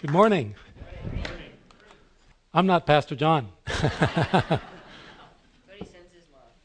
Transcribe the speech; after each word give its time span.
Good 0.00 0.12
morning. 0.12 0.54
I'm 2.54 2.66
not 2.66 2.86
Pastor 2.86 3.16
John. 3.16 3.48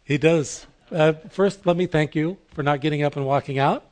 he 0.03 0.19
does. 0.19 0.67
Uh, 0.91 1.13
first, 1.31 1.65
let 1.65 1.75
me 1.75 1.87
thank 1.87 2.13
you 2.13 2.37
for 2.49 2.61
not 2.61 2.79
getting 2.79 3.01
up 3.01 3.15
and 3.15 3.25
walking 3.25 3.57
out. 3.57 3.85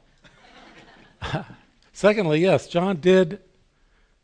Secondly, 1.92 2.40
yes, 2.40 2.68
John 2.68 2.98
did 2.98 3.40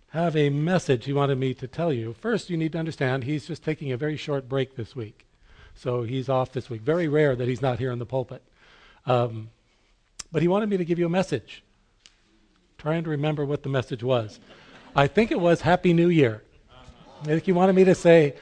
have 0.10 0.36
a 0.36 0.52
message 0.52 1.06
he 1.06 1.14
wanted 1.14 1.40
me 1.40 1.56
to 1.56 1.68
tell 1.68 1.92
you. 1.92 2.14
First, 2.14 2.52
you 2.52 2.58
need 2.58 2.74
to 2.74 2.78
understand 2.78 3.24
he's 3.24 3.48
just 3.48 3.64
taking 3.64 3.92
a 3.92 3.98
very 3.98 4.18
short 4.18 4.48
break 4.48 4.76
this 4.76 4.96
week. 4.96 5.26
So 5.74 6.04
he's 6.04 6.30
off 6.30 6.52
this 6.52 6.70
week. 6.70 6.82
Very 6.82 7.08
rare 7.08 7.36
that 7.36 7.48
he's 7.48 7.64
not 7.64 7.80
here 7.80 7.92
in 7.92 7.98
the 7.98 8.06
pulpit. 8.06 8.44
Um, 9.08 9.50
but 10.32 10.44
he 10.44 10.48
wanted 10.48 10.70
me 10.70 10.78
to 10.78 10.86
give 10.86 11.00
you 11.00 11.08
a 11.08 11.10
message. 11.10 11.64
Trying 12.78 13.04
to 13.06 13.10
remember 13.10 13.44
what 13.46 13.64
the 13.64 13.70
message 13.70 14.04
was. 14.04 14.40
I 14.98 15.06
think 15.06 15.30
it 15.30 15.40
was 15.40 15.62
Happy 15.62 15.94
New 15.94 16.10
Year. 16.10 16.42
I 17.22 17.26
think 17.26 17.44
he 17.44 17.52
wanted 17.52 17.76
me 17.76 17.84
to 17.84 17.94
say, 17.94 18.34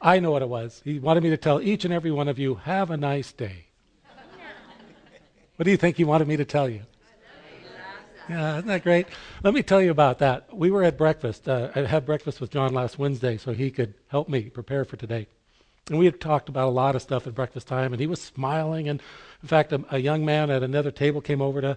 I 0.00 0.20
know 0.20 0.30
what 0.30 0.42
it 0.42 0.48
was. 0.48 0.80
He 0.84 1.00
wanted 1.00 1.24
me 1.24 1.30
to 1.30 1.36
tell 1.36 1.60
each 1.60 1.84
and 1.84 1.92
every 1.92 2.12
one 2.12 2.28
of 2.28 2.38
you, 2.38 2.54
have 2.54 2.92
a 2.92 2.96
nice 2.96 3.32
day. 3.32 3.66
what 5.56 5.64
do 5.64 5.72
you 5.72 5.76
think 5.76 5.96
he 5.96 6.04
wanted 6.04 6.28
me 6.28 6.36
to 6.36 6.44
tell 6.44 6.68
you? 6.68 6.82
Yeah, 8.28 8.58
isn't 8.58 8.68
that 8.68 8.84
great? 8.84 9.08
Let 9.42 9.54
me 9.54 9.64
tell 9.64 9.82
you 9.82 9.90
about 9.90 10.20
that. 10.20 10.56
We 10.56 10.70
were 10.70 10.84
at 10.84 10.96
breakfast. 10.96 11.48
Uh, 11.48 11.70
I 11.74 11.80
had 11.80 12.06
breakfast 12.06 12.40
with 12.40 12.52
John 12.52 12.72
last 12.72 12.96
Wednesday 12.96 13.36
so 13.36 13.52
he 13.52 13.72
could 13.72 13.94
help 14.06 14.28
me 14.28 14.50
prepare 14.50 14.84
for 14.84 14.96
today. 14.96 15.26
And 15.88 15.98
we 15.98 16.04
had 16.04 16.20
talked 16.20 16.48
about 16.48 16.68
a 16.68 16.70
lot 16.70 16.94
of 16.94 17.02
stuff 17.02 17.26
at 17.26 17.34
breakfast 17.34 17.66
time, 17.66 17.92
and 17.92 18.00
he 18.00 18.06
was 18.06 18.22
smiling. 18.22 18.88
And 18.88 19.02
in 19.42 19.48
fact, 19.48 19.72
a, 19.72 19.84
a 19.90 19.98
young 19.98 20.24
man 20.24 20.48
at 20.48 20.62
another 20.62 20.92
table 20.92 21.20
came 21.20 21.42
over 21.42 21.60
to 21.60 21.76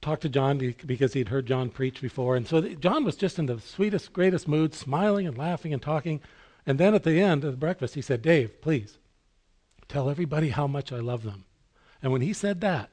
talk 0.00 0.20
to 0.20 0.28
John 0.28 0.74
because 0.86 1.12
he'd 1.12 1.28
heard 1.28 1.46
John 1.46 1.68
preach 1.68 2.00
before. 2.00 2.36
And 2.36 2.46
so 2.46 2.60
John 2.60 3.04
was 3.04 3.16
just 3.16 3.38
in 3.38 3.46
the 3.46 3.60
sweetest, 3.60 4.12
greatest 4.12 4.48
mood, 4.48 4.74
smiling 4.74 5.26
and 5.26 5.36
laughing 5.36 5.72
and 5.72 5.82
talking. 5.82 6.20
And 6.66 6.78
then 6.78 6.94
at 6.94 7.02
the 7.02 7.20
end 7.20 7.44
of 7.44 7.52
the 7.52 7.58
breakfast, 7.58 7.94
he 7.94 8.02
said, 8.02 8.22
Dave, 8.22 8.60
please 8.60 8.98
tell 9.88 10.08
everybody 10.08 10.50
how 10.50 10.66
much 10.66 10.92
I 10.92 10.98
love 10.98 11.22
them. 11.22 11.44
And 12.02 12.12
when 12.12 12.22
he 12.22 12.32
said 12.32 12.60
that, 12.60 12.90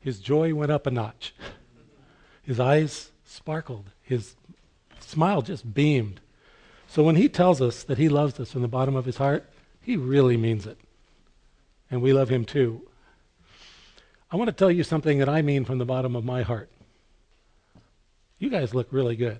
his 0.00 0.18
joy 0.18 0.54
went 0.54 0.72
up 0.72 0.86
a 0.86 0.90
notch. 0.90 1.34
His 2.42 2.58
eyes 2.58 3.12
sparkled. 3.24 3.90
His 4.02 4.34
smile 4.98 5.42
just 5.42 5.74
beamed. 5.74 6.20
So 6.88 7.04
when 7.04 7.14
he 7.14 7.28
tells 7.28 7.62
us 7.62 7.84
that 7.84 7.98
he 7.98 8.08
loves 8.08 8.38
us 8.40 8.50
from 8.50 8.62
the 8.62 8.68
bottom 8.68 8.96
of 8.96 9.04
his 9.04 9.18
heart, 9.18 9.48
he 9.80 9.96
really 9.96 10.36
means 10.36 10.66
it. 10.66 10.76
And 11.88 12.02
we 12.02 12.12
love 12.12 12.28
him 12.28 12.44
too. 12.44 12.88
I 14.32 14.36
want 14.36 14.48
to 14.48 14.56
tell 14.56 14.70
you 14.70 14.82
something 14.82 15.18
that 15.18 15.28
I 15.28 15.42
mean 15.42 15.66
from 15.66 15.76
the 15.76 15.84
bottom 15.84 16.16
of 16.16 16.24
my 16.24 16.40
heart. 16.40 16.70
You 18.38 18.48
guys 18.48 18.74
look 18.74 18.88
really 18.90 19.14
good. 19.14 19.38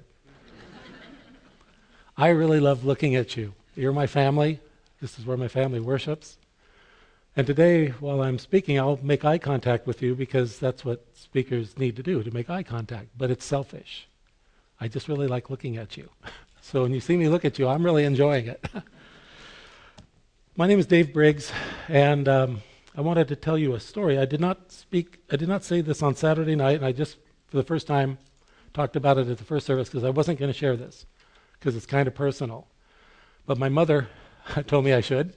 I 2.14 2.28
really 2.28 2.60
love 2.60 2.84
looking 2.84 3.16
at 3.16 3.34
you. 3.34 3.54
You're 3.74 3.94
my 3.94 4.06
family. 4.06 4.60
This 5.00 5.18
is 5.18 5.24
where 5.24 5.38
my 5.38 5.48
family 5.48 5.80
worships. 5.80 6.36
And 7.34 7.46
today, 7.46 7.88
while 8.00 8.22
I'm 8.22 8.38
speaking, 8.38 8.78
I'll 8.78 9.00
make 9.02 9.24
eye 9.24 9.38
contact 9.38 9.86
with 9.86 10.02
you 10.02 10.14
because 10.14 10.58
that's 10.58 10.84
what 10.84 11.06
speakers 11.14 11.78
need 11.78 11.96
to 11.96 12.02
do, 12.02 12.22
to 12.22 12.30
make 12.30 12.50
eye 12.50 12.62
contact. 12.62 13.08
But 13.16 13.30
it's 13.30 13.46
selfish. 13.46 14.06
I 14.78 14.88
just 14.88 15.08
really 15.08 15.26
like 15.26 15.48
looking 15.48 15.78
at 15.78 15.96
you. 15.96 16.10
So 16.64 16.82
when 16.82 16.94
you 16.94 17.00
see 17.00 17.16
me 17.16 17.28
look 17.28 17.44
at 17.44 17.58
you, 17.58 17.66
I'm 17.66 17.84
really 17.84 18.04
enjoying 18.04 18.46
it. 18.46 18.64
My 20.56 20.68
name 20.68 20.78
is 20.78 20.86
Dave 20.86 21.12
Briggs, 21.12 21.50
and 21.88 22.28
um, 22.28 22.62
I 22.94 23.00
wanted 23.00 23.28
to 23.28 23.36
tell 23.36 23.56
you 23.56 23.74
a 23.74 23.80
story. 23.80 24.18
I 24.18 24.26
did 24.26 24.40
not 24.40 24.70
speak, 24.70 25.20
I 25.30 25.36
did 25.36 25.48
not 25.48 25.64
say 25.64 25.80
this 25.80 26.02
on 26.02 26.14
Saturday 26.14 26.54
night, 26.54 26.76
and 26.76 26.84
I 26.84 26.92
just, 26.92 27.16
for 27.48 27.56
the 27.56 27.62
first 27.62 27.86
time, 27.86 28.18
talked 28.74 28.96
about 28.96 29.18
it 29.18 29.28
at 29.28 29.38
the 29.38 29.44
first 29.44 29.66
service 29.66 29.88
because 29.88 30.04
I 30.04 30.10
wasn't 30.10 30.38
going 30.38 30.52
to 30.52 30.58
share 30.58 30.76
this 30.76 31.06
because 31.58 31.74
it's 31.74 31.86
kind 31.86 32.06
of 32.06 32.14
personal. 32.14 32.66
But 33.46 33.58
my 33.58 33.70
mother 33.70 34.08
told 34.66 34.84
me 34.84 34.92
I 34.92 35.00
should, 35.00 35.34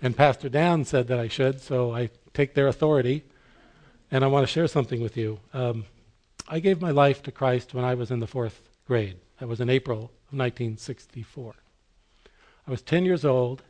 and 0.00 0.16
Pastor 0.16 0.48
Dan 0.48 0.84
said 0.84 1.06
that 1.08 1.18
I 1.18 1.28
should, 1.28 1.60
so 1.60 1.94
I 1.94 2.10
take 2.32 2.54
their 2.54 2.68
authority, 2.68 3.24
and 4.10 4.24
I 4.24 4.28
want 4.28 4.46
to 4.46 4.52
share 4.52 4.66
something 4.66 5.02
with 5.02 5.16
you. 5.16 5.40
Um, 5.52 5.84
I 6.48 6.60
gave 6.60 6.80
my 6.80 6.90
life 6.90 7.22
to 7.24 7.32
Christ 7.32 7.74
when 7.74 7.84
I 7.84 7.94
was 7.94 8.10
in 8.10 8.20
the 8.20 8.26
fourth 8.26 8.68
grade. 8.86 9.16
That 9.38 9.48
was 9.48 9.60
in 9.60 9.68
April 9.68 9.98
of 9.98 10.38
1964. 10.38 11.54
I 12.66 12.70
was 12.70 12.80
10 12.80 13.04
years 13.04 13.24
old 13.24 13.62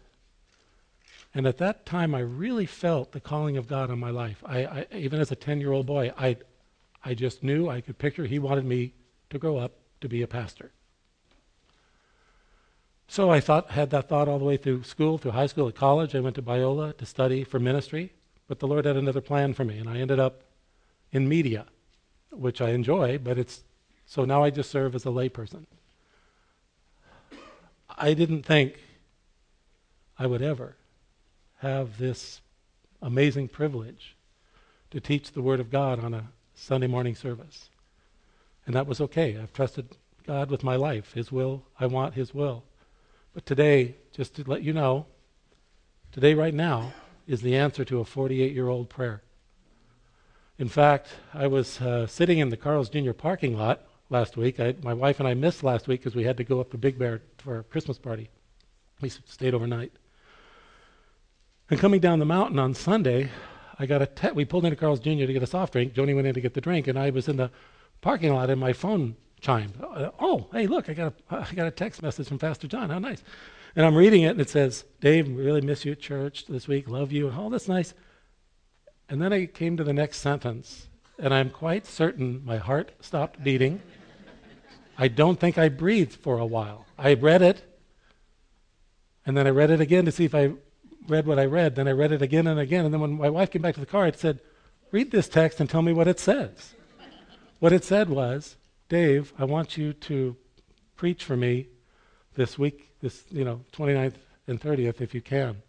and 1.34 1.46
at 1.48 1.58
that 1.58 1.84
time, 1.84 2.14
I 2.14 2.20
really 2.20 2.64
felt 2.64 3.10
the 3.10 3.20
calling 3.20 3.56
of 3.56 3.66
God 3.66 3.90
on 3.90 3.98
my 3.98 4.10
life. 4.10 4.42
I, 4.46 4.64
I, 4.64 4.86
even 4.92 5.20
as 5.20 5.32
a 5.32 5.36
10 5.36 5.60
year 5.60 5.72
old 5.72 5.84
boy, 5.84 6.12
I, 6.16 6.36
I 7.04 7.14
just 7.14 7.42
knew, 7.42 7.68
I 7.68 7.80
could 7.80 7.98
picture 7.98 8.24
He 8.24 8.38
wanted 8.38 8.64
me 8.64 8.92
to 9.30 9.38
grow 9.38 9.56
up 9.56 9.72
to 10.00 10.08
be 10.08 10.22
a 10.22 10.28
pastor. 10.28 10.70
So 13.08 13.30
I 13.30 13.40
thought, 13.40 13.72
had 13.72 13.90
that 13.90 14.08
thought 14.08 14.28
all 14.28 14.38
the 14.38 14.44
way 14.44 14.56
through 14.56 14.84
school, 14.84 15.18
through 15.18 15.32
high 15.32 15.46
school, 15.46 15.68
at 15.68 15.74
college. 15.74 16.14
I 16.14 16.20
went 16.20 16.36
to 16.36 16.42
Biola 16.42 16.96
to 16.96 17.06
study 17.06 17.42
for 17.42 17.58
ministry, 17.58 18.12
but 18.46 18.60
the 18.60 18.68
Lord 18.68 18.84
had 18.84 18.96
another 18.96 19.20
plan 19.20 19.54
for 19.54 19.64
me, 19.64 19.78
and 19.78 19.88
I 19.88 19.98
ended 19.98 20.20
up 20.20 20.42
in 21.12 21.28
media, 21.28 21.66
which 22.30 22.60
I 22.60 22.70
enjoy, 22.70 23.18
but 23.18 23.38
it's 23.38 23.62
so 24.06 24.24
now 24.24 24.42
I 24.44 24.50
just 24.50 24.70
serve 24.70 24.94
as 24.94 25.04
a 25.04 25.08
layperson. 25.08 25.64
I 27.96 28.14
didn't 28.14 28.44
think 28.44 28.80
I 30.18 30.26
would 30.26 30.42
ever 30.42 30.76
have 31.58 31.98
this 31.98 32.40
amazing 33.02 33.48
privilege 33.48 34.16
to 34.90 35.00
teach 35.00 35.32
the 35.32 35.42
Word 35.42 35.60
of 35.60 35.70
God 35.70 36.02
on 36.02 36.14
a 36.14 36.28
Sunday 36.54 36.86
morning 36.86 37.14
service. 37.14 37.68
And 38.66 38.74
that 38.74 38.86
was 38.86 39.00
okay. 39.00 39.36
I've 39.36 39.52
trusted 39.52 39.88
God 40.26 40.50
with 40.50 40.62
my 40.62 40.76
life. 40.76 41.12
His 41.12 41.30
will, 41.30 41.64
I 41.78 41.86
want 41.86 42.14
His 42.14 42.32
will. 42.32 42.64
But 43.34 43.44
today, 43.44 43.96
just 44.12 44.36
to 44.36 44.44
let 44.46 44.62
you 44.62 44.72
know, 44.72 45.06
today, 46.12 46.34
right 46.34 46.54
now, 46.54 46.92
is 47.26 47.42
the 47.42 47.56
answer 47.56 47.84
to 47.84 48.00
a 48.00 48.04
48 48.04 48.52
year 48.52 48.68
old 48.68 48.88
prayer. 48.88 49.22
In 50.58 50.68
fact, 50.68 51.08
I 51.32 51.48
was 51.48 51.80
uh, 51.80 52.06
sitting 52.06 52.38
in 52.38 52.50
the 52.50 52.56
Carl's 52.56 52.88
Jr. 52.88 53.12
parking 53.12 53.56
lot 53.56 53.82
last 54.08 54.36
week. 54.36 54.60
I, 54.60 54.76
my 54.82 54.94
wife 54.94 55.18
and 55.18 55.28
I 55.28 55.34
missed 55.34 55.64
last 55.64 55.88
week 55.88 56.00
because 56.00 56.14
we 56.14 56.24
had 56.24 56.36
to 56.36 56.44
go 56.44 56.60
up 56.60 56.70
to 56.70 56.78
Big 56.78 56.98
Bear 56.98 57.22
for 57.38 57.58
a 57.58 57.64
Christmas 57.64 57.98
party. 57.98 58.30
We 59.00 59.08
stayed 59.08 59.54
overnight. 59.54 59.92
And 61.70 61.80
coming 61.80 62.00
down 62.00 62.18
the 62.18 62.26
mountain 62.26 62.58
on 62.58 62.74
Sunday, 62.74 63.30
I 63.78 63.86
got 63.86 64.02
a 64.02 64.06
te- 64.06 64.32
we 64.32 64.44
pulled 64.44 64.64
into 64.64 64.76
Carl's 64.76 65.00
Jr. 65.00 65.26
to 65.26 65.32
get 65.32 65.42
a 65.42 65.46
soft 65.46 65.72
drink. 65.72 65.94
Joni 65.94 66.14
went 66.14 66.26
in 66.26 66.34
to 66.34 66.40
get 66.40 66.54
the 66.54 66.60
drink, 66.60 66.88
and 66.88 66.98
I 66.98 67.10
was 67.10 67.26
in 67.26 67.36
the 67.36 67.50
parking 68.02 68.34
lot, 68.34 68.50
and 68.50 68.60
my 68.60 68.74
phone 68.74 69.16
chimed. 69.40 69.72
Uh, 69.82 70.10
oh, 70.20 70.46
hey, 70.52 70.66
look, 70.66 70.90
I 70.90 70.94
got 70.94 71.14
a, 71.30 71.36
I 71.36 71.54
got 71.54 71.66
a 71.66 71.70
text 71.70 72.02
message 72.02 72.28
from 72.28 72.38
Pastor 72.38 72.68
John. 72.68 72.90
How 72.90 72.98
nice. 72.98 73.22
And 73.76 73.84
I'm 73.84 73.96
reading 73.96 74.22
it, 74.22 74.30
and 74.32 74.40
it 74.40 74.50
says, 74.50 74.84
Dave, 75.00 75.28
really 75.28 75.62
miss 75.62 75.84
you 75.84 75.92
at 75.92 76.00
church 76.00 76.46
this 76.46 76.68
week. 76.68 76.88
Love 76.88 77.12
you. 77.12 77.32
Oh, 77.34 77.48
that's 77.48 77.66
nice. 77.66 77.94
And 79.08 79.20
then 79.20 79.32
I 79.32 79.46
came 79.46 79.76
to 79.78 79.84
the 79.84 79.92
next 79.92 80.18
sentence, 80.18 80.88
and 81.18 81.32
I'm 81.32 81.50
quite 81.50 81.86
certain 81.86 82.42
my 82.44 82.58
heart 82.58 82.92
stopped 83.00 83.42
beating. 83.42 83.80
I 84.96 85.08
don't 85.08 85.40
think 85.40 85.58
I 85.58 85.70
breathed 85.70 86.14
for 86.14 86.38
a 86.38 86.46
while. 86.46 86.86
I 86.98 87.14
read 87.14 87.42
it, 87.42 87.64
and 89.26 89.36
then 89.36 89.46
I 89.46 89.50
read 89.50 89.70
it 89.70 89.80
again 89.80 90.04
to 90.04 90.12
see 90.12 90.24
if 90.26 90.34
I 90.34 90.52
read 91.08 91.26
what 91.26 91.38
I 91.38 91.44
read. 91.44 91.74
Then 91.74 91.88
I 91.88 91.92
read 91.92 92.12
it 92.12 92.22
again 92.22 92.46
and 92.46 92.58
again. 92.58 92.84
And 92.84 92.92
then 92.92 93.00
when 93.00 93.18
my 93.18 93.30
wife 93.30 93.50
came 93.50 93.62
back 93.62 93.74
to 93.74 93.80
the 93.80 93.86
car, 93.86 94.06
it 94.06 94.18
said, 94.18 94.40
Read 94.90 95.10
this 95.10 95.28
text 95.28 95.60
and 95.60 95.68
tell 95.68 95.82
me 95.82 95.92
what 95.92 96.06
it 96.06 96.20
says. 96.20 96.74
what 97.58 97.72
it 97.72 97.84
said 97.84 98.08
was, 98.08 98.56
Dave, 98.88 99.32
I 99.38 99.44
want 99.44 99.76
you 99.76 99.92
to 99.92 100.36
preach 100.96 101.24
for 101.24 101.36
me 101.36 101.66
this 102.34 102.58
week, 102.58 102.92
this, 103.00 103.24
you 103.30 103.44
know, 103.44 103.60
29th 103.72 104.14
and 104.46 104.60
30th, 104.60 105.00
if 105.00 105.14
you 105.14 105.20
can. 105.20 105.62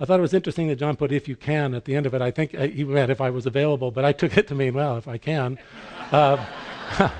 I 0.00 0.04
thought 0.04 0.18
it 0.18 0.22
was 0.22 0.34
interesting 0.34 0.68
that 0.68 0.76
John 0.76 0.96
put 0.96 1.12
if 1.12 1.28
you 1.28 1.36
can 1.36 1.74
at 1.74 1.84
the 1.84 1.96
end 1.96 2.06
of 2.06 2.14
it. 2.14 2.22
I 2.22 2.30
think 2.30 2.54
uh, 2.54 2.68
he 2.68 2.84
meant 2.84 3.10
if 3.10 3.20
I 3.20 3.30
was 3.30 3.46
available, 3.46 3.90
but 3.90 4.04
I 4.04 4.12
took 4.12 4.36
it 4.36 4.48
to 4.48 4.54
mean, 4.54 4.74
well, 4.74 4.96
if 4.96 5.08
I 5.08 5.18
can. 5.18 5.58
Uh, 6.12 6.44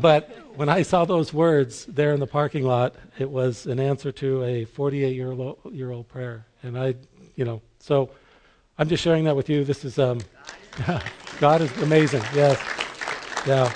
but 0.00 0.36
when 0.56 0.68
I 0.68 0.82
saw 0.82 1.04
those 1.04 1.32
words 1.32 1.84
there 1.86 2.12
in 2.12 2.20
the 2.20 2.26
parking 2.26 2.64
lot, 2.64 2.94
it 3.18 3.28
was 3.28 3.66
an 3.66 3.80
answer 3.80 4.12
to 4.12 4.44
a 4.44 4.64
48 4.64 5.14
year 5.14 5.32
old, 5.32 5.58
year 5.72 5.90
old 5.90 6.08
prayer. 6.08 6.46
And 6.62 6.78
I, 6.78 6.94
you 7.34 7.44
know, 7.44 7.60
so 7.78 8.10
I'm 8.78 8.88
just 8.88 9.02
sharing 9.02 9.24
that 9.24 9.36
with 9.36 9.48
you. 9.48 9.64
This 9.64 9.84
is, 9.84 9.98
um, 9.98 10.20
God 11.40 11.60
is 11.60 11.76
amazing. 11.82 12.22
Yes. 12.34 12.60
Yeah. 13.46 13.72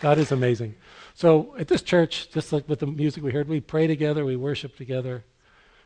God 0.00 0.18
is 0.18 0.32
amazing. 0.32 0.74
So 1.14 1.56
at 1.58 1.68
this 1.68 1.82
church, 1.82 2.30
just 2.30 2.52
like 2.52 2.68
with 2.68 2.80
the 2.80 2.86
music 2.86 3.22
we 3.22 3.32
heard, 3.32 3.48
we 3.48 3.60
pray 3.60 3.86
together, 3.86 4.24
we 4.24 4.36
worship 4.36 4.76
together, 4.76 5.24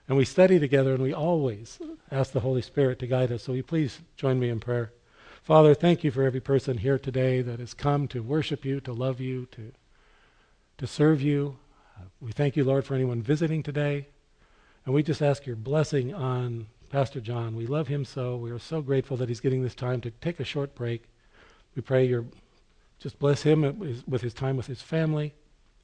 and 0.09 0.17
we 0.17 0.25
study 0.25 0.59
together, 0.59 0.95
and 0.95 1.03
we 1.03 1.15
always 1.15 1.79
ask 2.11 2.33
the 2.33 2.41
Holy 2.41 2.61
Spirit 2.61 2.99
to 2.99 3.07
guide 3.07 3.33
us. 3.33 3.43
So 3.43 3.53
you 3.53 3.63
please 3.63 4.01
join 4.17 4.39
me 4.39 4.49
in 4.51 4.61
prayer? 4.61 4.93
Father, 5.43 5.75
thank 5.75 6.05
you 6.05 6.11
for 6.11 6.23
every 6.23 6.41
person 6.41 6.79
here 6.79 6.99
today 6.99 7.41
that 7.43 7.61
has 7.61 7.73
come 7.73 8.07
to 8.09 8.23
worship 8.23 8.65
you, 8.65 8.81
to 8.81 8.93
love 8.93 9.21
you, 9.21 9.47
to 9.53 9.73
to 10.79 10.87
serve 10.87 11.23
you. 11.23 11.57
We 12.21 12.33
thank 12.33 12.57
you, 12.57 12.65
Lord, 12.65 12.85
for 12.85 12.95
anyone 12.95 13.23
visiting 13.23 13.63
today. 13.63 14.09
And 14.85 14.95
we 14.95 15.03
just 15.03 15.23
ask 15.23 15.47
your 15.47 15.57
blessing 15.57 16.13
on 16.13 16.67
Pastor 16.91 17.21
John. 17.21 17.57
We 17.57 17.67
love 17.67 17.89
him 17.89 18.05
so. 18.05 18.37
We 18.37 18.51
are 18.51 18.59
so 18.59 18.83
grateful 18.83 19.17
that 19.19 19.29
he's 19.29 19.41
getting 19.41 19.63
this 19.63 19.75
time 19.75 20.01
to 20.03 20.11
take 20.11 20.41
a 20.41 20.45
short 20.45 20.75
break. 20.75 21.05
We 21.75 21.83
pray 21.83 22.05
you 22.07 22.29
just 22.99 23.19
bless 23.19 23.43
him 23.43 24.03
with 24.07 24.23
his 24.23 24.35
time 24.35 24.57
with 24.57 24.67
his 24.67 24.83
family. 24.83 25.35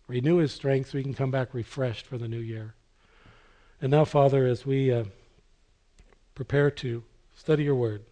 renew 0.09 0.39
his 0.39 0.53
strength 0.53 0.91
so 0.91 0.99
he 0.99 1.05
can 1.05 1.15
come 1.15 1.31
back 1.31 1.55
refreshed 1.55 2.07
for 2.07 2.19
the 2.19 2.29
new 2.29 2.39
year. 2.39 2.75
And 3.81 3.91
now, 3.91 4.05
Father, 4.05 4.47
as 4.47 4.67
we 4.67 4.93
uh, 4.93 5.05
prepare 6.35 6.71
to 6.73 7.05
study 7.37 7.65
your 7.65 7.75
word, 7.77 8.05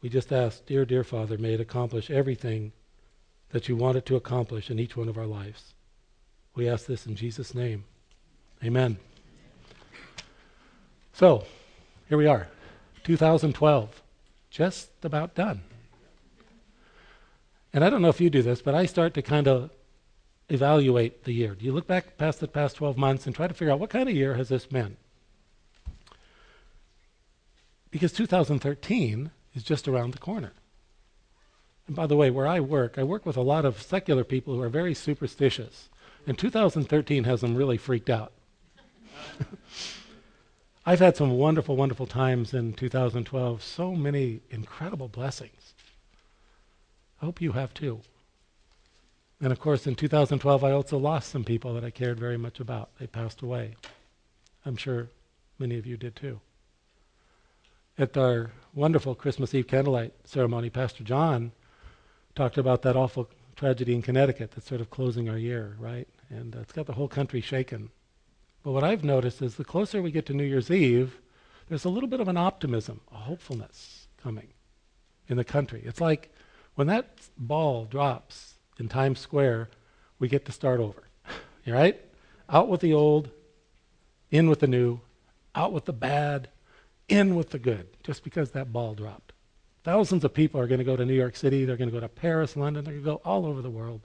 we 0.00 0.08
just 0.08 0.32
ask, 0.32 0.64
dear, 0.66 0.84
dear 0.84 1.02
Father, 1.02 1.36
may 1.36 1.54
it 1.54 1.60
accomplish 1.60 2.10
everything 2.10 2.72
that 3.50 3.68
you 3.68 3.74
want 3.74 3.96
it 3.96 4.06
to 4.06 4.16
accomplish 4.16 4.70
in 4.70 4.78
each 4.78 4.96
one 4.96 5.08
of 5.08 5.18
our 5.18 5.26
lives. 5.26 5.74
We 6.58 6.68
ask 6.68 6.86
this 6.86 7.06
in 7.06 7.14
Jesus' 7.14 7.54
name. 7.54 7.84
Amen. 8.64 8.96
So, 11.12 11.44
here 12.08 12.18
we 12.18 12.26
are, 12.26 12.48
2012, 13.04 14.02
just 14.50 14.90
about 15.04 15.36
done. 15.36 15.62
And 17.72 17.84
I 17.84 17.90
don't 17.90 18.02
know 18.02 18.08
if 18.08 18.20
you 18.20 18.28
do 18.28 18.42
this, 18.42 18.60
but 18.60 18.74
I 18.74 18.86
start 18.86 19.14
to 19.14 19.22
kind 19.22 19.46
of 19.46 19.70
evaluate 20.48 21.22
the 21.22 21.32
year. 21.32 21.54
Do 21.54 21.64
you 21.64 21.70
look 21.70 21.86
back 21.86 22.18
past 22.18 22.40
the 22.40 22.48
past 22.48 22.74
12 22.74 22.98
months 22.98 23.26
and 23.26 23.36
try 23.36 23.46
to 23.46 23.54
figure 23.54 23.72
out 23.72 23.78
what 23.78 23.90
kind 23.90 24.08
of 24.08 24.16
year 24.16 24.34
has 24.34 24.48
this 24.48 24.66
been? 24.66 24.96
Because 27.92 28.10
2013 28.10 29.30
is 29.54 29.62
just 29.62 29.86
around 29.86 30.12
the 30.12 30.18
corner. 30.18 30.54
And 31.86 31.94
by 31.94 32.08
the 32.08 32.16
way, 32.16 32.30
where 32.30 32.48
I 32.48 32.58
work, 32.58 32.98
I 32.98 33.04
work 33.04 33.24
with 33.24 33.36
a 33.36 33.42
lot 33.42 33.64
of 33.64 33.80
secular 33.80 34.24
people 34.24 34.56
who 34.56 34.62
are 34.62 34.68
very 34.68 34.92
superstitious. 34.92 35.88
And 36.28 36.36
2013 36.36 37.24
has 37.24 37.40
them 37.40 37.54
really 37.54 37.78
freaked 37.78 38.10
out. 38.10 38.32
I've 40.84 40.98
had 40.98 41.16
some 41.16 41.30
wonderful, 41.30 41.74
wonderful 41.74 42.06
times 42.06 42.52
in 42.52 42.74
2012, 42.74 43.62
so 43.62 43.94
many 43.94 44.40
incredible 44.50 45.08
blessings. 45.08 45.72
I 47.22 47.24
hope 47.24 47.40
you 47.40 47.52
have 47.52 47.72
too. 47.72 48.02
And 49.40 49.50
of 49.50 49.58
course, 49.58 49.86
in 49.86 49.94
2012, 49.94 50.62
I 50.62 50.70
also 50.70 50.98
lost 50.98 51.30
some 51.30 51.44
people 51.44 51.72
that 51.72 51.82
I 51.82 51.88
cared 51.88 52.20
very 52.20 52.36
much 52.36 52.60
about. 52.60 52.90
They 52.98 53.06
passed 53.06 53.40
away. 53.40 53.76
I'm 54.66 54.76
sure 54.76 55.08
many 55.58 55.78
of 55.78 55.86
you 55.86 55.96
did 55.96 56.14
too. 56.14 56.40
At 57.96 58.18
our 58.18 58.50
wonderful 58.74 59.14
Christmas 59.14 59.54
Eve 59.54 59.66
candlelight 59.66 60.12
ceremony, 60.24 60.68
Pastor 60.68 61.04
John 61.04 61.52
talked 62.34 62.58
about 62.58 62.82
that 62.82 62.96
awful 62.96 63.30
tragedy 63.56 63.94
in 63.94 64.02
Connecticut 64.02 64.50
that's 64.50 64.68
sort 64.68 64.82
of 64.82 64.90
closing 64.90 65.30
our 65.30 65.38
year, 65.38 65.74
right? 65.80 66.06
And 66.30 66.54
uh, 66.54 66.60
it's 66.60 66.72
got 66.72 66.86
the 66.86 66.92
whole 66.92 67.08
country 67.08 67.40
shaken. 67.40 67.90
But 68.62 68.72
what 68.72 68.84
I've 68.84 69.04
noticed 69.04 69.40
is 69.42 69.54
the 69.56 69.64
closer 69.64 70.02
we 70.02 70.10
get 70.10 70.26
to 70.26 70.34
New 70.34 70.44
Year's 70.44 70.70
Eve, 70.70 71.18
there's 71.68 71.84
a 71.84 71.88
little 71.88 72.08
bit 72.08 72.20
of 72.20 72.28
an 72.28 72.36
optimism, 72.36 73.00
a 73.12 73.16
hopefulness 73.16 74.08
coming 74.22 74.48
in 75.28 75.36
the 75.36 75.44
country. 75.44 75.82
It's 75.84 76.00
like 76.00 76.32
when 76.74 76.86
that 76.86 77.28
ball 77.36 77.84
drops 77.84 78.54
in 78.78 78.88
Times 78.88 79.20
Square, 79.20 79.70
we 80.18 80.28
get 80.28 80.44
to 80.46 80.52
start 80.52 80.80
over. 80.80 81.04
you 81.64 81.74
right? 81.74 82.00
Out 82.48 82.68
with 82.68 82.80
the 82.80 82.94
old, 82.94 83.30
in 84.30 84.48
with 84.48 84.60
the 84.60 84.66
new, 84.66 85.00
out 85.54 85.72
with 85.72 85.84
the 85.84 85.92
bad, 85.92 86.48
in 87.08 87.34
with 87.34 87.50
the 87.50 87.58
good, 87.58 87.88
just 88.02 88.24
because 88.24 88.50
that 88.52 88.72
ball 88.72 88.94
dropped. 88.94 89.32
Thousands 89.84 90.24
of 90.24 90.34
people 90.34 90.60
are 90.60 90.66
going 90.66 90.78
to 90.78 90.84
go 90.84 90.96
to 90.96 91.04
New 91.04 91.14
York 91.14 91.36
City, 91.36 91.64
they're 91.64 91.76
going 91.76 91.90
to 91.90 91.94
go 91.94 92.00
to 92.00 92.08
Paris, 92.08 92.56
London, 92.56 92.84
they're 92.84 92.94
going 92.94 93.04
to 93.04 93.10
go 93.10 93.20
all 93.24 93.46
over 93.46 93.62
the 93.62 93.70
world. 93.70 94.02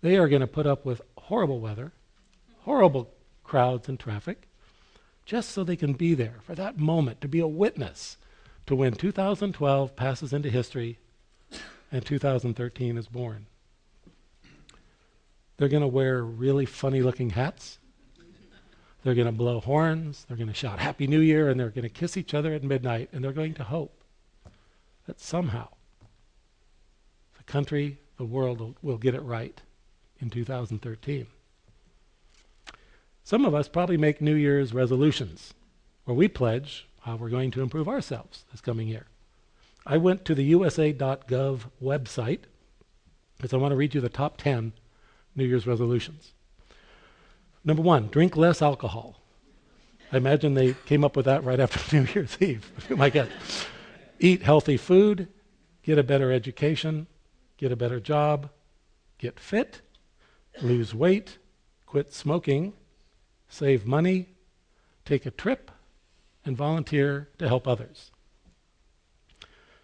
They 0.00 0.16
are 0.16 0.28
going 0.28 0.40
to 0.40 0.46
put 0.46 0.66
up 0.66 0.84
with 0.84 1.00
horrible 1.22 1.60
weather, 1.60 1.92
horrible 2.60 3.10
crowds 3.44 3.88
and 3.88 3.98
traffic, 3.98 4.48
just 5.24 5.50
so 5.50 5.62
they 5.62 5.76
can 5.76 5.92
be 5.92 6.14
there 6.14 6.36
for 6.42 6.54
that 6.54 6.78
moment, 6.78 7.20
to 7.20 7.28
be 7.28 7.38
a 7.38 7.46
witness 7.46 8.16
to 8.66 8.74
when 8.74 8.92
2012 8.92 9.96
passes 9.96 10.32
into 10.32 10.50
history 10.50 10.98
and 11.90 12.04
2013 12.04 12.96
is 12.96 13.06
born. 13.06 13.46
They're 15.56 15.68
going 15.68 15.82
to 15.82 15.88
wear 15.88 16.22
really 16.22 16.66
funny 16.66 17.02
looking 17.02 17.30
hats. 17.30 17.78
They're 19.04 19.14
going 19.14 19.26
to 19.26 19.32
blow 19.32 19.60
horns. 19.60 20.24
They're 20.26 20.36
going 20.36 20.48
to 20.48 20.54
shout 20.54 20.78
Happy 20.78 21.06
New 21.06 21.20
Year, 21.20 21.48
and 21.48 21.58
they're 21.58 21.70
going 21.70 21.82
to 21.82 21.88
kiss 21.88 22.16
each 22.16 22.34
other 22.34 22.52
at 22.54 22.62
midnight, 22.62 23.10
and 23.12 23.22
they're 23.22 23.32
going 23.32 23.54
to 23.54 23.64
hope 23.64 24.02
that 25.06 25.20
somehow 25.20 25.68
the 27.36 27.44
country, 27.44 27.98
the 28.16 28.24
world 28.24 28.60
will, 28.60 28.76
will 28.82 28.98
get 28.98 29.14
it 29.14 29.22
right 29.22 29.60
in 30.22 30.30
2013. 30.30 31.26
Some 33.24 33.44
of 33.44 33.54
us 33.54 33.68
probably 33.68 33.96
make 33.96 34.20
New 34.20 34.34
Year's 34.34 34.72
resolutions 34.72 35.52
where 36.04 36.16
we 36.16 36.28
pledge 36.28 36.86
how 37.00 37.16
we're 37.16 37.28
going 37.28 37.50
to 37.50 37.62
improve 37.62 37.88
ourselves 37.88 38.44
this 38.50 38.60
coming 38.60 38.88
year. 38.88 39.06
I 39.84 39.96
went 39.96 40.24
to 40.24 40.34
the 40.34 40.44
USA.gov 40.44 41.62
website 41.82 42.40
because 43.36 43.52
I 43.52 43.56
want 43.56 43.72
to 43.72 43.76
read 43.76 43.94
you 43.94 44.00
the 44.00 44.08
top 44.08 44.36
10 44.36 44.72
New 45.34 45.44
Year's 45.44 45.66
resolutions. 45.66 46.32
Number 47.64 47.82
one, 47.82 48.08
drink 48.08 48.36
less 48.36 48.62
alcohol. 48.62 49.20
I 50.12 50.16
imagine 50.16 50.54
they 50.54 50.74
came 50.86 51.04
up 51.04 51.16
with 51.16 51.26
that 51.26 51.42
right 51.42 51.58
after 51.58 51.96
New 51.96 52.06
Year's 52.12 52.36
Eve. 52.40 52.70
My 52.90 53.10
guess. 53.10 53.28
Eat 54.20 54.42
healthy 54.42 54.76
food, 54.76 55.28
get 55.82 55.98
a 55.98 56.04
better 56.04 56.30
education, 56.30 57.08
get 57.56 57.72
a 57.72 57.76
better 57.76 57.98
job, 57.98 58.50
get 59.18 59.40
fit, 59.40 59.80
lose 60.60 60.94
weight, 60.94 61.38
quit 61.86 62.12
smoking, 62.12 62.72
save 63.48 63.86
money, 63.86 64.28
take 65.04 65.24
a 65.26 65.30
trip, 65.30 65.70
and 66.44 66.56
volunteer 66.56 67.28
to 67.38 67.48
help 67.48 67.66
others. 67.66 68.10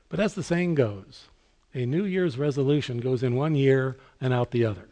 But 0.09 0.21
as 0.21 0.35
the 0.35 0.43
saying 0.43 0.75
goes, 0.75 1.29
a 1.75 1.87
New 1.87 2.05
Year's 2.05 2.39
resolution 2.39 2.99
goes 2.99 3.23
in 3.23 3.37
one 3.37 3.55
year 3.55 3.97
and 4.21 4.33
out 4.33 4.51
the 4.51 4.65
other 4.65 4.89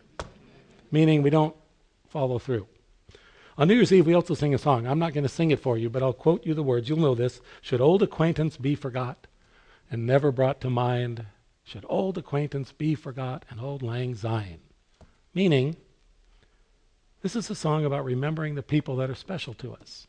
meaning 0.90 1.22
we 1.22 1.30
don't 1.30 1.54
follow 2.08 2.38
through. 2.38 2.66
On 3.58 3.68
New 3.68 3.74
Year's 3.74 3.92
Eve, 3.92 4.06
we 4.06 4.14
also 4.14 4.34
sing 4.34 4.54
a 4.54 4.58
song. 4.58 4.86
I'm 4.86 4.98
not 4.98 5.14
going 5.14 5.24
to 5.24 5.28
sing 5.28 5.50
it 5.50 5.60
for 5.60 5.78
you, 5.78 5.88
but 5.88 6.02
I'll 6.02 6.12
quote 6.12 6.44
you 6.44 6.52
the 6.54 6.62
words. 6.62 6.88
You'll 6.88 6.98
know 6.98 7.14
this. 7.14 7.40
Should 7.62 7.80
old 7.80 8.02
acquaintance 8.02 8.56
be 8.56 8.74
forgot 8.74 9.26
and 9.90 10.06
never 10.06 10.30
brought 10.30 10.60
to 10.60 10.70
mind? 10.70 11.26
Should 11.64 11.86
old 11.88 12.18
acquaintance 12.18 12.72
be 12.72 12.94
forgot 12.94 13.44
and 13.50 13.60
auld 13.60 13.82
lang 13.82 14.14
syne? 14.14 14.60
Meaning, 15.36 15.76
this 17.20 17.36
is 17.36 17.50
a 17.50 17.54
song 17.54 17.84
about 17.84 18.06
remembering 18.06 18.54
the 18.54 18.62
people 18.62 18.96
that 18.96 19.10
are 19.10 19.14
special 19.14 19.52
to 19.52 19.74
us. 19.74 20.06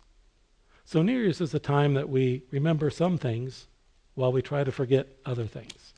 So 0.85 1.01
New 1.01 1.11
Year's 1.11 1.41
is 1.41 1.53
a 1.53 1.59
time 1.59 1.95
that 1.95 2.07
we 2.07 2.43
remember 2.49 2.89
some 2.89 3.17
things 3.17 3.67
while 4.15 4.31
we 4.31 4.41
try 4.41 4.63
to 4.63 4.71
forget 4.71 5.05
other 5.25 5.45
things. 5.45 5.91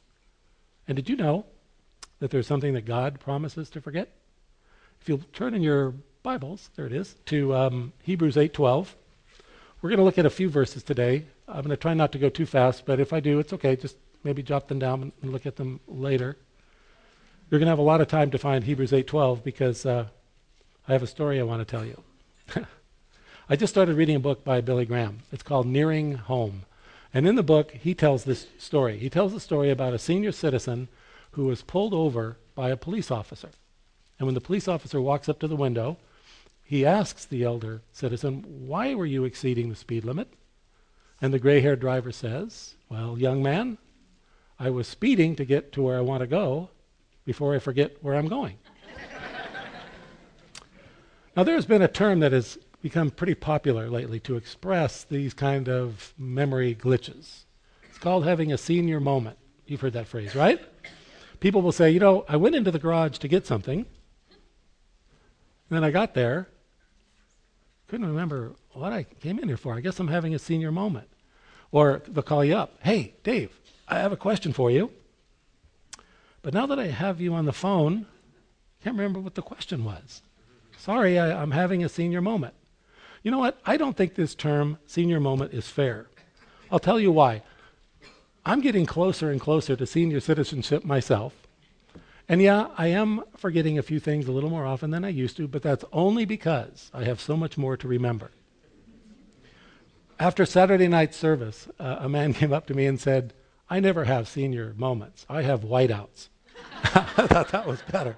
And 0.87 0.95
did 0.95 1.09
you 1.09 1.15
know 1.15 1.45
that 2.17 2.31
there's 2.31 2.47
something 2.47 2.73
that 2.73 2.85
God 2.85 3.19
promises 3.19 3.69
to 3.69 3.81
forget? 3.81 4.09
If 4.99 5.07
you'll 5.07 5.21
turn 5.31 5.53
in 5.53 5.61
your 5.61 5.93
Bibles, 6.23 6.71
there 6.75 6.87
it 6.87 6.93
is, 6.93 7.13
to 7.27 7.53
um, 7.53 7.93
Hebrews 8.01 8.35
8:12. 8.35 8.95
We're 9.83 9.91
going 9.91 9.99
to 9.99 10.05
look 10.05 10.17
at 10.17 10.25
a 10.25 10.31
few 10.31 10.49
verses 10.49 10.81
today. 10.81 11.25
I'm 11.47 11.61
going 11.61 11.69
to 11.69 11.77
try 11.77 11.93
not 11.93 12.11
to 12.13 12.17
go 12.17 12.29
too 12.29 12.47
fast, 12.47 12.83
but 12.83 12.99
if 12.99 13.13
I 13.13 13.19
do, 13.19 13.37
it's 13.37 13.53
okay. 13.53 13.75
Just 13.75 13.97
maybe 14.23 14.41
jot 14.41 14.69
them 14.69 14.79
down 14.79 15.11
and 15.21 15.31
look 15.31 15.45
at 15.45 15.57
them 15.57 15.81
later. 15.87 16.35
You're 17.49 17.57
going 17.57 17.65
to 17.65 17.71
have 17.71 17.79
a 17.79 17.81
lot 17.81 17.99
of 17.99 18.07
time 18.07 18.29
to 18.29 18.37
find 18.37 18.63
Hebrews 18.63 18.91
8:12 18.91 19.43
because 19.43 19.83
uh, 19.83 20.05
I 20.87 20.93
have 20.93 21.01
a 21.01 21.07
story 21.07 21.39
I 21.39 21.43
want 21.43 21.67
to 21.67 21.71
tell 21.71 21.83
you. 21.83 22.03
I 23.49 23.55
just 23.55 23.73
started 23.73 23.95
reading 23.95 24.15
a 24.15 24.19
book 24.19 24.43
by 24.43 24.61
Billy 24.61 24.85
Graham. 24.85 25.21
It's 25.31 25.41
called 25.41 25.65
Nearing 25.65 26.13
Home. 26.13 26.65
And 27.11 27.27
in 27.27 27.33
the 27.33 27.41
book, 27.41 27.71
he 27.71 27.95
tells 27.95 28.23
this 28.23 28.45
story. 28.59 28.99
He 28.99 29.09
tells 29.09 29.33
a 29.33 29.39
story 29.39 29.71
about 29.71 29.95
a 29.95 29.99
senior 29.99 30.31
citizen 30.31 30.89
who 31.31 31.45
was 31.45 31.63
pulled 31.63 31.91
over 31.91 32.37
by 32.53 32.69
a 32.69 32.77
police 32.77 33.09
officer. 33.09 33.49
And 34.19 34.27
when 34.27 34.35
the 34.35 34.41
police 34.41 34.67
officer 34.67 35.01
walks 35.01 35.27
up 35.27 35.39
to 35.39 35.47
the 35.47 35.55
window, 35.55 35.97
he 36.63 36.85
asks 36.85 37.25
the 37.25 37.43
elder 37.43 37.81
citizen, 37.91 38.67
Why 38.67 38.93
were 38.93 39.07
you 39.07 39.23
exceeding 39.23 39.69
the 39.69 39.75
speed 39.75 40.05
limit? 40.05 40.31
And 41.19 41.33
the 41.33 41.39
gray 41.39 41.61
haired 41.61 41.79
driver 41.79 42.11
says, 42.11 42.75
Well, 42.89 43.17
young 43.17 43.41
man, 43.41 43.79
I 44.59 44.69
was 44.69 44.87
speeding 44.87 45.35
to 45.37 45.45
get 45.45 45.71
to 45.71 45.81
where 45.81 45.97
I 45.97 46.01
want 46.01 46.21
to 46.21 46.27
go 46.27 46.69
before 47.29 47.53
I 47.53 47.59
forget 47.59 47.95
where 48.01 48.15
I'm 48.15 48.27
going. 48.27 48.57
now, 51.35 51.43
there's 51.43 51.67
been 51.67 51.83
a 51.83 51.87
term 51.87 52.21
that 52.21 52.31
has 52.31 52.57
become 52.81 53.11
pretty 53.11 53.35
popular 53.35 53.87
lately 53.87 54.19
to 54.21 54.35
express 54.35 55.03
these 55.03 55.35
kind 55.35 55.69
of 55.69 56.11
memory 56.17 56.73
glitches. 56.73 57.43
It's 57.87 57.99
called 57.99 58.25
having 58.25 58.51
a 58.51 58.57
senior 58.57 58.99
moment. 58.99 59.37
You've 59.67 59.79
heard 59.79 59.93
that 59.93 60.07
phrase, 60.07 60.35
right? 60.35 60.59
People 61.39 61.61
will 61.61 61.71
say, 61.71 61.91
You 61.91 61.99
know, 61.99 62.25
I 62.27 62.35
went 62.35 62.55
into 62.55 62.71
the 62.71 62.79
garage 62.79 63.19
to 63.19 63.27
get 63.27 63.45
something. 63.45 63.81
And 64.31 65.69
then 65.69 65.83
I 65.83 65.91
got 65.91 66.15
there, 66.15 66.47
couldn't 67.89 68.07
remember 68.07 68.55
what 68.71 68.91
I 68.91 69.03
came 69.03 69.37
in 69.37 69.49
here 69.49 69.57
for. 69.57 69.75
I 69.75 69.81
guess 69.81 69.99
I'm 69.99 70.07
having 70.07 70.33
a 70.33 70.39
senior 70.39 70.71
moment. 70.71 71.09
Or 71.71 72.01
they'll 72.07 72.23
call 72.23 72.43
you 72.43 72.55
up. 72.55 72.79
Hey, 72.81 73.13
Dave, 73.21 73.51
I 73.87 73.99
have 73.99 74.11
a 74.11 74.17
question 74.17 74.51
for 74.51 74.71
you. 74.71 74.89
But 76.41 76.53
now 76.53 76.65
that 76.65 76.79
I 76.79 76.87
have 76.87 77.19
you 77.19 77.33
on 77.33 77.45
the 77.45 77.53
phone, 77.53 78.05
I 78.79 78.83
can't 78.83 78.95
remember 78.95 79.19
what 79.19 79.35
the 79.35 79.41
question 79.41 79.83
was. 79.83 80.21
Sorry, 80.77 81.19
I, 81.19 81.41
I'm 81.41 81.51
having 81.51 81.83
a 81.83 81.89
senior 81.89 82.21
moment. 82.21 82.53
You 83.23 83.31
know 83.31 83.39
what? 83.39 83.59
I 83.65 83.75
don't 83.75 83.97
think 83.97 84.15
this 84.15 84.35
term, 84.35 84.77
senior 84.85 85.19
moment, 85.19 85.53
is 85.53 85.67
fair. 85.67 86.07
I'll 86.71 86.79
tell 86.79 86.99
you 86.99 87.11
why. 87.11 87.41
I'm 88.45 88.61
getting 88.61 88.85
closer 88.85 89.29
and 89.29 89.41
closer 89.41 89.75
to 89.75 89.85
senior 89.85 90.21
citizenship 90.21 90.85
myself. 90.85 91.33
And 92.29 92.41
yeah, 92.41 92.67
I 92.77 92.87
am 92.87 93.23
forgetting 93.35 93.77
a 93.77 93.83
few 93.83 93.99
things 93.99 94.27
a 94.27 94.31
little 94.31 94.49
more 94.49 94.65
often 94.65 94.91
than 94.91 95.03
I 95.03 95.09
used 95.09 95.35
to, 95.37 95.47
but 95.47 95.63
that's 95.63 95.83
only 95.91 96.25
because 96.25 96.89
I 96.93 97.03
have 97.03 97.19
so 97.19 97.35
much 97.35 97.57
more 97.57 97.75
to 97.75 97.87
remember. 97.87 98.31
After 100.19 100.45
Saturday 100.45 100.87
night 100.87 101.13
service, 101.13 101.67
uh, 101.79 101.97
a 101.99 102.07
man 102.09 102.33
came 102.39 102.53
up 102.53 102.67
to 102.67 102.73
me 102.73 102.85
and 102.85 102.99
said, 102.99 103.33
I 103.69 103.79
never 103.79 104.05
have 104.05 104.27
senior 104.27 104.73
moments. 104.77 105.25
I 105.29 105.43
have 105.43 105.61
whiteouts. 105.61 106.29
I 106.83 107.27
thought 107.27 107.49
that 107.49 107.67
was 107.67 107.81
better. 107.91 108.15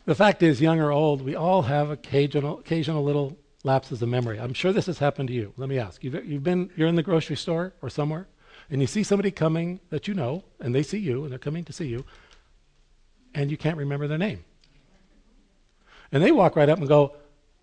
the 0.06 0.14
fact 0.14 0.42
is, 0.42 0.60
young 0.60 0.80
or 0.80 0.90
old, 0.90 1.22
we 1.22 1.34
all 1.34 1.62
have 1.62 1.90
occasional, 1.90 2.58
occasional 2.58 3.04
little 3.04 3.36
lapses 3.64 4.00
of 4.00 4.08
memory. 4.08 4.38
I'm 4.40 4.54
sure 4.54 4.72
this 4.72 4.86
has 4.86 4.98
happened 4.98 5.28
to 5.28 5.34
you. 5.34 5.52
Let 5.56 5.68
me 5.68 5.78
ask. 5.78 6.02
You've, 6.02 6.24
you've 6.24 6.44
been, 6.44 6.70
you're 6.76 6.88
in 6.88 6.96
the 6.96 7.02
grocery 7.02 7.36
store 7.36 7.74
or 7.82 7.90
somewhere, 7.90 8.26
and 8.70 8.80
you 8.80 8.86
see 8.86 9.02
somebody 9.02 9.30
coming 9.30 9.80
that 9.90 10.08
you 10.08 10.14
know, 10.14 10.44
and 10.60 10.74
they 10.74 10.82
see 10.82 10.98
you, 10.98 11.24
and 11.24 11.32
they're 11.32 11.38
coming 11.38 11.64
to 11.64 11.72
see 11.72 11.86
you, 11.86 12.04
and 13.34 13.50
you 13.50 13.56
can't 13.56 13.76
remember 13.76 14.08
their 14.08 14.18
name. 14.18 14.44
And 16.12 16.22
they 16.22 16.32
walk 16.32 16.56
right 16.56 16.68
up 16.68 16.78
and 16.78 16.88
go, 16.88 17.14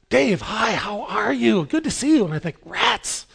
Dave, 0.09 0.41
hi, 0.41 0.71
how 0.71 1.01
are 1.01 1.33
you? 1.33 1.65
Good 1.65 1.83
to 1.83 1.91
see 1.91 2.15
you. 2.15 2.25
And 2.25 2.33
I 2.33 2.39
think, 2.39 2.55
rats. 2.63 3.26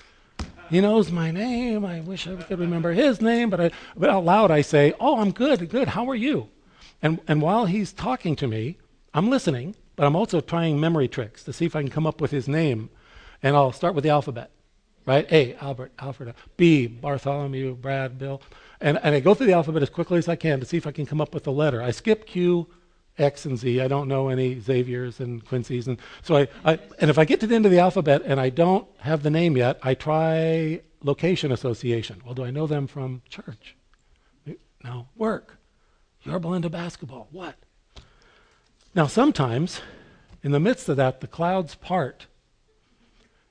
He 0.73 0.81
knows 0.81 1.13
my 1.13 1.31
name. 1.31 1.85
I 1.85 2.01
wish 2.01 2.27
I 2.27 2.35
could 2.35 2.59
remember 2.59 2.93
his 2.93 3.21
name, 3.21 3.51
but, 3.51 3.61
I, 3.61 3.71
but 3.95 4.09
out 4.09 4.25
loud 4.25 4.51
I 4.51 4.63
say, 4.63 4.95
Oh, 4.99 5.21
I'm 5.21 5.31
good, 5.31 5.69
good. 5.69 5.89
How 5.89 6.09
are 6.09 6.15
you? 6.15 6.49
And, 7.03 7.21
and 7.29 7.43
while 7.43 7.67
he's 7.67 7.93
talking 7.93 8.35
to 8.37 8.49
me, 8.49 8.79
I'm 9.13 9.29
listening, 9.29 9.77
but 9.97 10.07
I'm 10.07 10.17
also 10.17 10.41
trying 10.41 10.81
memory 10.81 11.09
tricks 11.09 11.45
to 11.45 11.53
see 11.53 11.67
if 11.67 11.77
I 11.77 11.83
can 11.83 11.91
come 11.91 12.07
up 12.07 12.23
with 12.23 12.31
his 12.31 12.49
name. 12.49 12.89
And 13.43 13.55
I'll 13.55 13.73
start 13.73 13.95
with 13.95 14.03
the 14.03 14.09
alphabet, 14.09 14.51
right? 15.05 15.31
A, 15.31 15.57
Albert, 15.57 15.93
Alfred. 15.99 16.33
B, 16.57 16.87
Bartholomew, 16.87 17.75
Brad, 17.75 18.17
Bill. 18.17 18.41
And, 18.81 18.99
and 19.03 19.15
I 19.15 19.21
go 19.21 19.35
through 19.35 19.49
the 19.49 19.53
alphabet 19.53 19.83
as 19.83 19.91
quickly 19.91 20.17
as 20.17 20.27
I 20.27 20.37
can 20.37 20.59
to 20.61 20.65
see 20.65 20.79
if 20.79 20.87
I 20.87 20.93
can 20.93 21.05
come 21.05 21.21
up 21.21 21.35
with 21.35 21.45
the 21.45 21.53
letter. 21.53 21.83
I 21.83 21.91
skip 21.91 22.25
Q, 22.25 22.67
X, 23.19 23.45
and 23.45 23.59
Z. 23.59 23.81
I 23.81 23.89
don't 23.89 24.09
know 24.09 24.29
any 24.29 24.59
Xaviers 24.59 25.21
and 25.21 25.45
Quincy's. 25.45 25.87
And 25.87 25.99
so 26.23 26.37
I, 26.37 26.49
I, 26.65 26.79
and 26.99 27.11
if 27.11 27.19
I 27.19 27.25
get 27.25 27.41
to 27.41 27.47
the 27.47 27.55
end 27.55 27.67
of 27.67 27.73
the 27.73 27.79
alphabet 27.79 28.23
and 28.25 28.41
I 28.41 28.49
don't 28.49 28.87
have 29.01 29.23
the 29.23 29.31
name 29.31 29.57
yet, 29.57 29.79
I 29.83 29.95
try 29.95 30.81
location 31.03 31.53
association. 31.53 32.23
Well, 32.25 32.35
do 32.35 32.45
I 32.45 32.51
know 32.51 32.67
them 32.67 32.87
from 32.87 33.23
church? 33.29 33.77
No. 34.83 35.09
Work. 35.17 35.59
Yorba 36.23 36.49
Linda 36.49 36.71
basketball. 36.71 37.29
What? 37.31 37.57
Now, 38.95 39.07
sometimes, 39.07 39.81
in 40.43 40.53
the 40.53 40.61
midst 40.61 40.89
of 40.89 40.97
that, 40.97 41.21
the 41.21 41.27
clouds 41.27 41.75
part 41.75 42.27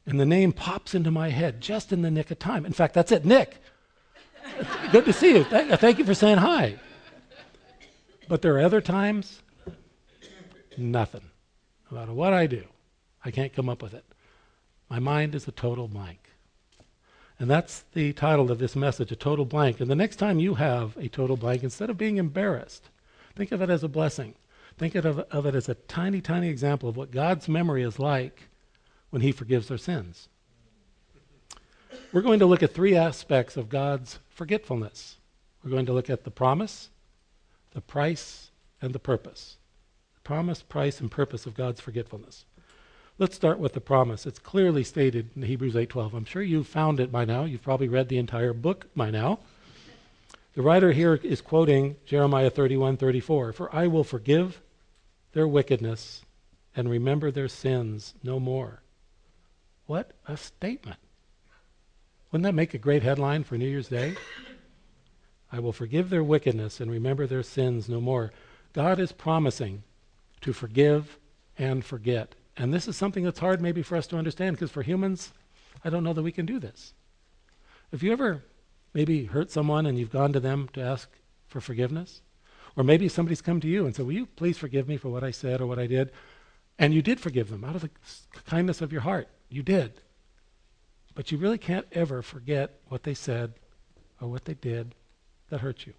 and 0.06 0.20
the 0.20 0.26
name 0.26 0.52
pops 0.52 0.96
into 0.96 1.12
my 1.12 1.30
head 1.30 1.62
just 1.62 1.92
in 1.92 2.02
the 2.02 2.12
nick 2.12 2.32
of 2.32 2.40
time. 2.40 2.66
In 2.66 2.74
fact, 2.74 2.94
that's 2.94 3.12
it. 3.12 3.26
Nick, 3.26 3.58
good 4.92 5.06
to 5.06 5.14
see 5.14 5.36
you. 5.38 5.44
Thank 5.44 6.00
you 6.00 6.06
for 6.06 6.14
saying 6.14 6.38
hi. 6.38 6.80
But 8.28 8.42
there 8.42 8.56
are 8.56 8.62
other 8.62 8.82
times, 8.82 9.41
nothing. 10.78 11.30
No 11.90 11.98
matter 11.98 12.14
what 12.14 12.34
I 12.34 12.48
do, 12.48 12.64
I 13.24 13.32
can't 13.32 13.54
come 13.54 13.70
up 13.70 13.82
with 13.82 13.94
it. 13.94 14.06
My 14.90 15.00
mind 15.00 15.36
is 15.36 15.48
a 15.48 15.52
total 15.52 15.88
blank. 15.88 16.32
And 17.40 17.50
that's 17.50 17.86
the 17.94 18.14
title 18.14 18.52
of 18.52 18.60
this 18.60 18.76
message, 18.76 19.12
A 19.12 19.16
Total 19.16 19.46
Blank. 19.46 19.80
And 19.80 19.90
the 19.90 19.96
next 19.96 20.18
time 20.18 20.40
you 20.40 20.56
have 20.56 20.96
a 20.98 21.08
total 21.08 21.36
blank, 21.36 21.64
instead 21.64 21.90
of 21.90 21.98
being 21.98 22.18
embarrassed, 22.18 22.90
think 23.36 23.52
of 23.52 23.62
it 23.62 23.70
as 23.70 23.84
a 23.84 23.88
blessing. 23.88 24.36
Think 24.78 24.94
of, 24.96 25.20
of 25.20 25.46
it 25.46 25.56
as 25.56 25.68
a 25.68 25.74
tiny, 25.74 26.22
tiny 26.22 26.50
example 26.50 26.88
of 26.88 26.98
what 26.98 27.10
God's 27.10 27.48
memory 27.48 27.82
is 27.82 27.98
like 27.98 28.50
when 29.10 29.22
He 29.22 29.32
forgives 29.32 29.72
our 29.72 29.78
sins. 29.78 30.30
We're 32.14 32.22
going 32.22 32.40
to 32.40 32.46
look 32.46 32.62
at 32.62 32.74
three 32.74 32.96
aspects 32.96 33.58
of 33.58 33.70
God's 33.70 34.20
forgetfulness. 34.30 35.18
We're 35.64 35.72
going 35.72 35.86
to 35.88 35.94
look 35.94 36.10
at 36.10 36.24
the 36.24 36.32
promise, 36.32 36.90
the 37.74 37.82
price, 37.82 38.52
and 38.82 38.94
the 38.94 39.00
purpose. 39.00 39.58
Promise, 40.24 40.64
price, 40.64 41.00
and 41.00 41.10
purpose 41.10 41.46
of 41.46 41.56
God's 41.56 41.82
forgetfulness. 41.82 42.46
Let's 43.18 43.36
start 43.36 43.60
with 43.60 43.74
the 43.74 43.82
promise. 43.82 44.26
It's 44.26 44.40
clearly 44.40 44.84
stated 44.84 45.30
in 45.36 45.44
Hebrews 45.44 45.76
8:12. 45.76 46.14
I'm 46.14 46.26
sure 46.26 46.42
you've 46.42 46.68
found 46.68 47.00
it 47.00 47.12
by 47.12 47.26
now. 47.26 47.46
You've 47.46 47.64
probably 47.64 47.88
read 47.88 48.10
the 48.10 48.18
entire 48.18 48.54
book 48.54 48.88
by 48.96 49.12
now. 49.12 49.40
The 50.54 50.62
writer 50.62 50.92
here 50.92 51.16
is 51.16 51.42
quoting 51.42 51.98
Jeremiah 52.06 52.50
31:34, 52.50 53.54
"For 53.54 53.74
I 53.74 53.88
will 53.88 54.04
forgive 54.04 54.62
their 55.34 55.48
wickedness 55.48 56.26
and 56.76 56.90
remember 56.90 57.32
their 57.32 57.48
sins 57.48 58.14
no 58.24 58.40
more. 58.40 58.82
What 59.86 60.14
a 60.28 60.38
statement. 60.38 61.00
Wouldn't 62.32 62.44
that 62.44 62.56
make 62.56 62.74
a 62.74 62.78
great 62.78 63.04
headline 63.04 63.44
for 63.44 63.58
New 63.58 63.68
Year's 63.68 63.90
Day? 63.90 64.16
I 65.52 65.60
will 65.60 65.74
forgive 65.74 66.10
their 66.10 66.24
wickedness 66.24 66.80
and 66.80 66.90
remember 66.90 67.28
their 67.28 67.44
sins 67.44 67.90
no 67.90 68.00
more. 68.00 68.32
God 68.74 69.00
is 69.00 69.12
promising 69.12 69.84
to 70.42 70.54
forgive 70.54 71.18
and 71.58 71.84
forget. 71.84 72.36
And 72.58 72.74
this 72.74 72.88
is 72.88 72.98
something 72.98 73.24
that's 73.24 73.40
hard 73.40 73.62
maybe 73.62 73.82
for 73.82 73.96
us 73.96 74.08
to 74.08 74.18
understand 74.18 74.56
because 74.56 74.72
for 74.72 74.82
humans, 74.82 75.32
I 75.84 75.90
don't 75.90 76.04
know 76.04 76.14
that 76.14 76.24
we 76.24 76.32
can 76.32 76.46
do 76.46 76.60
this. 76.60 76.94
Have 77.92 78.04
you 78.04 78.12
ever 78.12 78.44
maybe 78.94 79.26
hurt 79.26 79.52
someone 79.52 79.86
and 79.86 79.98
you've 79.98 80.12
gone 80.12 80.34
to 80.34 80.40
them 80.40 80.70
to 80.74 80.82
ask 80.82 81.10
for 81.48 81.62
forgiveness? 81.62 82.22
Or 82.76 82.84
maybe 82.84 83.10
somebody's 83.10 83.42
come 83.42 83.60
to 83.62 83.68
you 83.68 83.86
and 83.86 83.96
said, 83.96 84.06
Will 84.06 84.14
you 84.14 84.26
please 84.26 84.58
forgive 84.58 84.88
me 84.88 84.98
for 84.98 85.10
what 85.10 85.24
I 85.24 85.32
said 85.32 85.62
or 85.62 85.68
what 85.68 85.80
I 85.80 85.88
did? 85.88 86.12
And 86.80 86.94
you 86.94 87.02
did 87.02 87.20
forgive 87.20 87.50
them 87.50 87.64
out 87.64 87.76
of 87.76 87.82
the 87.82 87.90
kindness 88.46 88.82
of 88.82 88.92
your 88.92 89.02
heart. 89.02 89.28
You 89.50 89.62
did. 89.62 90.02
But 91.14 91.32
you 91.32 91.38
really 91.38 91.58
can't 91.58 91.86
ever 91.92 92.22
forget 92.22 92.80
what 92.88 93.04
they 93.04 93.14
said 93.14 93.54
or 94.22 94.30
what 94.30 94.46
they 94.46 94.54
did 94.54 94.96
that 95.50 95.60
hurt 95.60 95.86
you. 95.86 95.94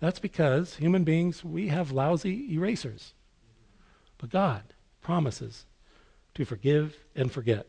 That's 0.00 0.18
because 0.18 0.76
human 0.76 1.04
beings, 1.04 1.44
we 1.44 1.68
have 1.68 1.92
lousy 1.92 2.52
erasers. 2.52 3.12
But 4.18 4.30
God 4.30 4.62
promises 5.00 5.64
to 6.34 6.44
forgive 6.44 6.96
and 7.14 7.32
forget. 7.32 7.66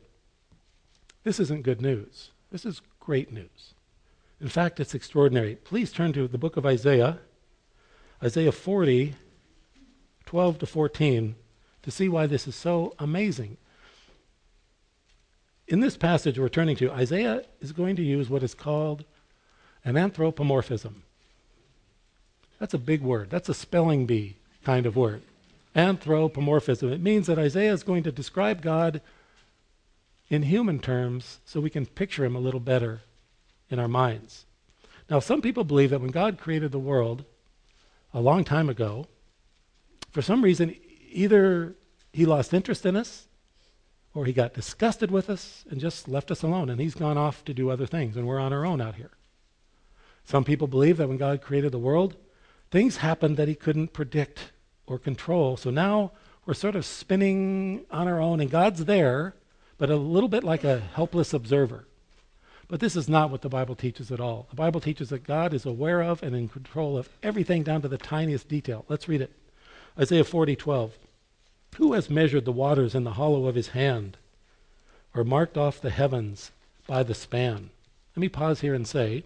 This 1.24 1.40
isn't 1.40 1.64
good 1.64 1.82
news. 1.82 2.32
This 2.52 2.66
is 2.66 2.82
great 3.00 3.32
news. 3.32 3.74
In 4.42 4.48
fact, 4.48 4.80
it's 4.80 4.96
extraordinary. 4.96 5.56
Please 5.56 5.92
turn 5.92 6.14
to 6.14 6.28
the 6.28 6.38
book 6.38 6.58
of 6.58 6.66
Isaiah, 6.66 7.20
Isaiah 8.24 8.52
40, 8.52 9.16
12 10.26 10.60
to 10.60 10.66
14, 10.66 11.36
to 11.84 11.92
see 11.92 12.10
why 12.10 12.26
this 12.26 12.48
is 12.48 12.56
so 12.56 12.94
amazing. 13.00 13.58
In 15.68 15.82
this 15.82 15.98
passage 15.98 16.40
we're 16.40 16.50
turning 16.50 16.76
to, 16.78 16.92
Isaiah 16.92 17.44
is 17.62 17.72
going 17.72 17.96
to 17.98 18.04
use 18.04 18.30
what 18.30 18.44
is 18.44 18.54
called 18.54 19.04
an 19.86 19.98
anthropomorphism. 19.98 21.04
That's 22.60 22.74
a 22.74 22.80
big 22.80 23.02
word. 23.02 23.30
That's 23.30 23.50
a 23.50 23.54
spelling 23.54 24.06
bee 24.06 24.38
kind 24.64 24.86
of 24.86 24.96
word. 24.96 25.22
Anthropomorphism. 25.76 26.92
It 26.92 27.02
means 27.02 27.28
that 27.28 27.40
Isaiah 27.40 27.74
is 27.74 27.84
going 27.84 28.04
to 28.04 28.12
describe 28.12 28.62
God 28.62 29.02
in 30.30 30.44
human 30.44 30.80
terms 30.80 31.40
so 31.46 31.60
we 31.60 31.70
can 31.70 31.86
picture 31.86 32.26
him 32.26 32.36
a 32.36 32.40
little 32.40 32.60
better 32.60 33.02
in 33.70 33.80
our 33.80 33.88
minds. 33.88 34.46
Now, 35.10 35.20
some 35.20 35.42
people 35.42 35.64
believe 35.64 35.90
that 35.90 36.02
when 36.02 36.12
God 36.12 36.38
created 36.38 36.72
the 36.72 36.80
world, 36.80 37.26
a 38.14 38.22
long 38.22 38.44
time 38.44 38.70
ago, 38.70 39.08
for 40.12 40.22
some 40.22 40.44
reason, 40.44 40.76
either 41.12 41.76
he 42.14 42.26
lost 42.26 42.54
interest 42.54 42.86
in 42.86 42.96
us 42.96 43.28
or 44.14 44.26
he 44.26 44.34
got 44.34 44.54
disgusted 44.54 45.12
with 45.12 45.30
us 45.30 45.64
and 45.70 45.80
just 45.80 46.08
left 46.08 46.32
us 46.32 46.42
alone, 46.42 46.70
and 46.70 46.82
he's 46.82 46.96
gone 46.96 47.18
off 47.18 47.46
to 47.46 47.54
do 47.54 47.70
other 47.70 47.86
things, 47.86 48.18
and 48.18 48.28
we're 48.28 48.40
on 48.40 48.52
our 48.52 48.66
own 48.66 48.82
out 48.82 48.96
here. 48.96 49.12
Some 50.26 50.44
people 50.44 50.68
believe 50.68 50.98
that 50.98 51.08
when 51.08 51.18
God 51.18 51.42
created 51.42 51.72
the 51.72 51.80
world, 51.80 52.16
things 52.72 52.98
happened 52.98 53.38
that 53.38 53.48
he 53.48 53.56
couldn't 53.56 53.94
predict 53.94 54.52
or 54.90 55.00
control. 55.00 55.56
So 55.56 55.70
now 55.70 56.12
we're 56.46 56.54
sort 56.54 56.76
of 56.76 56.84
spinning 56.84 57.86
on 57.92 58.08
our 58.08 58.20
own, 58.20 58.42
and 58.42 58.50
God's 58.50 58.86
there, 58.86 59.36
but 59.78 59.90
a 59.90 59.96
little 59.96 60.28
bit 60.28 60.44
like 60.44 60.64
a 60.64 60.80
helpless 60.80 61.34
observer. 61.34 61.86
But 62.68 62.80
this 62.80 62.96
is 62.96 63.08
not 63.10 63.32
what 63.32 63.42
the 63.42 63.50
Bible 63.50 63.76
teaches 63.76 64.12
at 64.12 64.20
all. 64.20 64.48
The 64.50 64.56
Bible 64.56 64.80
teaches 64.80 65.10
that 65.10 65.24
God 65.24 65.54
is 65.54 65.66
aware 65.66 66.02
of 66.02 66.22
and 66.22 66.36
in 66.36 66.50
control 66.50 66.98
of 66.98 67.10
everything 67.24 67.64
down 67.64 67.82
to 67.82 67.88
the 67.88 67.98
tiniest 67.98 68.48
detail. 68.48 68.86
Let's 68.88 69.08
read 69.08 69.22
it. 69.22 69.32
Isaiah 69.98 70.24
40:12. 70.24 70.92
Who 71.78 71.94
has 71.94 72.10
measured 72.10 72.46
the 72.46 72.52
waters 72.52 72.94
in 72.94 73.04
the 73.04 73.14
hollow 73.14 73.48
of 73.48 73.56
his 73.56 73.70
hand 73.70 74.18
or 75.16 75.24
marked 75.24 75.58
off 75.58 75.82
the 75.82 75.90
heavens 75.90 76.52
by 76.88 77.04
the 77.04 77.16
span? 77.16 77.70
Let 78.16 78.22
me 78.22 78.30
pause 78.30 78.62
here 78.62 78.74
and 78.74 78.88
say 78.88 79.24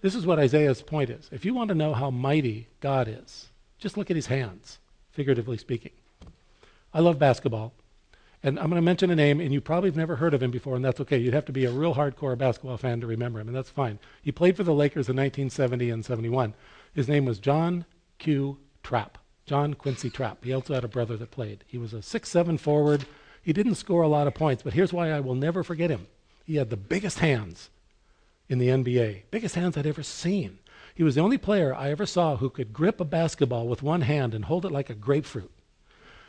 this 0.00 0.14
is 0.14 0.24
what 0.24 0.38
Isaiah's 0.38 0.82
point 0.82 1.10
is. 1.10 1.28
If 1.30 1.44
you 1.44 1.52
want 1.52 1.68
to 1.68 1.74
know 1.74 1.92
how 1.92 2.10
mighty 2.10 2.68
God 2.80 3.08
is, 3.08 3.49
just 3.80 3.96
look 3.96 4.10
at 4.10 4.16
his 4.16 4.26
hands, 4.26 4.78
figuratively 5.10 5.56
speaking. 5.56 5.92
I 6.94 7.00
love 7.00 7.18
basketball. 7.18 7.72
And 8.42 8.58
I'm 8.58 8.70
going 8.70 8.76
to 8.76 8.82
mention 8.82 9.10
a 9.10 9.16
name, 9.16 9.38
and 9.38 9.52
you 9.52 9.60
probably 9.60 9.90
have 9.90 9.96
never 9.96 10.16
heard 10.16 10.32
of 10.32 10.42
him 10.42 10.50
before, 10.50 10.74
and 10.74 10.84
that's 10.84 11.00
okay. 11.00 11.18
You'd 11.18 11.34
have 11.34 11.44
to 11.46 11.52
be 11.52 11.66
a 11.66 11.70
real 11.70 11.94
hardcore 11.94 12.38
basketball 12.38 12.78
fan 12.78 13.00
to 13.00 13.06
remember 13.06 13.38
him, 13.38 13.48
and 13.48 13.56
that's 13.56 13.68
fine. 13.68 13.98
He 14.22 14.32
played 14.32 14.56
for 14.56 14.62
the 14.62 14.72
Lakers 14.72 15.10
in 15.10 15.16
1970 15.16 15.90
and 15.90 16.04
71. 16.04 16.54
His 16.94 17.06
name 17.06 17.26
was 17.26 17.38
John 17.38 17.84
Q. 18.18 18.56
Trapp, 18.82 19.18
John 19.44 19.74
Quincy 19.74 20.08
Trapp. 20.08 20.42
He 20.42 20.54
also 20.54 20.72
had 20.72 20.84
a 20.84 20.88
brother 20.88 21.18
that 21.18 21.30
played. 21.30 21.64
He 21.66 21.76
was 21.76 21.92
a 21.92 22.00
six-seven 22.00 22.56
forward. 22.58 23.04
He 23.42 23.52
didn't 23.52 23.74
score 23.74 24.02
a 24.02 24.08
lot 24.08 24.26
of 24.26 24.34
points, 24.34 24.62
but 24.62 24.72
here's 24.72 24.92
why 24.92 25.10
I 25.10 25.20
will 25.20 25.34
never 25.34 25.62
forget 25.62 25.90
him. 25.90 26.06
He 26.46 26.56
had 26.56 26.70
the 26.70 26.76
biggest 26.78 27.18
hands 27.18 27.68
in 28.48 28.58
the 28.58 28.68
NBA, 28.68 29.24
biggest 29.30 29.54
hands 29.54 29.76
I'd 29.76 29.86
ever 29.86 30.02
seen. 30.02 30.58
He 31.00 31.04
was 31.04 31.14
the 31.14 31.22
only 31.22 31.38
player 31.38 31.74
I 31.74 31.90
ever 31.90 32.04
saw 32.04 32.36
who 32.36 32.50
could 32.50 32.74
grip 32.74 33.00
a 33.00 33.06
basketball 33.06 33.66
with 33.66 33.82
one 33.82 34.02
hand 34.02 34.34
and 34.34 34.44
hold 34.44 34.66
it 34.66 34.70
like 34.70 34.90
a 34.90 34.94
grapefruit. 34.94 35.50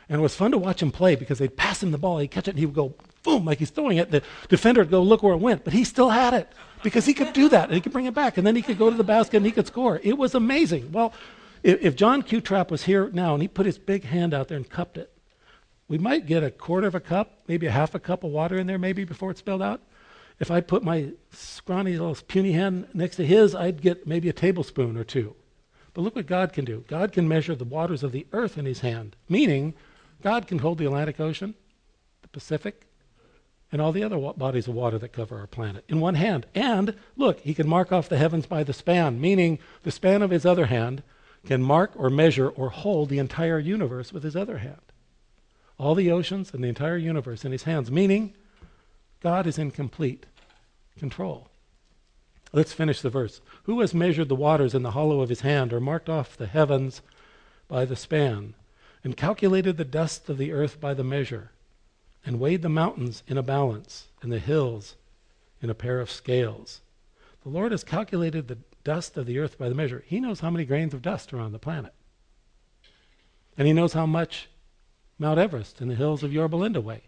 And 0.08 0.18
it 0.18 0.22
was 0.22 0.34
fun 0.34 0.50
to 0.52 0.56
watch 0.56 0.80
him 0.80 0.90
play 0.90 1.14
because 1.14 1.38
they'd 1.38 1.58
pass 1.58 1.82
him 1.82 1.90
the 1.90 1.98
ball, 1.98 2.16
he'd 2.16 2.30
catch 2.30 2.48
it, 2.48 2.52
and 2.52 2.58
he 2.58 2.64
would 2.64 2.74
go 2.74 2.94
boom, 3.22 3.44
like 3.44 3.58
he's 3.58 3.68
throwing 3.68 3.98
it. 3.98 4.10
The 4.10 4.22
defender 4.48 4.80
would 4.80 4.90
go 4.90 5.02
look 5.02 5.22
where 5.22 5.34
it 5.34 5.40
went, 5.40 5.64
but 5.64 5.74
he 5.74 5.84
still 5.84 6.08
had 6.08 6.32
it 6.32 6.50
because 6.82 7.04
he 7.04 7.12
could 7.12 7.34
do 7.34 7.50
that 7.50 7.64
and 7.66 7.74
he 7.74 7.82
could 7.82 7.92
bring 7.92 8.06
it 8.06 8.14
back, 8.14 8.38
and 8.38 8.46
then 8.46 8.56
he 8.56 8.62
could 8.62 8.78
go 8.78 8.88
to 8.88 8.96
the 8.96 9.04
basket 9.04 9.36
and 9.36 9.44
he 9.44 9.52
could 9.52 9.66
score. 9.66 10.00
It 10.02 10.16
was 10.16 10.34
amazing. 10.34 10.90
Well, 10.90 11.12
if, 11.62 11.94
John 11.94 12.22
Q. 12.22 12.40
Trapp 12.40 12.70
was 12.70 12.84
here 12.84 13.10
now 13.12 13.34
and 13.34 13.42
he 13.42 13.48
put 13.48 13.66
his 13.66 13.76
big 13.76 14.04
hand 14.04 14.32
out 14.32 14.48
there 14.48 14.56
and 14.56 14.66
cupped 14.66 14.96
it, 14.96 15.12
we 15.86 15.98
might 15.98 16.24
get 16.24 16.42
a 16.42 16.50
quarter 16.50 16.86
of 16.86 16.94
a 16.94 17.00
cup, 17.00 17.40
maybe 17.46 17.66
a 17.66 17.72
half 17.72 17.94
a 17.94 18.00
cup 18.00 18.24
of 18.24 18.30
water 18.30 18.56
in 18.56 18.66
there, 18.66 18.78
maybe 18.78 19.04
before 19.04 19.32
it's 19.32 19.40
spilled 19.40 19.60
out. 19.60 19.82
If 20.42 20.50
I 20.50 20.60
put 20.60 20.82
my 20.82 21.10
scrawny 21.30 21.92
little 21.92 22.16
puny 22.16 22.50
hand 22.50 22.88
next 22.92 23.14
to 23.14 23.24
his, 23.24 23.54
I'd 23.54 23.80
get 23.80 24.08
maybe 24.08 24.28
a 24.28 24.32
tablespoon 24.32 24.96
or 24.96 25.04
two. 25.04 25.36
But 25.94 26.02
look 26.02 26.16
what 26.16 26.26
God 26.26 26.52
can 26.52 26.64
do. 26.64 26.84
God 26.88 27.12
can 27.12 27.28
measure 27.28 27.54
the 27.54 27.64
waters 27.64 28.02
of 28.02 28.10
the 28.10 28.26
earth 28.32 28.58
in 28.58 28.64
his 28.64 28.80
hand, 28.80 29.14
meaning 29.28 29.72
God 30.20 30.48
can 30.48 30.58
hold 30.58 30.78
the 30.78 30.86
Atlantic 30.86 31.20
Ocean, 31.20 31.54
the 32.22 32.28
Pacific, 32.28 32.88
and 33.70 33.80
all 33.80 33.92
the 33.92 34.02
other 34.02 34.18
wa- 34.18 34.32
bodies 34.32 34.66
of 34.66 34.74
water 34.74 34.98
that 34.98 35.12
cover 35.12 35.38
our 35.38 35.46
planet 35.46 35.84
in 35.86 36.00
one 36.00 36.16
hand. 36.16 36.46
And 36.56 36.96
look, 37.16 37.38
he 37.42 37.54
can 37.54 37.68
mark 37.68 37.92
off 37.92 38.08
the 38.08 38.18
heavens 38.18 38.46
by 38.46 38.64
the 38.64 38.72
span, 38.72 39.20
meaning 39.20 39.60
the 39.84 39.92
span 39.92 40.22
of 40.22 40.30
his 40.30 40.44
other 40.44 40.66
hand 40.66 41.04
can 41.46 41.62
mark 41.62 41.92
or 41.94 42.10
measure 42.10 42.48
or 42.48 42.70
hold 42.70 43.10
the 43.10 43.20
entire 43.20 43.60
universe 43.60 44.12
with 44.12 44.24
his 44.24 44.34
other 44.34 44.58
hand. 44.58 44.82
All 45.78 45.94
the 45.94 46.10
oceans 46.10 46.52
and 46.52 46.64
the 46.64 46.68
entire 46.68 46.96
universe 46.96 47.44
in 47.44 47.52
his 47.52 47.62
hands, 47.62 47.92
meaning 47.92 48.34
God 49.20 49.46
is 49.46 49.56
in 49.56 49.70
complete 49.70 50.26
control. 50.98 51.50
Let's 52.52 52.72
finish 52.72 53.00
the 53.00 53.10
verse. 53.10 53.40
Who 53.64 53.80
has 53.80 53.94
measured 53.94 54.28
the 54.28 54.34
waters 54.34 54.74
in 54.74 54.82
the 54.82 54.90
hollow 54.90 55.20
of 55.20 55.28
his 55.28 55.40
hand, 55.40 55.72
or 55.72 55.80
marked 55.80 56.08
off 56.08 56.36
the 56.36 56.46
heavens 56.46 57.00
by 57.68 57.84
the 57.84 57.96
span, 57.96 58.54
and 59.02 59.16
calculated 59.16 59.76
the 59.76 59.84
dust 59.84 60.28
of 60.28 60.38
the 60.38 60.52
earth 60.52 60.80
by 60.80 60.94
the 60.94 61.04
measure, 61.04 61.50
and 62.24 62.38
weighed 62.38 62.62
the 62.62 62.68
mountains 62.68 63.22
in 63.26 63.38
a 63.38 63.42
balance, 63.42 64.08
and 64.20 64.30
the 64.30 64.38
hills 64.38 64.96
in 65.60 65.70
a 65.70 65.74
pair 65.74 65.98
of 65.98 66.10
scales? 66.10 66.82
The 67.42 67.48
Lord 67.48 67.72
has 67.72 67.84
calculated 67.84 68.48
the 68.48 68.58
dust 68.84 69.16
of 69.16 69.26
the 69.26 69.38
earth 69.38 69.58
by 69.58 69.68
the 69.68 69.74
measure. 69.74 70.04
He 70.06 70.20
knows 70.20 70.40
how 70.40 70.50
many 70.50 70.64
grains 70.64 70.94
of 70.94 71.02
dust 71.02 71.32
are 71.32 71.40
on 71.40 71.52
the 71.52 71.58
planet. 71.58 71.94
And 73.56 73.66
he 73.66 73.72
knows 73.72 73.92
how 73.92 74.06
much 74.06 74.48
Mount 75.18 75.38
Everest 75.38 75.80
and 75.80 75.90
the 75.90 75.94
hills 75.94 76.22
of 76.22 76.32
Yorba 76.32 76.56
Linda 76.56 76.80
weigh. 76.80 77.02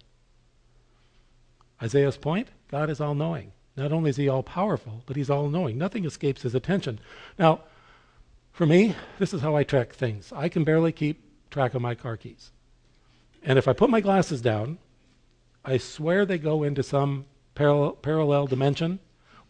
Isaiah's 1.82 2.16
point 2.16 2.48
God 2.68 2.90
is 2.90 3.00
all 3.00 3.14
knowing. 3.14 3.52
Not 3.76 3.92
only 3.92 4.10
is 4.10 4.16
he 4.16 4.28
all 4.28 4.42
powerful, 4.42 5.02
but 5.06 5.16
he's 5.16 5.30
all 5.30 5.48
knowing. 5.48 5.76
Nothing 5.76 6.04
escapes 6.04 6.42
his 6.42 6.54
attention. 6.54 7.00
Now, 7.38 7.60
for 8.52 8.66
me, 8.66 8.94
this 9.18 9.34
is 9.34 9.40
how 9.40 9.56
I 9.56 9.64
track 9.64 9.92
things. 9.92 10.32
I 10.34 10.48
can 10.48 10.62
barely 10.62 10.92
keep 10.92 11.22
track 11.50 11.74
of 11.74 11.82
my 11.82 11.94
car 11.94 12.16
keys. 12.16 12.52
And 13.42 13.58
if 13.58 13.66
I 13.66 13.72
put 13.72 13.90
my 13.90 14.00
glasses 14.00 14.40
down, 14.40 14.78
I 15.64 15.78
swear 15.78 16.24
they 16.24 16.38
go 16.38 16.62
into 16.62 16.82
some 16.82 17.24
parallel, 17.54 17.92
parallel 17.92 18.46
dimension, 18.46 19.00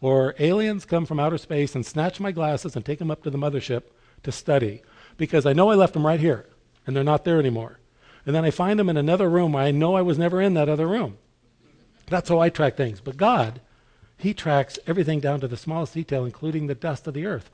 or 0.01 0.35
aliens 0.39 0.85
come 0.85 1.05
from 1.05 1.19
outer 1.19 1.37
space 1.37 1.75
and 1.75 1.85
snatch 1.85 2.19
my 2.19 2.31
glasses 2.31 2.75
and 2.75 2.83
take 2.83 2.99
them 2.99 3.11
up 3.11 3.23
to 3.23 3.29
the 3.29 3.37
mothership 3.37 3.83
to 4.23 4.31
study, 4.31 4.81
because 5.17 5.45
I 5.45 5.53
know 5.53 5.69
I 5.69 5.75
left 5.75 5.93
them 5.93 6.05
right 6.05 6.19
here, 6.19 6.47
and 6.85 6.95
they're 6.95 7.03
not 7.03 7.25
there 7.25 7.39
anymore. 7.39 7.79
And 8.25 8.35
then 8.35 8.43
I 8.43 8.49
find 8.49 8.79
them 8.79 8.89
in 8.89 8.97
another 8.97 9.29
room. 9.29 9.53
Where 9.53 9.63
I 9.63 9.71
know 9.71 9.95
I 9.95 10.01
was 10.01 10.17
never 10.17 10.41
in 10.41 10.55
that 10.55 10.67
other 10.67 10.87
room. 10.87 11.17
That's 12.07 12.29
how 12.29 12.39
I 12.39 12.49
track 12.49 12.75
things. 12.75 13.01
But 13.01 13.17
God, 13.17 13.61
He 14.17 14.33
tracks 14.33 14.79
everything 14.87 15.19
down 15.19 15.41
to 15.41 15.47
the 15.47 15.57
smallest 15.57 15.93
detail, 15.93 16.25
including 16.25 16.67
the 16.67 16.75
dust 16.75 17.07
of 17.07 17.13
the 17.13 17.25
earth. 17.25 17.49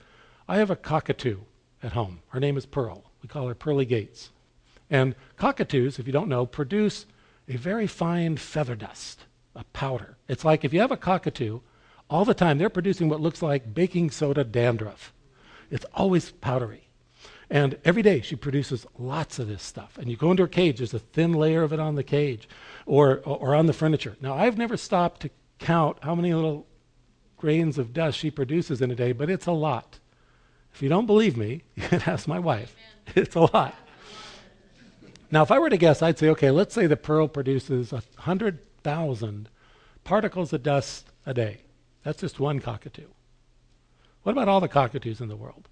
I 0.48 0.58
have 0.58 0.70
a 0.70 0.76
cockatoo 0.76 1.40
at 1.82 1.94
home. 1.94 2.22
Her 2.30 2.40
name 2.40 2.58
is 2.58 2.66
Pearl. 2.66 3.04
We 3.22 3.30
call 3.30 3.48
her 3.48 3.56
Pearly 3.56 3.86
Gates. 3.86 4.30
And 4.90 5.16
cockatoos, 5.38 6.00
if 6.00 6.06
you 6.06 6.14
don't 6.14 6.30
know, 6.30 6.46
produce 6.46 7.06
a 7.48 7.56
very 7.56 7.88
fine 7.88 8.38
feather 8.38 8.76
dust, 8.76 9.26
a 9.56 9.64
powder. 9.66 10.18
It's 10.28 10.46
like 10.46 10.64
if 10.64 10.74
you 10.74 10.82
have 10.82 10.92
a 10.92 10.98
cockatoo, 10.98 11.62
all 12.10 12.26
the 12.26 12.34
time 12.34 12.58
they're 12.58 12.70
producing 12.70 13.10
what 13.10 13.22
looks 13.22 13.42
like 13.42 13.74
baking 13.74 14.12
soda 14.12 14.44
dandruff. 14.44 15.14
It's 15.70 15.86
always 15.94 16.32
powdery. 16.32 16.90
And 17.50 17.78
every 17.84 18.02
day 18.02 18.22
she 18.22 18.36
produces 18.36 18.86
lots 18.98 19.40
of 19.40 19.48
this 19.48 19.64
stuff. 19.64 19.98
And 19.98 20.10
you 20.10 20.16
go 20.16 20.32
into 20.32 20.44
her 20.44 20.48
cage, 20.48 20.78
there's 20.78 20.94
a 20.94 21.00
thin 21.00 21.34
layer 21.34 21.64
of 21.64 21.74
it 21.74 21.80
on 21.80 21.96
the 21.96 22.04
cage 22.04 22.48
or, 22.86 23.22
or 23.26 23.56
on 23.56 23.66
the 23.66 23.74
furniture. 23.74 24.16
Now, 24.22 24.36
I've 24.36 24.58
never 24.58 24.78
stopped 24.78 25.22
to 25.22 25.30
count 25.62 25.98
how 26.02 26.16
many 26.16 26.34
little 26.34 26.68
grains 27.38 27.78
of 27.78 27.94
dust 27.94 28.18
she 28.18 28.30
produces 28.30 28.82
in 28.82 28.92
a 28.92 28.96
day, 28.96 29.12
but 29.14 29.30
it's 29.30 29.46
a 29.46 29.52
lot. 29.52 30.00
If 30.74 30.82
you 30.82 30.90
don't 30.90 31.06
believe 31.06 31.38
me, 31.38 31.64
you 31.76 31.84
can 31.84 32.02
ask 32.06 32.28
my 32.28 32.40
wife. 32.40 32.76
It's 33.16 33.36
a 33.36 33.42
lot. 33.42 33.76
Now, 35.32 35.44
if 35.44 35.52
I 35.52 35.60
were 35.60 35.70
to 35.70 35.78
guess, 35.78 36.02
I'd 36.02 36.20
say, 36.20 36.30
okay, 36.30 36.52
let's 36.52 36.74
say 36.74 36.88
the 36.88 36.98
pearl 36.98 37.28
produces 37.28 37.92
100,000 37.92 39.50
particles 40.04 40.54
of 40.54 40.64
dust 40.64 41.08
a 41.26 41.34
day. 41.34 41.62
That's 42.04 42.20
just 42.20 42.40
one 42.40 42.60
cockatoo. 42.60 43.08
What 44.24 44.34
about 44.34 44.50
all 44.50 44.60
the 44.60 44.68
cockatoos 44.68 45.22
in 45.22 45.30
the 45.30 45.36
world? 45.36 45.68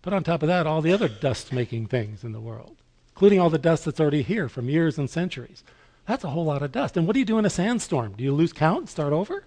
Put 0.00 0.12
on 0.12 0.24
top 0.24 0.42
of 0.42 0.48
that 0.48 0.66
all 0.66 0.80
the 0.80 0.92
other 0.92 1.08
dust 1.08 1.52
making 1.52 1.86
things 1.86 2.24
in 2.24 2.32
the 2.32 2.40
world, 2.40 2.82
including 3.10 3.38
all 3.38 3.50
the 3.50 3.58
dust 3.58 3.84
that's 3.84 4.00
already 4.00 4.22
here 4.22 4.48
from 4.48 4.68
years 4.68 4.98
and 4.98 5.08
centuries. 5.08 5.62
That's 6.06 6.24
a 6.24 6.30
whole 6.30 6.44
lot 6.44 6.62
of 6.62 6.72
dust. 6.72 6.96
And 6.96 7.06
what 7.06 7.14
do 7.14 7.20
you 7.20 7.24
do 7.24 7.38
in 7.38 7.44
a 7.44 7.50
sandstorm? 7.50 8.14
Do 8.16 8.24
you 8.24 8.32
lose 8.32 8.52
count 8.52 8.78
and 8.80 8.88
start 8.88 9.12
over? 9.12 9.44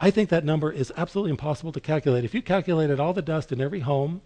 I 0.00 0.10
think 0.10 0.28
that 0.30 0.44
number 0.44 0.72
is 0.72 0.92
absolutely 0.96 1.30
impossible 1.30 1.72
to 1.72 1.80
calculate. 1.80 2.24
If 2.24 2.34
you 2.34 2.42
calculated 2.42 2.98
all 2.98 3.12
the 3.12 3.22
dust 3.22 3.52
in 3.52 3.60
every 3.60 3.80
home, 3.80 4.22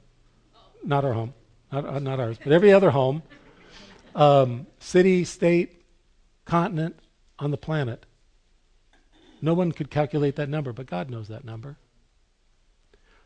not 0.83 1.05
our 1.05 1.13
home, 1.13 1.35
not, 1.71 1.87
uh, 1.87 1.99
not 1.99 2.19
ours, 2.19 2.39
but 2.43 2.53
every 2.53 2.73
other 2.73 2.91
home, 2.91 3.23
um, 4.15 4.67
city, 4.79 5.25
state, 5.25 5.83
continent 6.47 6.99
on 7.39 7.51
the 7.51 7.59
planet, 7.59 8.07
no 9.43 9.55
one 9.55 9.73
could 9.73 9.91
calculate 9.91 10.37
that 10.37 10.49
number, 10.49 10.73
but 10.73 10.87
God 10.87 11.11
knows 11.11 11.29
that 11.29 11.45
number. 11.45 11.77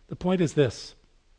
The 0.08 0.16
point 0.16 0.40
is 0.40 0.54
this. 0.54 0.94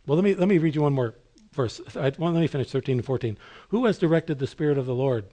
Well, 0.08 0.16
let 0.16 0.24
me, 0.24 0.34
let 0.34 0.48
me 0.48 0.58
read 0.58 0.74
you 0.74 0.82
one 0.82 0.94
more 0.94 1.16
verse. 1.54 1.82
I, 1.96 2.12
well, 2.18 2.32
let 2.32 2.42
me 2.42 2.48
finish 2.48 2.70
13 2.70 2.98
and 2.98 3.06
14. 3.06 3.38
Who 3.70 3.86
has 3.86 3.98
directed 3.98 4.40
the 4.40 4.48
Spirit 4.48 4.78
of 4.78 4.86
the 4.86 4.96
Lord, 4.96 5.26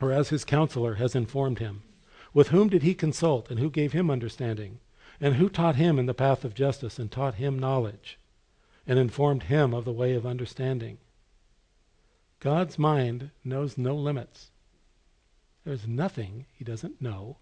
or 0.00 0.12
as 0.12 0.30
his 0.30 0.44
counselor 0.44 0.94
has 0.94 1.14
informed 1.14 1.58
him? 1.58 1.82
With 2.32 2.48
whom 2.48 2.68
did 2.68 2.82
he 2.82 2.94
consult, 2.94 3.50
and 3.50 3.58
who 3.58 3.70
gave 3.70 3.92
him 3.92 4.10
understanding? 4.10 4.80
And 5.20 5.34
who 5.34 5.48
taught 5.48 5.76
him 5.76 5.98
in 5.98 6.06
the 6.06 6.14
path 6.14 6.44
of 6.44 6.54
justice, 6.54 6.98
and 6.98 7.10
taught 7.10 7.34
him 7.34 7.58
knowledge, 7.58 8.18
and 8.86 8.98
informed 8.98 9.44
him 9.44 9.74
of 9.74 9.84
the 9.84 9.92
way 9.92 10.14
of 10.14 10.24
understanding? 10.24 10.98
God's 12.38 12.78
mind 12.78 13.30
knows 13.44 13.76
no 13.76 13.94
limits. 13.94 14.50
There's 15.64 15.86
nothing 15.86 16.46
he 16.52 16.64
doesn't 16.64 17.02
know. 17.02 17.36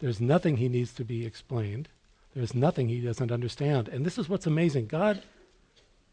There's 0.00 0.20
nothing 0.20 0.56
he 0.56 0.68
needs 0.68 0.92
to 0.94 1.04
be 1.04 1.24
explained. 1.24 1.88
There's 2.34 2.54
nothing 2.54 2.88
he 2.88 3.00
doesn't 3.00 3.30
understand. 3.30 3.88
And 3.88 4.04
this 4.04 4.18
is 4.18 4.28
what's 4.28 4.46
amazing. 4.46 4.86
God, 4.86 5.22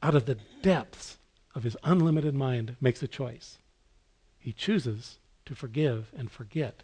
out 0.03 0.15
of 0.15 0.25
the 0.25 0.37
depths 0.61 1.17
of 1.55 1.63
his 1.63 1.77
unlimited 1.83 2.35
mind, 2.35 2.75
makes 2.79 3.01
a 3.03 3.07
choice. 3.07 3.57
He 4.37 4.53
chooses 4.53 5.17
to 5.45 5.55
forgive 5.55 6.11
and 6.15 6.31
forget 6.31 6.83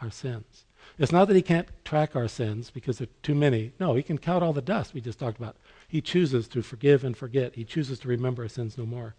our 0.00 0.10
sins. 0.10 0.64
It's 0.98 1.12
not 1.12 1.28
that 1.28 1.36
he 1.36 1.42
can't 1.42 1.68
track 1.84 2.14
our 2.14 2.28
sins 2.28 2.70
because 2.70 2.98
there 2.98 3.06
are 3.06 3.22
too 3.22 3.34
many. 3.34 3.72
No, 3.80 3.94
he 3.94 4.02
can 4.02 4.18
count 4.18 4.42
all 4.42 4.52
the 4.52 4.62
dust 4.62 4.94
we 4.94 5.00
just 5.00 5.18
talked 5.18 5.38
about. 5.38 5.56
He 5.88 6.00
chooses 6.00 6.46
to 6.48 6.62
forgive 6.62 7.04
and 7.04 7.16
forget. 7.16 7.54
He 7.54 7.64
chooses 7.64 7.98
to 8.00 8.08
remember 8.08 8.42
our 8.42 8.48
sins 8.48 8.78
no 8.78 8.86
more. 8.86 9.14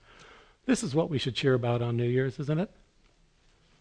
This 0.65 0.83
is 0.83 0.95
what 0.95 1.09
we 1.09 1.17
should 1.17 1.35
cheer 1.35 1.53
about 1.53 1.81
on 1.81 1.97
New 1.97 2.07
Year's, 2.07 2.39
isn't 2.39 2.59
it? 2.59 2.71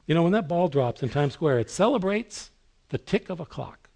You 0.06 0.14
know, 0.14 0.22
when 0.22 0.32
that 0.32 0.48
ball 0.48 0.68
drops 0.68 1.02
in 1.02 1.08
Times 1.08 1.32
Square, 1.34 1.60
it 1.60 1.70
celebrates 1.70 2.50
the 2.90 2.98
tick 2.98 3.30
of 3.30 3.40
a 3.40 3.46
clock. 3.46 3.88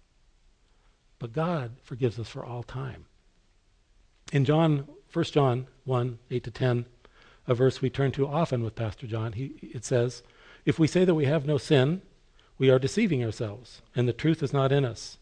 But 1.19 1.33
God 1.33 1.71
forgives 1.83 2.17
us 2.17 2.29
for 2.29 2.43
all 2.43 2.63
time. 2.63 3.05
In 4.31 4.45
John, 4.45 4.87
1 5.11 5.25
John 5.25 5.67
1, 5.85 6.19
8 6.31 6.43
to 6.43 6.51
10, 6.51 6.85
a 7.49 7.55
verse 7.55 7.81
we 7.81 7.89
turn 7.89 8.11
to 8.11 8.27
often 8.27 8.63
with 8.63 8.75
Pastor 8.75 9.07
John, 9.07 9.33
he, 9.33 9.55
it 9.61 9.83
says, 9.83 10.21
If 10.65 10.77
we 10.77 10.85
say 10.85 11.03
that 11.03 11.15
we 11.15 11.25
have 11.25 11.47
no 11.47 11.57
sin, 11.57 12.03
we 12.59 12.69
are 12.69 12.77
deceiving 12.77 13.23
ourselves, 13.23 13.81
and 13.95 14.07
the 14.07 14.13
truth 14.13 14.43
is 14.43 14.53
not 14.53 14.71
in 14.71 14.85
us. 14.85 15.17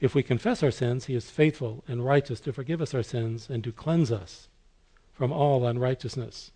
If 0.00 0.14
we 0.14 0.22
confess 0.22 0.62
our 0.62 0.70
sins, 0.70 1.06
he 1.06 1.14
is 1.16 1.30
faithful 1.30 1.82
and 1.88 2.04
righteous 2.04 2.38
to 2.42 2.52
forgive 2.52 2.80
us 2.80 2.94
our 2.94 3.02
sins 3.02 3.50
and 3.50 3.64
to 3.64 3.72
cleanse 3.72 4.12
us 4.12 4.46
from 5.12 5.32
all 5.32 5.66
unrighteousness. 5.66 6.52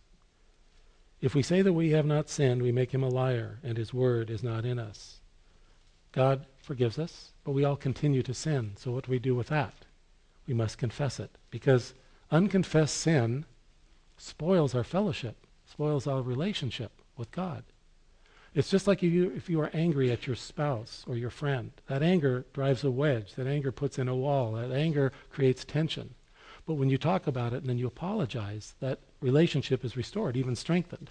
If 1.21 1.35
we 1.35 1.43
say 1.43 1.61
that 1.63 1.73
we 1.73 1.91
have 1.91 2.07
not 2.07 2.31
sinned, 2.31 2.63
we 2.63 2.71
make 2.71 2.93
him 2.93 3.03
a 3.03 3.09
liar, 3.09 3.59
and 3.65 3.77
his 3.77 3.93
word 3.93 4.31
is 4.31 4.45
not 4.45 4.65
in 4.65 4.79
us. 4.79 5.19
God 6.13 6.47
forgives 6.63 7.01
us, 7.01 7.33
but 7.43 7.51
we 7.51 7.65
all 7.65 7.77
continue 7.77 8.23
to 8.23 8.33
sin. 8.33 8.75
So 8.77 8.93
what 8.93 9.07
do 9.07 9.11
we 9.11 9.19
do 9.19 9.35
with 9.35 9.49
that? 9.49 9.75
We 10.47 10.55
must 10.55 10.79
confess 10.79 11.19
it, 11.19 11.33
because 11.51 11.95
unconfessed 12.31 12.97
sin 12.97 13.45
spoils 14.19 14.75
our 14.75 14.85
fellowship, 14.85 15.47
spoils 15.65 16.07
our 16.07 16.21
relationship 16.21 16.93
with 17.17 17.31
God. 17.31 17.65
It's 18.55 18.71
just 18.71 18.87
like 18.87 19.03
if 19.03 19.13
you, 19.13 19.33
if 19.37 19.49
you 19.49 19.61
are 19.61 19.71
angry 19.73 20.11
at 20.11 20.27
your 20.27 20.37
spouse 20.37 21.05
or 21.07 21.17
your 21.17 21.31
friend. 21.31 21.71
That 21.87 22.03
anger 22.03 22.45
drives 22.53 22.83
a 22.83 22.91
wedge. 22.91 23.35
That 23.35 23.47
anger 23.47 23.71
puts 23.71 23.99
in 23.99 24.09
a 24.09 24.17
wall. 24.17 24.53
That 24.53 24.73
anger 24.73 25.13
creates 25.31 25.65
tension. 25.65 26.15
But 26.67 26.75
when 26.75 26.91
you 26.91 26.99
talk 26.99 27.27
about 27.27 27.53
it 27.53 27.59
and 27.59 27.67
then 27.67 27.79
you 27.79 27.87
apologize, 27.87 28.75
that 28.81 28.99
relationship 29.21 29.85
is 29.85 29.97
restored, 29.97 30.37
even 30.37 30.57
strengthened. 30.57 31.11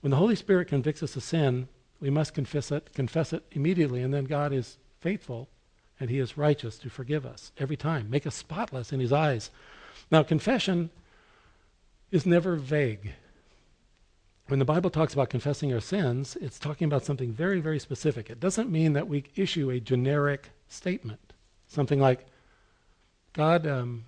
When 0.00 0.10
the 0.10 0.16
Holy 0.16 0.36
Spirit 0.36 0.68
convicts 0.68 1.02
us 1.02 1.16
of 1.16 1.22
sin, 1.22 1.68
we 2.00 2.10
must 2.10 2.34
confess 2.34 2.70
it, 2.70 2.92
confess 2.92 3.32
it 3.32 3.44
immediately, 3.52 4.02
and 4.02 4.12
then 4.12 4.24
God 4.24 4.52
is 4.52 4.76
faithful 5.00 5.48
and 5.98 6.10
He 6.10 6.18
is 6.18 6.36
righteous 6.36 6.78
to 6.78 6.90
forgive 6.90 7.24
us 7.24 7.52
every 7.58 7.76
time, 7.76 8.10
make 8.10 8.26
us 8.26 8.34
spotless 8.34 8.92
in 8.92 9.00
His 9.00 9.12
eyes. 9.12 9.50
Now, 10.10 10.22
confession 10.22 10.90
is 12.10 12.26
never 12.26 12.56
vague. 12.56 13.12
When 14.48 14.58
the 14.58 14.64
Bible 14.64 14.90
talks 14.90 15.12
about 15.12 15.30
confessing 15.30 15.72
our 15.72 15.80
sins, 15.80 16.36
it's 16.40 16.58
talking 16.58 16.86
about 16.86 17.04
something 17.04 17.32
very, 17.32 17.60
very 17.60 17.80
specific. 17.80 18.30
It 18.30 18.38
doesn't 18.38 18.70
mean 18.70 18.92
that 18.92 19.08
we 19.08 19.24
issue 19.34 19.70
a 19.70 19.80
generic 19.80 20.50
statement, 20.68 21.32
something 21.66 22.00
like, 22.00 22.26
God, 23.32 23.66
um, 23.66 24.04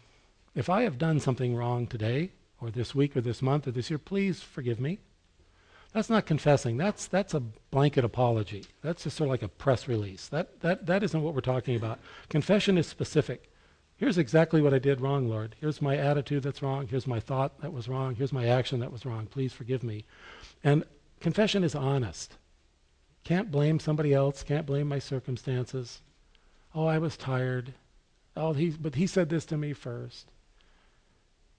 if 0.55 0.71
I 0.71 0.83
have 0.83 0.97
done 0.97 1.19
something 1.19 1.57
wrong 1.57 1.87
today, 1.87 2.31
or 2.61 2.71
this 2.71 2.95
week, 2.95 3.17
or 3.17 3.21
this 3.21 3.43
month, 3.43 3.67
or 3.67 3.71
this 3.71 3.91
year, 3.91 3.99
please 3.99 4.41
forgive 4.43 4.81
me. 4.81 4.99
That's 5.93 6.11
not 6.11 6.27
confessing. 6.27 6.77
That's 6.77 7.07
that's 7.07 7.35
a 7.35 7.41
blanket 7.41 8.05
apology. 8.05 8.65
That's 8.83 9.05
just 9.05 9.17
sort 9.17 9.29
of 9.29 9.31
like 9.31 9.43
a 9.43 9.49
press 9.49 9.89
release. 9.89 10.29
That 10.29 10.61
that 10.61 10.87
that 10.87 11.03
isn't 11.03 11.23
what 11.23 11.35
we're 11.35 11.41
talking 11.41 11.77
about. 11.77 11.99
Confession 12.29 12.77
is 12.77 12.87
specific. 12.87 13.51
Here's 13.99 14.19
exactly 14.19 14.63
what 14.63 14.73
I 14.73 14.79
did 14.79 15.01
wrong, 15.01 15.29
Lord. 15.29 15.57
Here's 15.61 15.83
my 15.83 15.97
attitude 15.97 16.45
that's 16.45 16.63
wrong. 16.63 16.87
Here's 16.87 17.07
my 17.07 17.19
thought 17.19 17.61
that 17.61 17.73
was 17.73 17.89
wrong. 17.89 18.15
Here's 18.15 18.33
my 18.33 18.47
action 18.47 18.79
that 18.79 18.93
was 18.93 19.05
wrong. 19.05 19.27
Please 19.27 19.53
forgive 19.53 19.83
me. 19.83 20.05
And 20.63 20.85
confession 21.21 21.65
is 21.65 21.75
honest. 21.75 22.37
Can't 23.25 23.51
blame 23.51 23.81
somebody 23.81 24.15
else. 24.15 24.45
Can't 24.45 24.67
blame 24.67 24.89
my 24.89 25.01
circumstances. 25.01 26.01
Oh, 26.75 26.87
I 26.87 26.99
was 26.99 27.17
tired. 27.17 27.75
Oh, 28.37 28.53
he, 28.53 28.71
but 28.71 28.95
he 28.95 29.09
said 29.09 29.29
this 29.29 29.45
to 29.47 29.57
me 29.57 29.73
first. 29.73 30.31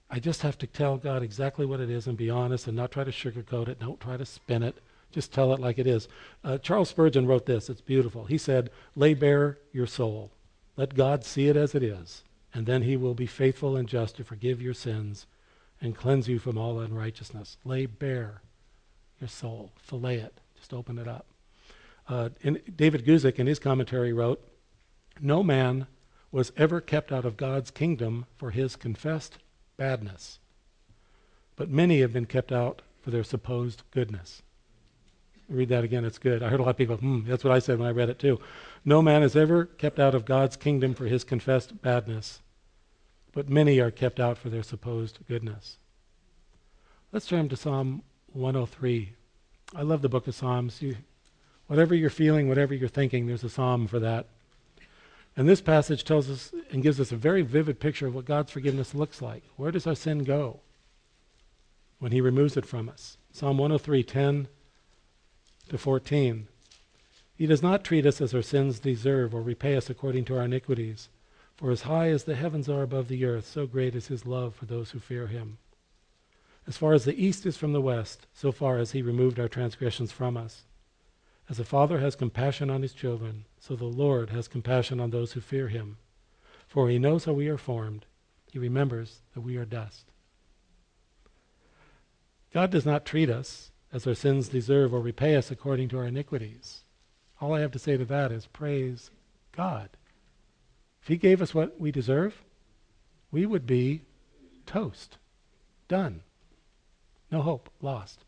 I 0.08 0.18
just 0.18 0.40
have 0.40 0.56
to 0.58 0.66
tell 0.66 0.96
God 0.96 1.22
exactly 1.22 1.66
what 1.66 1.78
it 1.78 1.90
is 1.90 2.06
and 2.06 2.16
be 2.16 2.30
honest 2.30 2.66
and 2.66 2.76
not 2.76 2.90
try 2.90 3.04
to 3.04 3.10
sugarcoat 3.10 3.68
it. 3.68 3.78
Don't 3.78 4.00
try 4.00 4.16
to 4.16 4.24
spin 4.24 4.62
it. 4.62 4.78
Just 5.12 5.32
tell 5.32 5.52
it 5.52 5.60
like 5.60 5.78
it 5.78 5.86
is. 5.86 6.08
Uh, 6.42 6.56
Charles 6.56 6.88
Spurgeon 6.88 7.26
wrote 7.26 7.44
this. 7.44 7.68
It's 7.68 7.80
beautiful. 7.82 8.24
He 8.24 8.38
said, 8.38 8.70
Lay 8.96 9.12
bare 9.12 9.58
your 9.72 9.86
soul. 9.86 10.30
Let 10.76 10.94
God 10.94 11.24
see 11.24 11.48
it 11.48 11.56
as 11.56 11.74
it 11.74 11.82
is, 11.82 12.24
and 12.52 12.66
then 12.66 12.82
he 12.82 12.96
will 12.96 13.14
be 13.14 13.26
faithful 13.26 13.76
and 13.76 13.88
just 13.88 14.16
to 14.16 14.24
forgive 14.24 14.60
your 14.60 14.74
sins 14.74 15.26
and 15.80 15.96
cleanse 15.96 16.28
you 16.28 16.38
from 16.38 16.58
all 16.58 16.80
unrighteousness. 16.80 17.56
Lay 17.64 17.86
bare 17.86 18.42
your 19.20 19.28
soul. 19.28 19.70
Fillet 19.76 20.16
it. 20.16 20.34
Just 20.56 20.74
open 20.74 20.98
it 20.98 21.08
up. 21.08 21.26
Uh, 22.08 22.30
David 22.76 23.04
Guzik, 23.04 23.38
in 23.38 23.46
his 23.46 23.58
commentary, 23.58 24.12
wrote, 24.12 24.42
No 25.20 25.42
man 25.42 25.86
was 26.32 26.52
ever 26.56 26.80
kept 26.80 27.12
out 27.12 27.24
of 27.24 27.36
God's 27.36 27.70
kingdom 27.70 28.26
for 28.36 28.50
his 28.50 28.76
confessed 28.76 29.38
badness. 29.76 30.38
But 31.56 31.70
many 31.70 32.00
have 32.00 32.12
been 32.12 32.26
kept 32.26 32.52
out 32.52 32.82
for 33.00 33.10
their 33.10 33.24
supposed 33.24 33.82
goodness. 33.90 34.42
Read 35.50 35.68
that 35.70 35.82
again, 35.82 36.04
it's 36.04 36.18
good. 36.18 36.44
I 36.44 36.48
heard 36.48 36.60
a 36.60 36.62
lot 36.62 36.70
of 36.70 36.76
people, 36.76 36.96
hmm, 36.96 37.28
that's 37.28 37.42
what 37.42 37.52
I 37.52 37.58
said 37.58 37.80
when 37.80 37.88
I 37.88 37.92
read 37.92 38.08
it 38.08 38.20
too. 38.20 38.38
No 38.84 39.02
man 39.02 39.24
is 39.24 39.34
ever 39.34 39.64
kept 39.64 39.98
out 39.98 40.14
of 40.14 40.24
God's 40.24 40.56
kingdom 40.56 40.94
for 40.94 41.06
his 41.06 41.24
confessed 41.24 41.82
badness, 41.82 42.40
but 43.32 43.48
many 43.48 43.80
are 43.80 43.90
kept 43.90 44.20
out 44.20 44.38
for 44.38 44.48
their 44.48 44.62
supposed 44.62 45.18
goodness. 45.26 45.78
Let's 47.10 47.26
turn 47.26 47.48
to 47.48 47.56
Psalm 47.56 48.02
103. 48.32 49.12
I 49.74 49.82
love 49.82 50.02
the 50.02 50.08
book 50.08 50.28
of 50.28 50.36
Psalms. 50.36 50.80
You, 50.80 50.96
whatever 51.66 51.96
you're 51.96 52.10
feeling, 52.10 52.48
whatever 52.48 52.72
you're 52.72 52.88
thinking, 52.88 53.26
there's 53.26 53.42
a 53.42 53.50
psalm 53.50 53.88
for 53.88 53.98
that. 53.98 54.26
And 55.36 55.48
this 55.48 55.60
passage 55.60 56.04
tells 56.04 56.30
us 56.30 56.54
and 56.70 56.82
gives 56.82 57.00
us 57.00 57.10
a 57.10 57.16
very 57.16 57.42
vivid 57.42 57.80
picture 57.80 58.06
of 58.06 58.14
what 58.14 58.24
God's 58.24 58.52
forgiveness 58.52 58.94
looks 58.94 59.20
like. 59.20 59.42
Where 59.56 59.72
does 59.72 59.86
our 59.88 59.96
sin 59.96 60.22
go 60.22 60.60
when 61.98 62.12
He 62.12 62.20
removes 62.20 62.56
it 62.56 62.66
from 62.66 62.88
us? 62.88 63.16
Psalm 63.32 63.58
103, 63.58 64.04
10 64.04 64.48
to 65.70 65.78
14. 65.78 66.46
He 67.34 67.46
does 67.46 67.62
not 67.62 67.84
treat 67.84 68.04
us 68.04 68.20
as 68.20 68.34
our 68.34 68.42
sins 68.42 68.78
deserve 68.78 69.34
or 69.34 69.40
repay 69.40 69.76
us 69.76 69.88
according 69.88 70.26
to 70.26 70.36
our 70.36 70.44
iniquities. 70.44 71.08
For 71.56 71.70
as 71.70 71.82
high 71.82 72.08
as 72.08 72.24
the 72.24 72.34
heavens 72.34 72.68
are 72.68 72.82
above 72.82 73.08
the 73.08 73.24
earth, 73.24 73.46
so 73.46 73.66
great 73.66 73.94
is 73.94 74.08
His 74.08 74.26
love 74.26 74.54
for 74.54 74.66
those 74.66 74.90
who 74.90 74.98
fear 74.98 75.26
Him. 75.26 75.58
As 76.66 76.76
far 76.76 76.92
as 76.92 77.04
the 77.04 77.24
east 77.24 77.46
is 77.46 77.56
from 77.56 77.72
the 77.72 77.80
west, 77.80 78.26
so 78.34 78.52
far 78.52 78.78
has 78.78 78.92
He 78.92 79.02
removed 79.02 79.40
our 79.40 79.48
transgressions 79.48 80.12
from 80.12 80.36
us. 80.36 80.64
As 81.48 81.58
a 81.58 81.64
father 81.64 81.98
has 81.98 82.14
compassion 82.14 82.70
on 82.70 82.82
his 82.82 82.92
children, 82.92 83.44
so 83.58 83.74
the 83.74 83.84
Lord 83.84 84.30
has 84.30 84.46
compassion 84.46 85.00
on 85.00 85.10
those 85.10 85.32
who 85.32 85.40
fear 85.40 85.66
him. 85.66 85.98
For 86.68 86.88
he 86.88 86.96
knows 86.96 87.24
how 87.24 87.32
we 87.32 87.48
are 87.48 87.58
formed, 87.58 88.06
he 88.52 88.58
remembers 88.60 89.22
that 89.34 89.40
we 89.40 89.56
are 89.56 89.64
dust. 89.64 90.12
God 92.52 92.70
does 92.70 92.86
not 92.86 93.04
treat 93.04 93.28
us 93.28 93.69
as 93.92 94.06
our 94.06 94.14
sins 94.14 94.48
deserve 94.48 94.94
or 94.94 95.00
repay 95.00 95.36
us 95.36 95.50
according 95.50 95.88
to 95.88 95.98
our 95.98 96.06
iniquities. 96.06 96.82
All 97.40 97.54
I 97.54 97.60
have 97.60 97.72
to 97.72 97.78
say 97.78 97.96
to 97.96 98.04
that 98.04 98.30
is 98.30 98.46
praise 98.46 99.10
God. 99.52 99.90
If 101.02 101.08
he 101.08 101.16
gave 101.16 101.40
us 101.40 101.54
what 101.54 101.80
we 101.80 101.90
deserve, 101.90 102.42
we 103.30 103.46
would 103.46 103.66
be 103.66 104.02
toast. 104.66 105.16
Done. 105.88 106.22
No 107.30 107.42
hope. 107.42 107.70
Lost. 107.80 108.24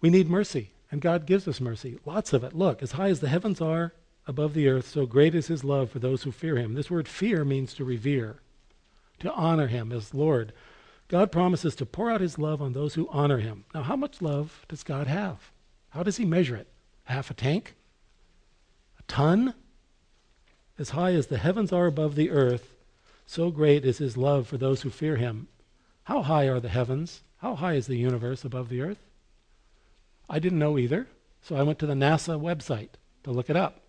We 0.00 0.10
need 0.10 0.28
mercy, 0.28 0.70
and 0.90 1.00
God 1.00 1.26
gives 1.26 1.48
us 1.48 1.60
mercy, 1.60 1.98
lots 2.04 2.32
of 2.32 2.44
it. 2.44 2.52
Look, 2.52 2.82
as 2.82 2.92
high 2.92 3.08
as 3.08 3.20
the 3.20 3.28
heavens 3.28 3.60
are 3.60 3.92
above 4.26 4.54
the 4.54 4.68
earth, 4.68 4.88
so 4.88 5.06
great 5.06 5.34
is 5.34 5.46
his 5.46 5.64
love 5.64 5.90
for 5.90 5.98
those 5.98 6.22
who 6.22 6.32
fear 6.32 6.56
him. 6.56 6.74
This 6.74 6.90
word 6.90 7.08
fear 7.08 7.44
means 7.44 7.74
to 7.74 7.84
revere, 7.84 8.40
to 9.20 9.32
honor 9.32 9.68
him 9.68 9.92
as 9.92 10.14
Lord. 10.14 10.52
God 11.08 11.30
promises 11.30 11.74
to 11.76 11.86
pour 11.86 12.10
out 12.10 12.20
his 12.20 12.38
love 12.38 12.60
on 12.60 12.72
those 12.72 12.94
who 12.94 13.08
honor 13.10 13.38
him. 13.38 13.64
Now, 13.74 13.82
how 13.82 13.96
much 13.96 14.20
love 14.20 14.64
does 14.68 14.82
God 14.82 15.06
have? 15.06 15.50
How 15.90 16.02
does 16.02 16.16
he 16.16 16.24
measure 16.24 16.56
it? 16.56 16.68
Half 17.04 17.30
a 17.30 17.34
tank? 17.34 17.74
A 18.98 19.02
ton? 19.04 19.54
As 20.78 20.90
high 20.90 21.12
as 21.12 21.28
the 21.28 21.38
heavens 21.38 21.72
are 21.72 21.86
above 21.86 22.16
the 22.16 22.30
earth, 22.30 22.74
so 23.24 23.50
great 23.50 23.84
is 23.84 23.98
his 23.98 24.16
love 24.16 24.46
for 24.46 24.58
those 24.58 24.82
who 24.82 24.90
fear 24.90 25.16
him. 25.16 25.48
How 26.04 26.22
high 26.22 26.48
are 26.48 26.60
the 26.60 26.68
heavens? 26.68 27.22
How 27.38 27.54
high 27.54 27.74
is 27.74 27.86
the 27.86 27.96
universe 27.96 28.44
above 28.44 28.68
the 28.68 28.80
earth? 28.80 28.98
I 30.28 30.38
didn't 30.38 30.58
know 30.58 30.78
either, 30.78 31.06
so 31.40 31.56
I 31.56 31.62
went 31.62 31.78
to 31.80 31.86
the 31.86 31.94
NASA 31.94 32.38
website 32.40 32.90
to 33.22 33.30
look 33.30 33.48
it 33.48 33.56
up. 33.56 33.80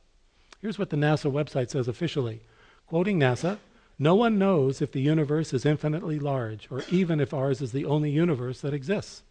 Here's 0.61 0.79
what 0.79 0.89
the 0.89 0.97
NASA 0.97 1.31
website 1.31 1.69
says 1.69 1.87
officially. 1.87 2.41
Quoting 2.87 3.19
NASA, 3.19 3.57
no 3.99 4.15
one 4.15 4.37
knows 4.37 4.81
if 4.81 4.91
the 4.91 5.01
universe 5.01 5.53
is 5.53 5.65
infinitely 5.65 6.19
large, 6.19 6.67
or 6.69 6.83
even 6.89 7.19
if 7.19 7.33
ours 7.33 7.61
is 7.61 7.71
the 7.71 7.85
only 7.85 8.11
universe 8.11 8.61
that 8.61 8.73
exists. 8.73 9.23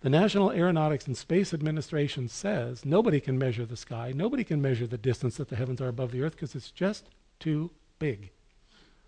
The 0.00 0.10
National 0.10 0.52
Aeronautics 0.52 1.06
and 1.06 1.16
Space 1.16 1.52
Administration 1.52 2.28
says 2.28 2.84
nobody 2.84 3.18
can 3.18 3.38
measure 3.38 3.66
the 3.66 3.76
sky, 3.76 4.12
nobody 4.14 4.44
can 4.44 4.62
measure 4.62 4.86
the 4.86 4.98
distance 4.98 5.36
that 5.36 5.48
the 5.48 5.56
heavens 5.56 5.80
are 5.80 5.88
above 5.88 6.12
the 6.12 6.22
earth 6.22 6.32
because 6.32 6.54
it's 6.54 6.70
just 6.70 7.08
too 7.40 7.70
big. 7.98 8.30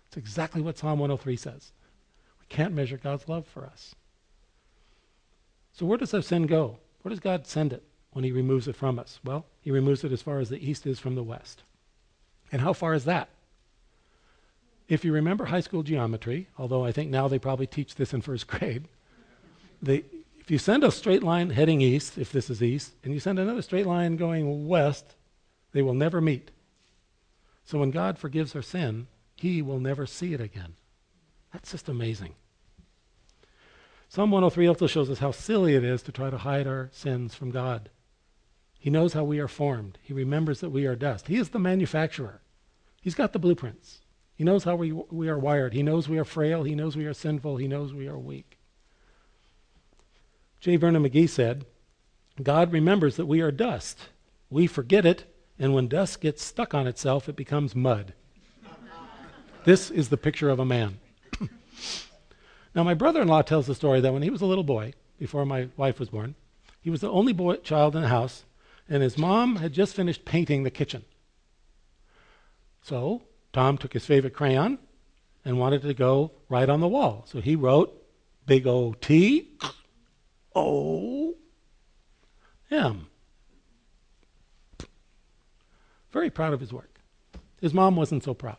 It's 0.07 0.17
exactly 0.17 0.61
what 0.61 0.77
Psalm 0.77 0.99
103 0.99 1.35
says. 1.37 1.71
We 2.41 2.47
can't 2.47 2.73
measure 2.73 2.97
God's 2.97 3.29
love 3.29 3.45
for 3.47 3.65
us. 3.65 3.95
So, 5.71 5.85
where 5.85 5.97
does 5.97 6.13
our 6.13 6.21
sin 6.21 6.47
go? 6.47 6.79
Where 7.03 7.11
does 7.11 7.19
God 7.19 7.47
send 7.47 7.71
it 7.71 7.83
when 8.11 8.25
He 8.25 8.31
removes 8.31 8.67
it 8.67 8.75
from 8.75 8.99
us? 8.99 9.19
Well, 9.23 9.45
He 9.61 9.71
removes 9.71 10.03
it 10.03 10.11
as 10.11 10.21
far 10.21 10.39
as 10.39 10.49
the 10.49 10.69
east 10.69 10.85
is 10.85 10.99
from 10.99 11.15
the 11.15 11.23
west. 11.23 11.63
And 12.51 12.61
how 12.61 12.73
far 12.73 12.95
is 12.95 13.05
that? 13.05 13.29
If 14.89 15.05
you 15.05 15.13
remember 15.13 15.45
high 15.45 15.59
school 15.61 15.83
geometry, 15.83 16.47
although 16.57 16.83
I 16.83 16.91
think 16.91 17.11
now 17.11 17.27
they 17.27 17.37
probably 17.37 17.67
teach 17.67 17.95
this 17.95 18.11
in 18.11 18.21
first 18.21 18.47
grade, 18.47 18.87
if 19.85 20.49
you 20.49 20.57
send 20.57 20.83
a 20.83 20.91
straight 20.91 21.21
line 21.21 21.51
heading 21.51 21.79
east, 21.79 22.17
if 22.17 22.31
this 22.31 22.49
is 22.49 22.63
east, 22.63 22.93
and 23.03 23.13
you 23.13 23.19
send 23.19 23.37
another 23.37 23.61
straight 23.61 23.85
line 23.85 24.17
going 24.17 24.67
west, 24.67 25.15
they 25.73 25.83
will 25.83 25.93
never 25.93 26.19
meet. 26.19 26.49
So 27.63 27.77
when 27.77 27.91
God 27.91 28.17
forgives 28.17 28.55
our 28.55 28.63
sin, 28.63 29.05
He 29.35 29.61
will 29.61 29.79
never 29.79 30.07
see 30.07 30.33
it 30.33 30.41
again. 30.41 30.73
That's 31.53 31.71
just 31.71 31.87
amazing. 31.87 32.33
Psalm 34.09 34.31
103 34.31 34.65
also 34.65 34.87
shows 34.87 35.11
us 35.11 35.19
how 35.19 35.29
silly 35.29 35.75
it 35.75 35.83
is 35.83 36.01
to 36.01 36.11
try 36.11 36.31
to 36.31 36.39
hide 36.39 36.65
our 36.65 36.89
sins 36.91 37.35
from 37.35 37.51
God. 37.51 37.91
He 38.79 38.89
knows 38.89 39.13
how 39.13 39.23
we 39.23 39.37
are 39.37 39.47
formed. 39.47 39.99
He 40.01 40.13
remembers 40.13 40.61
that 40.61 40.71
we 40.71 40.87
are 40.87 40.95
dust. 40.95 41.27
He 41.27 41.37
is 41.37 41.49
the 41.49 41.59
manufacturer. 41.59 42.41
He's 43.01 43.13
got 43.13 43.33
the 43.33 43.39
blueprints. 43.39 43.99
He 44.39 44.45
knows 44.45 44.63
how 44.63 44.77
we, 44.77 44.93
we 44.93 45.27
are 45.27 45.37
wired. 45.37 45.73
He 45.73 45.83
knows 45.83 46.07
we 46.07 46.17
are 46.17 46.23
frail. 46.23 46.63
He 46.63 46.73
knows 46.73 46.95
we 46.95 47.05
are 47.05 47.13
sinful. 47.13 47.57
He 47.57 47.67
knows 47.67 47.93
we 47.93 48.07
are 48.07 48.17
weak. 48.17 48.57
J. 50.61 50.77
Vernon 50.77 51.03
McGee 51.03 51.27
said, 51.27 51.65
God 52.41 52.71
remembers 52.71 53.17
that 53.17 53.25
we 53.25 53.41
are 53.41 53.51
dust. 53.51 54.07
We 54.49 54.65
forget 54.65 55.05
it, 55.05 55.25
and 55.59 55.73
when 55.73 55.89
dust 55.89 56.21
gets 56.21 56.41
stuck 56.41 56.73
on 56.73 56.87
itself, 56.87 57.27
it 57.27 57.35
becomes 57.35 57.75
mud. 57.75 58.13
this 59.65 59.91
is 59.91 60.07
the 60.07 60.15
picture 60.15 60.49
of 60.49 60.59
a 60.59 60.65
man. 60.65 61.01
Now, 62.73 62.85
my 62.85 62.93
brother 62.93 63.21
in 63.21 63.27
law 63.27 63.41
tells 63.41 63.67
the 63.67 63.75
story 63.75 63.99
that 63.99 64.13
when 64.13 64.21
he 64.21 64.29
was 64.29 64.41
a 64.41 64.45
little 64.45 64.63
boy, 64.63 64.93
before 65.17 65.45
my 65.45 65.67
wife 65.75 65.99
was 65.99 66.11
born, 66.11 66.35
He 66.79 66.89
was 66.89 67.01
the 67.01 67.11
only 67.11 67.33
boy 67.33 67.57
child 67.57 67.93
in 67.93 68.03
the 68.03 68.07
house, 68.07 68.45
and 68.87 69.03
his 69.03 69.17
mom 69.17 69.57
had 69.57 69.73
just 69.73 69.97
finished 69.97 70.23
painting 70.23 70.63
the 70.63 70.71
kitchen. 70.71 71.03
So 72.81 73.23
Tom 73.59 73.77
took 73.77 73.91
his 73.91 74.05
favorite 74.05 74.33
crayon 74.33 74.79
and 75.43 75.59
wanted 75.59 75.81
to 75.81 75.93
go 75.93 76.31
right 76.47 76.69
on 76.69 76.79
the 76.79 76.87
wall. 76.87 77.25
So 77.27 77.41
he 77.41 77.57
wrote 77.57 77.93
big 78.45 78.65
O 78.65 78.93
T 78.93 79.49
O 80.55 81.35
M. 82.71 83.07
Very 86.13 86.29
proud 86.29 86.53
of 86.53 86.61
his 86.61 86.71
work. 86.71 87.01
His 87.59 87.73
mom 87.73 87.97
wasn't 87.97 88.23
so 88.23 88.33
proud. 88.33 88.55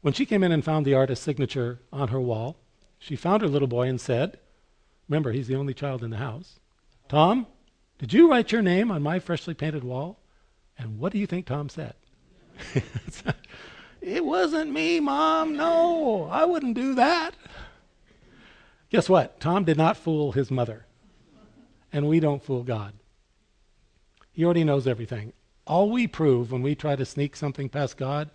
When 0.00 0.14
she 0.14 0.26
came 0.26 0.42
in 0.42 0.50
and 0.50 0.64
found 0.64 0.84
the 0.84 0.94
artist's 0.94 1.24
signature 1.24 1.78
on 1.92 2.08
her 2.08 2.20
wall, 2.20 2.56
she 2.98 3.14
found 3.14 3.40
her 3.42 3.48
little 3.48 3.68
boy 3.68 3.86
and 3.86 4.00
said, 4.00 4.40
Remember, 5.08 5.30
he's 5.30 5.46
the 5.46 5.54
only 5.54 5.74
child 5.74 6.02
in 6.02 6.10
the 6.10 6.16
house. 6.16 6.58
Tom, 7.08 7.46
did 8.00 8.12
you 8.12 8.28
write 8.28 8.50
your 8.50 8.62
name 8.62 8.90
on 8.90 9.00
my 9.00 9.20
freshly 9.20 9.54
painted 9.54 9.84
wall? 9.84 10.18
And 10.76 10.98
what 10.98 11.12
do 11.12 11.18
you 11.18 11.26
think 11.28 11.46
Tom 11.46 11.68
said? 11.68 11.94
it 14.00 14.24
wasn't 14.24 14.72
me, 14.72 15.00
Mom. 15.00 15.56
No, 15.56 16.28
I 16.30 16.44
wouldn't 16.44 16.74
do 16.74 16.94
that. 16.94 17.34
Guess 18.90 19.08
what? 19.08 19.40
Tom 19.40 19.64
did 19.64 19.76
not 19.76 19.96
fool 19.96 20.32
his 20.32 20.50
mother. 20.50 20.86
And 21.92 22.08
we 22.08 22.20
don't 22.20 22.42
fool 22.42 22.62
God. 22.62 22.94
He 24.32 24.44
already 24.44 24.64
knows 24.64 24.86
everything. 24.86 25.32
All 25.66 25.90
we 25.90 26.06
prove 26.06 26.50
when 26.50 26.62
we 26.62 26.74
try 26.74 26.96
to 26.96 27.04
sneak 27.04 27.36
something 27.36 27.68
past 27.68 27.96
God, 27.96 28.30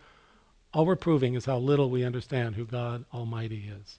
all 0.73 0.85
we're 0.85 0.95
proving 0.95 1.35
is 1.35 1.45
how 1.45 1.57
little 1.57 1.89
we 1.89 2.03
understand 2.03 2.55
who 2.55 2.65
God 2.65 3.05
Almighty 3.13 3.71
is. 3.81 3.97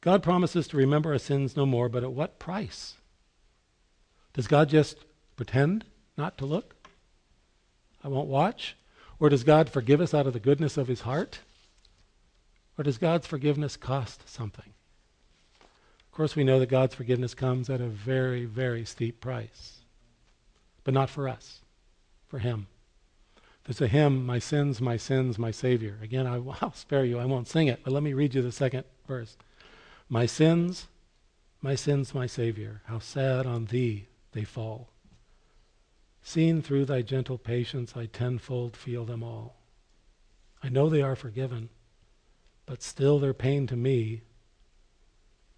God 0.00 0.22
promises 0.22 0.68
to 0.68 0.76
remember 0.76 1.12
our 1.12 1.18
sins 1.18 1.56
no 1.56 1.66
more, 1.66 1.88
but 1.88 2.04
at 2.04 2.12
what 2.12 2.38
price? 2.38 2.94
Does 4.32 4.46
God 4.46 4.68
just 4.68 4.96
pretend 5.36 5.84
not 6.18 6.36
to 6.38 6.46
look? 6.46 6.74
I 8.04 8.08
won't 8.08 8.28
watch? 8.28 8.76
Or 9.20 9.28
does 9.28 9.44
God 9.44 9.68
forgive 9.70 10.00
us 10.00 10.12
out 10.12 10.26
of 10.26 10.32
the 10.32 10.40
goodness 10.40 10.76
of 10.76 10.88
his 10.88 11.02
heart? 11.02 11.40
Or 12.76 12.84
does 12.84 12.98
God's 12.98 13.26
forgiveness 13.26 13.76
cost 13.76 14.28
something? 14.28 14.72
Of 15.60 16.12
course, 16.12 16.36
we 16.36 16.44
know 16.44 16.58
that 16.58 16.68
God's 16.68 16.94
forgiveness 16.94 17.34
comes 17.34 17.70
at 17.70 17.80
a 17.80 17.86
very, 17.86 18.44
very 18.44 18.84
steep 18.84 19.20
price. 19.20 19.78
But 20.84 20.94
not 20.94 21.10
for 21.10 21.28
us, 21.28 21.60
for 22.28 22.38
him. 22.38 22.66
There's 23.64 23.80
a 23.80 23.88
hymn, 23.88 24.24
My 24.24 24.38
Sins, 24.38 24.80
My 24.80 24.96
Sins, 24.96 25.38
My 25.38 25.50
Savior. 25.50 25.98
Again, 26.02 26.26
I, 26.26 26.38
will 26.62 26.72
spare 26.74 27.04
you. 27.04 27.18
I 27.18 27.26
won't 27.26 27.48
sing 27.48 27.66
it, 27.66 27.80
but 27.84 27.92
let 27.92 28.02
me 28.02 28.14
read 28.14 28.34
you 28.34 28.42
the 28.42 28.52
second 28.52 28.84
verse. 29.06 29.36
My 30.08 30.24
sins, 30.24 30.86
my 31.60 31.74
sins, 31.74 32.14
my 32.14 32.26
Savior, 32.26 32.80
how 32.86 32.98
sad 32.98 33.44
on 33.44 33.66
thee 33.66 34.06
they 34.32 34.44
fall. 34.44 34.88
Seen 36.28 36.60
through 36.60 36.84
thy 36.84 37.00
gentle 37.00 37.38
patience, 37.38 37.94
I 37.96 38.04
tenfold 38.04 38.76
feel 38.76 39.06
them 39.06 39.22
all. 39.22 39.56
I 40.62 40.68
know 40.68 40.90
they 40.90 41.00
are 41.00 41.16
forgiven, 41.16 41.70
but 42.66 42.82
still 42.82 43.18
their 43.18 43.32
pain 43.32 43.66
to 43.68 43.76
me 43.76 44.20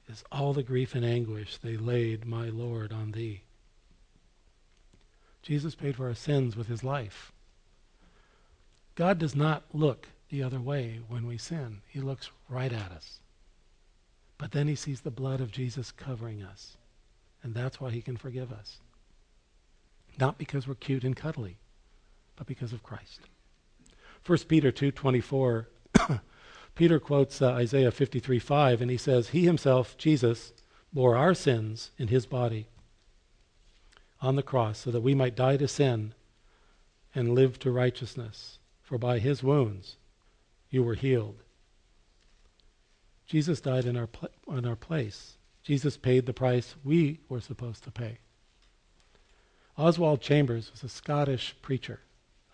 is 0.09 0.23
all 0.31 0.53
the 0.53 0.63
grief 0.63 0.95
and 0.95 1.05
anguish 1.05 1.57
they 1.57 1.77
laid, 1.77 2.25
my 2.25 2.51
Lord, 2.51 2.93
on 2.93 3.11
thee. 3.11 3.43
Jesus 5.43 5.75
paid 5.75 5.97
for 5.97 6.07
our 6.07 6.15
sins 6.15 6.55
with 6.55 6.69
his 6.69 6.85
life. 6.85 7.33
God 8.95 9.19
does 9.19 9.35
not 9.35 9.65
look 9.73 10.07
the 10.29 10.45
other 10.45 10.61
way 10.61 11.01
when 11.09 11.27
we 11.27 11.37
sin. 11.37 11.81
He 11.89 11.99
looks 11.99 12.31
right 12.49 12.73
at 12.73 12.93
us. 12.93 13.19
But 14.39 14.53
then 14.53 14.69
he 14.69 14.77
sees 14.77 15.01
the 15.01 15.11
blood 15.11 15.41
of 15.41 15.51
Jesus 15.51 15.91
covering 15.91 16.45
us. 16.45 16.77
And 17.43 17.57
that's 17.57 17.81
why 17.81 17.91
he 17.91 18.03
can 18.03 18.17
forgive 18.17 18.53
us. 18.53 18.79
Not 20.19 20.39
because 20.39 20.67
we're 20.67 20.75
cute 20.75 21.05
and 21.05 21.17
cuddly, 21.17 21.59
but 22.37 22.47
because 22.47 22.73
of 22.73 22.83
Christ. 22.83 23.21
1 24.27 24.39
Peter 24.49 24.71
2.24, 24.71 26.21
Peter 26.75 27.01
quotes 27.01 27.41
uh, 27.41 27.53
Isaiah 27.53 27.91
53.5, 27.91 28.81
and 28.81 28.91
he 28.91 28.97
says, 28.97 29.29
He 29.29 29.45
himself, 29.45 29.97
Jesus, 29.97 30.53
bore 30.93 31.17
our 31.17 31.35
sins 31.35 31.91
in 31.99 32.09
his 32.09 32.27
body 32.27 32.67
on 34.21 34.37
the 34.37 34.43
cross 34.43 34.79
so 34.79 34.91
that 34.91 35.01
we 35.01 35.15
might 35.15 35.37
die 35.37 35.57
to 35.57 35.69
sin 35.69 36.15
and 37.15 37.35
live 37.35 37.59
to 37.61 37.71
righteousness. 37.71 38.59
For 38.83 38.99
by 38.99 39.19
his 39.21 39.43
wounds 39.43 39.97
you 40.69 40.83
were 40.83 40.95
healed. 40.95 41.43
Jesus 43.27 43.61
died 43.61 43.85
in 43.85 43.97
our, 43.97 44.09
pl- 44.09 44.31
in 44.49 44.67
our 44.67 44.77
place. 44.77 45.39
Jesus 45.63 45.97
paid 45.97 46.27
the 46.27 46.33
price 46.33 46.75
we 46.83 47.21
were 47.29 47.41
supposed 47.41 47.85
to 47.85 47.91
pay. 47.91 48.19
Oswald 49.81 50.21
Chambers 50.21 50.71
was 50.71 50.85
a 50.85 50.91
Scottish 50.91 51.57
preacher 51.63 52.01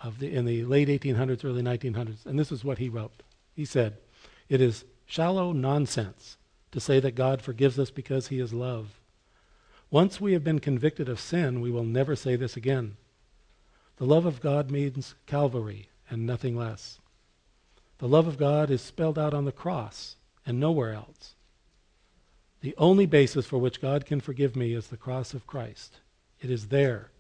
of 0.00 0.20
the, 0.20 0.32
in 0.32 0.44
the 0.44 0.64
late 0.64 0.86
1800s, 0.86 1.44
early 1.44 1.60
1900s, 1.60 2.24
and 2.24 2.38
this 2.38 2.52
is 2.52 2.64
what 2.64 2.78
he 2.78 2.88
wrote. 2.88 3.24
He 3.52 3.64
said, 3.64 3.96
It 4.48 4.60
is 4.60 4.84
shallow 5.06 5.52
nonsense 5.52 6.36
to 6.70 6.78
say 6.78 7.00
that 7.00 7.16
God 7.16 7.42
forgives 7.42 7.80
us 7.80 7.90
because 7.90 8.28
he 8.28 8.38
is 8.38 8.52
love. 8.52 9.00
Once 9.90 10.20
we 10.20 10.34
have 10.34 10.44
been 10.44 10.60
convicted 10.60 11.08
of 11.08 11.18
sin, 11.18 11.60
we 11.60 11.68
will 11.68 11.82
never 11.82 12.14
say 12.14 12.36
this 12.36 12.56
again. 12.56 12.96
The 13.96 14.06
love 14.06 14.24
of 14.24 14.40
God 14.40 14.70
means 14.70 15.16
Calvary 15.26 15.88
and 16.08 16.26
nothing 16.26 16.56
less. 16.56 17.00
The 17.98 18.06
love 18.06 18.28
of 18.28 18.38
God 18.38 18.70
is 18.70 18.80
spelled 18.80 19.18
out 19.18 19.34
on 19.34 19.46
the 19.46 19.52
cross 19.52 20.14
and 20.46 20.60
nowhere 20.60 20.92
else. 20.92 21.34
The 22.60 22.76
only 22.78 23.06
basis 23.06 23.46
for 23.46 23.58
which 23.58 23.80
God 23.80 24.06
can 24.06 24.20
forgive 24.20 24.54
me 24.54 24.74
is 24.74 24.86
the 24.86 24.96
cross 24.96 25.34
of 25.34 25.48
Christ. 25.48 25.98
It 26.40 26.50
is 26.50 26.68
there 26.68 27.10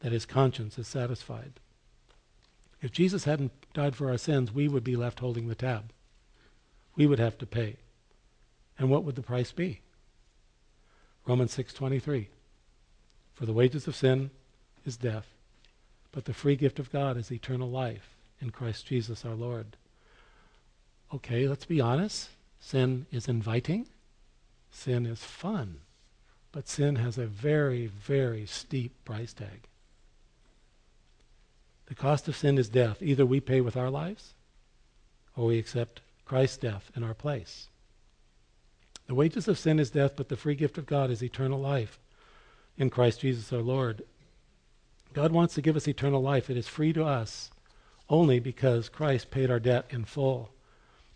that 0.00 0.12
his 0.12 0.26
conscience 0.26 0.78
is 0.78 0.88
satisfied. 0.88 1.60
If 2.82 2.92
Jesus 2.92 3.24
hadn't 3.24 3.52
died 3.74 3.94
for 3.94 4.10
our 4.10 4.18
sins, 4.18 4.52
we 4.52 4.68
would 4.68 4.84
be 4.84 4.96
left 4.96 5.20
holding 5.20 5.48
the 5.48 5.54
tab. 5.54 5.92
We 6.96 7.06
would 7.06 7.18
have 7.18 7.38
to 7.38 7.46
pay. 7.46 7.76
And 8.78 8.90
what 8.90 9.04
would 9.04 9.14
the 9.14 9.22
price 9.22 9.52
be? 9.52 9.80
Romans 11.26 11.52
6:23. 11.52 12.28
For 13.34 13.46
the 13.46 13.52
wages 13.52 13.86
of 13.86 13.96
sin 13.96 14.30
is 14.84 14.96
death, 14.96 15.34
but 16.12 16.24
the 16.24 16.34
free 16.34 16.56
gift 16.56 16.78
of 16.78 16.90
God 16.90 17.16
is 17.16 17.30
eternal 17.30 17.70
life 17.70 18.16
in 18.40 18.50
Christ 18.50 18.86
Jesus 18.86 19.24
our 19.24 19.34
Lord. 19.34 19.76
Okay, 21.12 21.48
let's 21.48 21.66
be 21.66 21.80
honest. 21.80 22.30
Sin 22.58 23.06
is 23.10 23.28
inviting, 23.28 23.88
sin 24.70 25.06
is 25.06 25.24
fun, 25.24 25.80
but 26.52 26.68
sin 26.68 26.96
has 26.96 27.16
a 27.16 27.26
very, 27.26 27.86
very 27.86 28.44
steep 28.44 28.92
price 29.04 29.32
tag. 29.32 29.66
The 31.90 31.96
cost 31.96 32.28
of 32.28 32.36
sin 32.36 32.56
is 32.56 32.68
death. 32.68 33.02
Either 33.02 33.26
we 33.26 33.40
pay 33.40 33.60
with 33.60 33.76
our 33.76 33.90
lives 33.90 34.34
or 35.36 35.46
we 35.46 35.58
accept 35.58 36.02
Christ's 36.24 36.58
death 36.58 36.88
in 36.94 37.02
our 37.02 37.14
place. 37.14 37.66
The 39.08 39.16
wages 39.16 39.48
of 39.48 39.58
sin 39.58 39.80
is 39.80 39.90
death, 39.90 40.12
but 40.14 40.28
the 40.28 40.36
free 40.36 40.54
gift 40.54 40.78
of 40.78 40.86
God 40.86 41.10
is 41.10 41.20
eternal 41.20 41.58
life 41.58 41.98
in 42.78 42.90
Christ 42.90 43.22
Jesus 43.22 43.52
our 43.52 43.58
Lord. 43.58 44.02
God 45.14 45.32
wants 45.32 45.54
to 45.54 45.62
give 45.62 45.74
us 45.74 45.88
eternal 45.88 46.22
life. 46.22 46.48
It 46.48 46.56
is 46.56 46.68
free 46.68 46.92
to 46.92 47.04
us 47.04 47.50
only 48.08 48.38
because 48.38 48.88
Christ 48.88 49.32
paid 49.32 49.50
our 49.50 49.58
debt 49.58 49.86
in 49.90 50.04
full. 50.04 50.52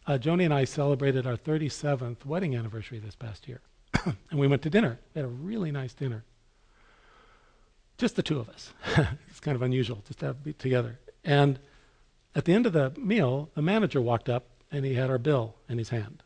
Uh, 0.09 0.19
Joni 0.19 0.45
and 0.45 0.53
I 0.53 0.65
celebrated 0.65 1.25
our 1.25 1.37
37th 1.37 2.27
wedding 2.27 2.57
anniversary 2.57 2.99
this 2.99 3.15
past 3.15 3.47
year. 3.47 3.61
and 4.05 4.41
we 4.41 4.49
went 4.49 4.63
to 4.63 4.71
dinner. 4.71 4.99
We 5.15 5.21
had 5.21 5.31
a 5.31 5.33
really 5.33 5.71
nice 5.71 5.95
dinner. 5.95 6.25
Just 7.97 8.17
the 8.17 8.23
two 8.23 8.41
of 8.41 8.49
us. 8.49 8.73
it's 9.29 9.41
kind 9.41 9.55
of 9.55 9.63
unusual 9.63 10.03
just 10.07 10.21
to 10.21 10.35
be 10.35 10.53
together. 10.53 10.99
And 11.25 11.59
at 12.35 12.45
the 12.45 12.53
end 12.53 12.67
of 12.67 12.73
the 12.73 12.93
meal, 12.99 13.51
the 13.55 13.63
manager 13.63 14.01
walked 14.01 14.29
up 14.29 14.47
and 14.71 14.85
he 14.85 14.95
had 14.95 15.11
our 15.11 15.19
bill 15.19 15.55
in 15.69 15.79
his 15.79 15.91
hand. 15.91 16.23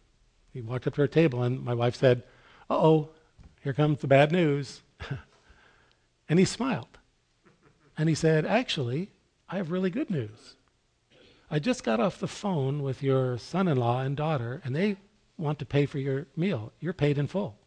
He 0.53 0.63
walked 0.63 0.87
up 0.87 0.95
to 0.95 1.03
our 1.03 1.09
table 1.09 1.43
and 1.43 1.63
my 1.63 1.75
wife 1.75 1.97
said, 1.97 2.23
Uh 2.71 2.79
oh, 2.79 3.11
here 3.63 3.75
comes 3.75 4.01
the 4.01 4.07
bad 4.07 4.33
news. 4.33 4.81
and 6.29 6.39
he 6.39 6.45
smiled. 6.45 6.99
And 7.97 8.09
he 8.09 8.15
said, 8.15 8.47
Actually, 8.47 9.11
I 9.49 9.57
have 9.57 9.71
really 9.71 9.91
good 9.91 10.11
news. 10.11 10.57
I 11.51 11.59
just 11.59 11.85
got 11.85 12.01
off 12.01 12.19
the 12.19 12.29
phone 12.29 12.83
with 12.83 13.03
your 13.03 13.39
son 13.39 13.69
in 13.69 13.79
law 13.79 14.01
and 14.01 14.17
daughter, 14.17 14.61
and 14.65 14.77
they 14.77 14.97
want 15.39 15.59
to 15.61 15.65
pay 15.65 15.87
for 15.87 15.99
your 15.99 16.27
meal. 16.37 16.73
You're 16.81 16.93
paid 16.93 17.17
in 17.17 17.27
full. 17.27 17.58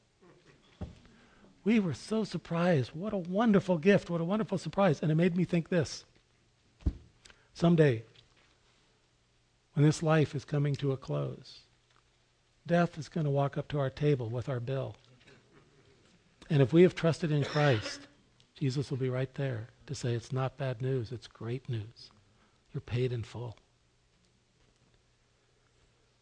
We 1.63 1.79
were 1.79 1.93
so 1.93 2.23
surprised. 2.23 2.91
What 2.93 3.13
a 3.13 3.17
wonderful 3.17 3.77
gift. 3.77 4.09
What 4.09 4.21
a 4.21 4.25
wonderful 4.25 4.57
surprise. 4.57 4.99
And 5.01 5.11
it 5.11 5.15
made 5.15 5.35
me 5.35 5.43
think 5.43 5.69
this 5.69 6.05
someday, 7.53 8.03
when 9.73 9.85
this 9.85 10.01
life 10.01 10.33
is 10.33 10.45
coming 10.45 10.75
to 10.75 10.91
a 10.91 10.97
close, 10.97 11.59
death 12.65 12.97
is 12.97 13.09
going 13.09 13.25
to 13.25 13.31
walk 13.31 13.57
up 13.57 13.67
to 13.69 13.79
our 13.79 13.89
table 13.89 14.29
with 14.29 14.49
our 14.49 14.59
bill. 14.59 14.95
And 16.49 16.61
if 16.61 16.73
we 16.73 16.81
have 16.81 16.95
trusted 16.95 17.31
in 17.31 17.43
Christ, 17.43 18.01
Jesus 18.55 18.89
will 18.89 18.97
be 18.97 19.09
right 19.09 19.33
there 19.35 19.69
to 19.87 19.95
say, 19.95 20.13
It's 20.13 20.33
not 20.33 20.57
bad 20.57 20.81
news, 20.81 21.11
it's 21.11 21.27
great 21.27 21.69
news. 21.69 22.09
You're 22.73 22.81
paid 22.81 23.13
in 23.13 23.23
full. 23.23 23.57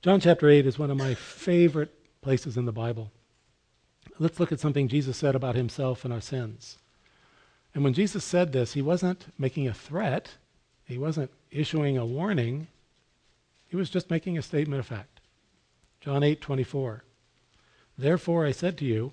John 0.01 0.19
chapter 0.19 0.49
8 0.49 0.65
is 0.65 0.79
one 0.79 0.91
of 0.91 0.97
my 0.97 1.13
favorite 1.13 1.93
places 2.21 2.57
in 2.57 2.65
the 2.65 2.71
Bible. 2.71 3.11
Let's 4.17 4.39
look 4.39 4.51
at 4.51 4.59
something 4.59 4.87
Jesus 4.87 5.17
said 5.17 5.35
about 5.35 5.55
himself 5.55 6.03
and 6.03 6.13
our 6.13 6.21
sins. 6.21 6.77
And 7.73 7.83
when 7.83 7.93
Jesus 7.93 8.23
said 8.23 8.51
this, 8.51 8.73
he 8.73 8.81
wasn't 8.81 9.27
making 9.37 9.67
a 9.67 9.73
threat, 9.73 10.35
he 10.85 10.97
wasn't 10.97 11.31
issuing 11.51 11.97
a 11.97 12.05
warning, 12.05 12.67
he 13.67 13.75
was 13.75 13.89
just 13.89 14.09
making 14.09 14.37
a 14.37 14.41
statement 14.41 14.79
of 14.79 14.87
fact. 14.87 15.19
John 16.01 16.23
8 16.23 16.41
24. 16.41 17.03
Therefore 17.97 18.45
I 18.45 18.51
said 18.51 18.77
to 18.79 18.85
you 18.85 19.11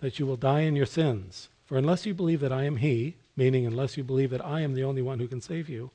that 0.00 0.18
you 0.18 0.26
will 0.26 0.36
die 0.36 0.60
in 0.60 0.76
your 0.76 0.86
sins. 0.86 1.48
For 1.64 1.76
unless 1.76 2.06
you 2.06 2.14
believe 2.14 2.40
that 2.40 2.52
I 2.52 2.64
am 2.64 2.76
He, 2.76 3.16
meaning 3.36 3.66
unless 3.66 3.96
you 3.96 4.04
believe 4.04 4.30
that 4.30 4.44
I 4.44 4.60
am 4.60 4.74
the 4.74 4.84
only 4.84 5.02
one 5.02 5.18
who 5.18 5.26
can 5.26 5.40
save 5.40 5.68
you, 5.68 5.90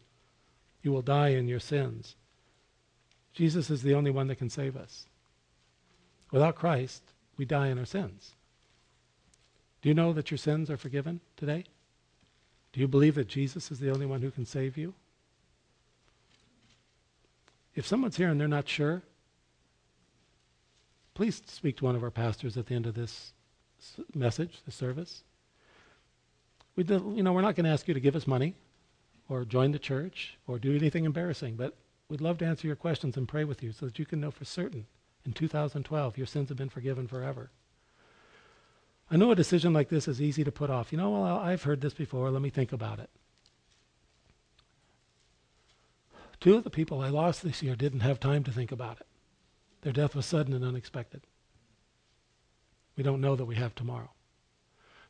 you 0.84 0.92
will 0.92 1.02
die 1.02 1.30
in 1.30 1.48
your 1.48 1.60
sins. 1.60 2.16
Jesus 3.34 3.70
is 3.70 3.82
the 3.82 3.94
only 3.94 4.12
one 4.12 4.28
that 4.28 4.38
can 4.38 4.50
save 4.50 4.76
us. 4.76 5.06
Without 6.32 6.56
Christ, 6.56 7.04
we 7.42 7.46
die 7.46 7.70
in 7.70 7.80
our 7.80 7.86
sins. 7.86 8.36
Do 9.82 9.90
you 9.90 9.96
know 9.96 10.14
that 10.14 10.30
your 10.30 10.38
sins 10.38 10.70
are 10.70 10.78
forgiven 10.78 11.22
today? 11.36 11.64
Do 12.72 12.80
you 12.80 12.88
believe 12.88 13.16
that 13.16 13.28
Jesus 13.28 13.72
is 13.72 13.80
the 13.80 13.90
only 13.90 14.06
one 14.06 14.22
who 14.22 14.30
can 14.30 14.46
save 14.46 14.78
you? 14.78 14.94
If 17.74 17.88
someone's 17.88 18.18
here 18.18 18.30
and 18.30 18.40
they're 18.40 18.48
not 18.48 18.70
sure, 18.70 19.02
please 21.16 21.42
speak 21.48 21.78
to 21.78 21.86
one 21.86 21.96
of 21.96 22.04
our 22.04 22.12
pastors 22.12 22.58
at 22.58 22.68
the 22.68 22.76
end 22.76 22.86
of 22.86 22.94
this 22.94 23.34
message, 24.14 24.60
the 24.64 24.72
service. 24.72 25.24
We 26.76 26.84
do, 26.84 27.12
you 27.16 27.24
know, 27.24 27.34
we're 27.34 27.42
not 27.42 27.56
going 27.56 27.66
to 27.66 27.72
ask 27.72 27.88
you 27.88 27.96
to 27.96 28.00
give 28.00 28.16
us 28.16 28.28
money 28.28 28.54
or 29.30 29.46
join 29.46 29.72
the 29.72 29.80
church 29.80 30.38
or 30.46 30.60
do 30.60 30.76
anything 30.76 31.06
embarrassing, 31.06 31.56
but 31.56 31.76
we'd 32.08 32.22
love 32.22 32.38
to 32.38 32.46
answer 32.46 32.68
your 32.68 32.76
questions 32.76 33.18
and 33.18 33.28
pray 33.28 33.46
with 33.46 33.64
you 33.64 33.72
so 33.72 33.88
that 33.88 33.98
you 33.98 34.06
can 34.06 34.22
know 34.22 34.30
for 34.30 34.46
certain 34.46 34.86
in 35.26 35.34
2012 35.34 36.18
your 36.18 36.28
sins 36.28 36.50
have 36.50 36.58
been 36.58 36.70
forgiven 36.70 37.08
forever. 37.08 37.52
I 39.10 39.18
know 39.18 39.32
a 39.32 39.36
decision 39.36 39.74
like 39.74 39.90
this 39.90 40.08
is 40.08 40.22
easy 40.22 40.44
to 40.44 40.52
put 40.52 40.70
off. 40.70 40.92
You 40.92 40.98
know, 40.98 41.10
well, 41.12 41.38
I've 41.38 41.64
heard 41.64 41.82
this 41.82 41.94
before. 41.94 42.32
Let 42.32 42.42
me 42.42 42.50
think 42.50 42.72
about 42.72 43.00
it. 43.00 43.10
Two 46.40 46.56
of 46.56 46.64
the 46.64 46.70
people 46.70 47.02
I 47.02 47.10
lost 47.10 47.44
this 47.44 47.62
year 47.62 47.76
didn't 47.76 48.00
have 48.00 48.20
time 48.20 48.44
to 48.46 48.52
think 48.52 48.72
about 48.72 49.00
it. 49.00 49.08
Their 49.82 49.94
death 49.94 50.16
was 50.16 50.26
sudden 50.26 50.54
and 50.54 50.64
unexpected. 50.64 51.22
We 52.96 53.04
don't 53.04 53.22
know 53.22 53.36
that 53.36 53.46
we 53.46 53.56
have 53.56 53.76
tomorrow. 53.76 54.12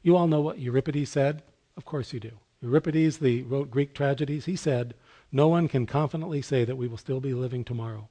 You 0.01 0.17
all 0.17 0.27
know 0.27 0.41
what 0.41 0.59
Euripides 0.59 1.09
said? 1.09 1.43
Of 1.77 1.85
course 1.85 2.11
you 2.11 2.19
do. 2.19 2.31
Euripides, 2.61 3.19
the 3.19 3.43
wrote 3.43 3.71
Greek 3.71 3.93
tragedies, 3.93 4.45
he 4.45 4.55
said, 4.55 4.93
"No 5.31 5.47
one 5.47 5.67
can 5.67 5.85
confidently 5.85 6.41
say 6.41 6.65
that 6.65 6.75
we 6.75 6.87
will 6.87 6.97
still 6.97 7.19
be 7.19 7.33
living 7.33 7.63
tomorrow." 7.63 8.09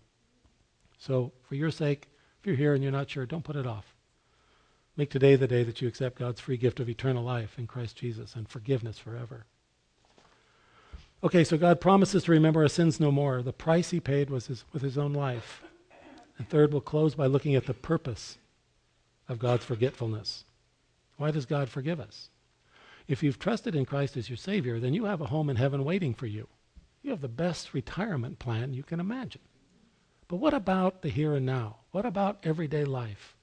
So, 1.00 1.32
for 1.48 1.54
your 1.54 1.70
sake, 1.70 2.08
if 2.38 2.46
you're 2.46 2.56
here 2.56 2.74
and 2.74 2.82
you're 2.82 2.92
not 2.92 3.08
sure, 3.08 3.24
don't 3.24 3.42
put 3.42 3.56
it 3.56 3.66
off. 3.66 3.96
Make 4.96 5.10
today 5.10 5.34
the 5.34 5.48
day 5.48 5.64
that 5.64 5.80
you 5.80 5.88
accept 5.88 6.18
God's 6.18 6.40
free 6.40 6.58
gift 6.58 6.78
of 6.78 6.90
eternal 6.90 7.24
life 7.24 7.58
in 7.58 7.66
Christ 7.66 7.96
Jesus 7.96 8.36
and 8.36 8.46
forgiveness 8.46 8.98
forever. 8.98 9.46
Okay, 11.24 11.42
so 11.42 11.56
God 11.56 11.80
promises 11.80 12.24
to 12.24 12.32
remember 12.32 12.60
our 12.60 12.68
sins 12.68 13.00
no 13.00 13.10
more. 13.10 13.40
The 13.40 13.52
price 13.52 13.90
he 13.90 13.98
paid 13.98 14.28
was 14.28 14.48
his, 14.48 14.64
with 14.74 14.82
his 14.82 14.98
own 14.98 15.14
life. 15.14 15.62
And 16.36 16.46
third, 16.46 16.70
we'll 16.70 16.82
close 16.82 17.14
by 17.14 17.26
looking 17.26 17.54
at 17.54 17.64
the 17.64 17.74
purpose 17.74 18.36
of 19.26 19.38
God's 19.38 19.64
forgetfulness. 19.64 20.44
Why 21.16 21.30
does 21.30 21.46
God 21.46 21.70
forgive 21.70 21.98
us? 21.98 22.28
If 23.08 23.22
you've 23.22 23.38
trusted 23.38 23.74
in 23.74 23.86
Christ 23.86 24.18
as 24.18 24.28
your 24.28 24.36
Savior, 24.36 24.78
then 24.78 24.92
you 24.92 25.06
have 25.06 25.22
a 25.22 25.26
home 25.26 25.48
in 25.48 25.56
heaven 25.56 25.82
waiting 25.82 26.12
for 26.12 26.26
you. 26.26 26.48
You 27.02 27.10
have 27.10 27.22
the 27.22 27.28
best 27.28 27.72
retirement 27.72 28.38
plan 28.38 28.74
you 28.74 28.82
can 28.82 29.00
imagine. 29.00 29.40
But 30.31 30.37
what 30.37 30.55
about 30.55 31.03
the 31.03 31.09
here 31.09 31.35
and 31.35 31.45
now? 31.45 31.79
What 31.90 32.07
about 32.07 32.38
everyday 32.45 32.85
life? 32.85 33.35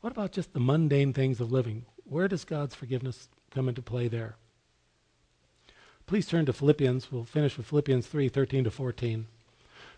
What 0.00 0.12
about 0.12 0.32
just 0.32 0.52
the 0.52 0.58
mundane 0.58 1.12
things 1.12 1.40
of 1.40 1.52
living? 1.52 1.84
Where 2.04 2.26
does 2.26 2.44
God's 2.44 2.74
forgiveness 2.74 3.28
come 3.52 3.68
into 3.68 3.82
play 3.82 4.08
there? 4.08 4.34
Please 6.08 6.26
turn 6.26 6.44
to 6.46 6.52
Philippians. 6.52 7.12
We'll 7.12 7.22
finish 7.22 7.56
with 7.56 7.68
Philippians 7.68 8.08
3 8.08 8.28
13 8.28 8.64
to 8.64 8.70
14. 8.72 9.28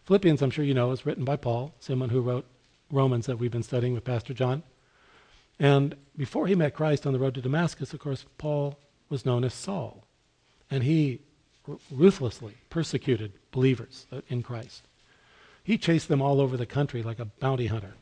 Philippians, 0.04 0.42
I'm 0.42 0.50
sure 0.50 0.64
you 0.64 0.74
know, 0.74 0.90
is 0.90 1.06
written 1.06 1.24
by 1.24 1.36
Paul, 1.36 1.72
someone 1.80 2.10
who 2.10 2.20
wrote 2.20 2.44
Romans 2.92 3.24
that 3.24 3.38
we've 3.38 3.50
been 3.50 3.62
studying 3.62 3.94
with 3.94 4.04
Pastor 4.04 4.34
John. 4.34 4.64
And 5.58 5.96
before 6.18 6.48
he 6.48 6.54
met 6.54 6.74
Christ 6.74 7.06
on 7.06 7.14
the 7.14 7.18
road 7.18 7.34
to 7.36 7.40
Damascus, 7.40 7.94
of 7.94 8.00
course, 8.00 8.26
Paul 8.36 8.78
was 9.08 9.24
known 9.24 9.42
as 9.42 9.54
Saul. 9.54 10.04
And 10.70 10.84
he 10.84 11.20
ruthlessly 11.90 12.56
persecuted 12.68 13.32
believers 13.52 14.06
in 14.28 14.42
Christ. 14.42 14.87
He 15.68 15.76
chased 15.76 16.08
them 16.08 16.22
all 16.22 16.40
over 16.40 16.56
the 16.56 16.64
country 16.64 17.02
like 17.02 17.18
a 17.18 17.26
bounty 17.26 17.66
hunter. 17.66 17.92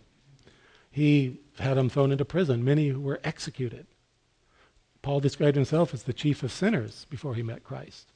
He 0.88 1.40
had 1.58 1.74
them 1.74 1.88
thrown 1.88 2.12
into 2.12 2.24
prison. 2.24 2.64
Many 2.64 2.92
were 2.92 3.18
executed. 3.24 3.88
Paul 5.02 5.18
described 5.18 5.56
himself 5.56 5.92
as 5.92 6.04
the 6.04 6.12
chief 6.12 6.44
of 6.44 6.52
sinners 6.52 7.08
before 7.10 7.34
he 7.34 7.42
met 7.42 7.64
Christ. 7.64 8.12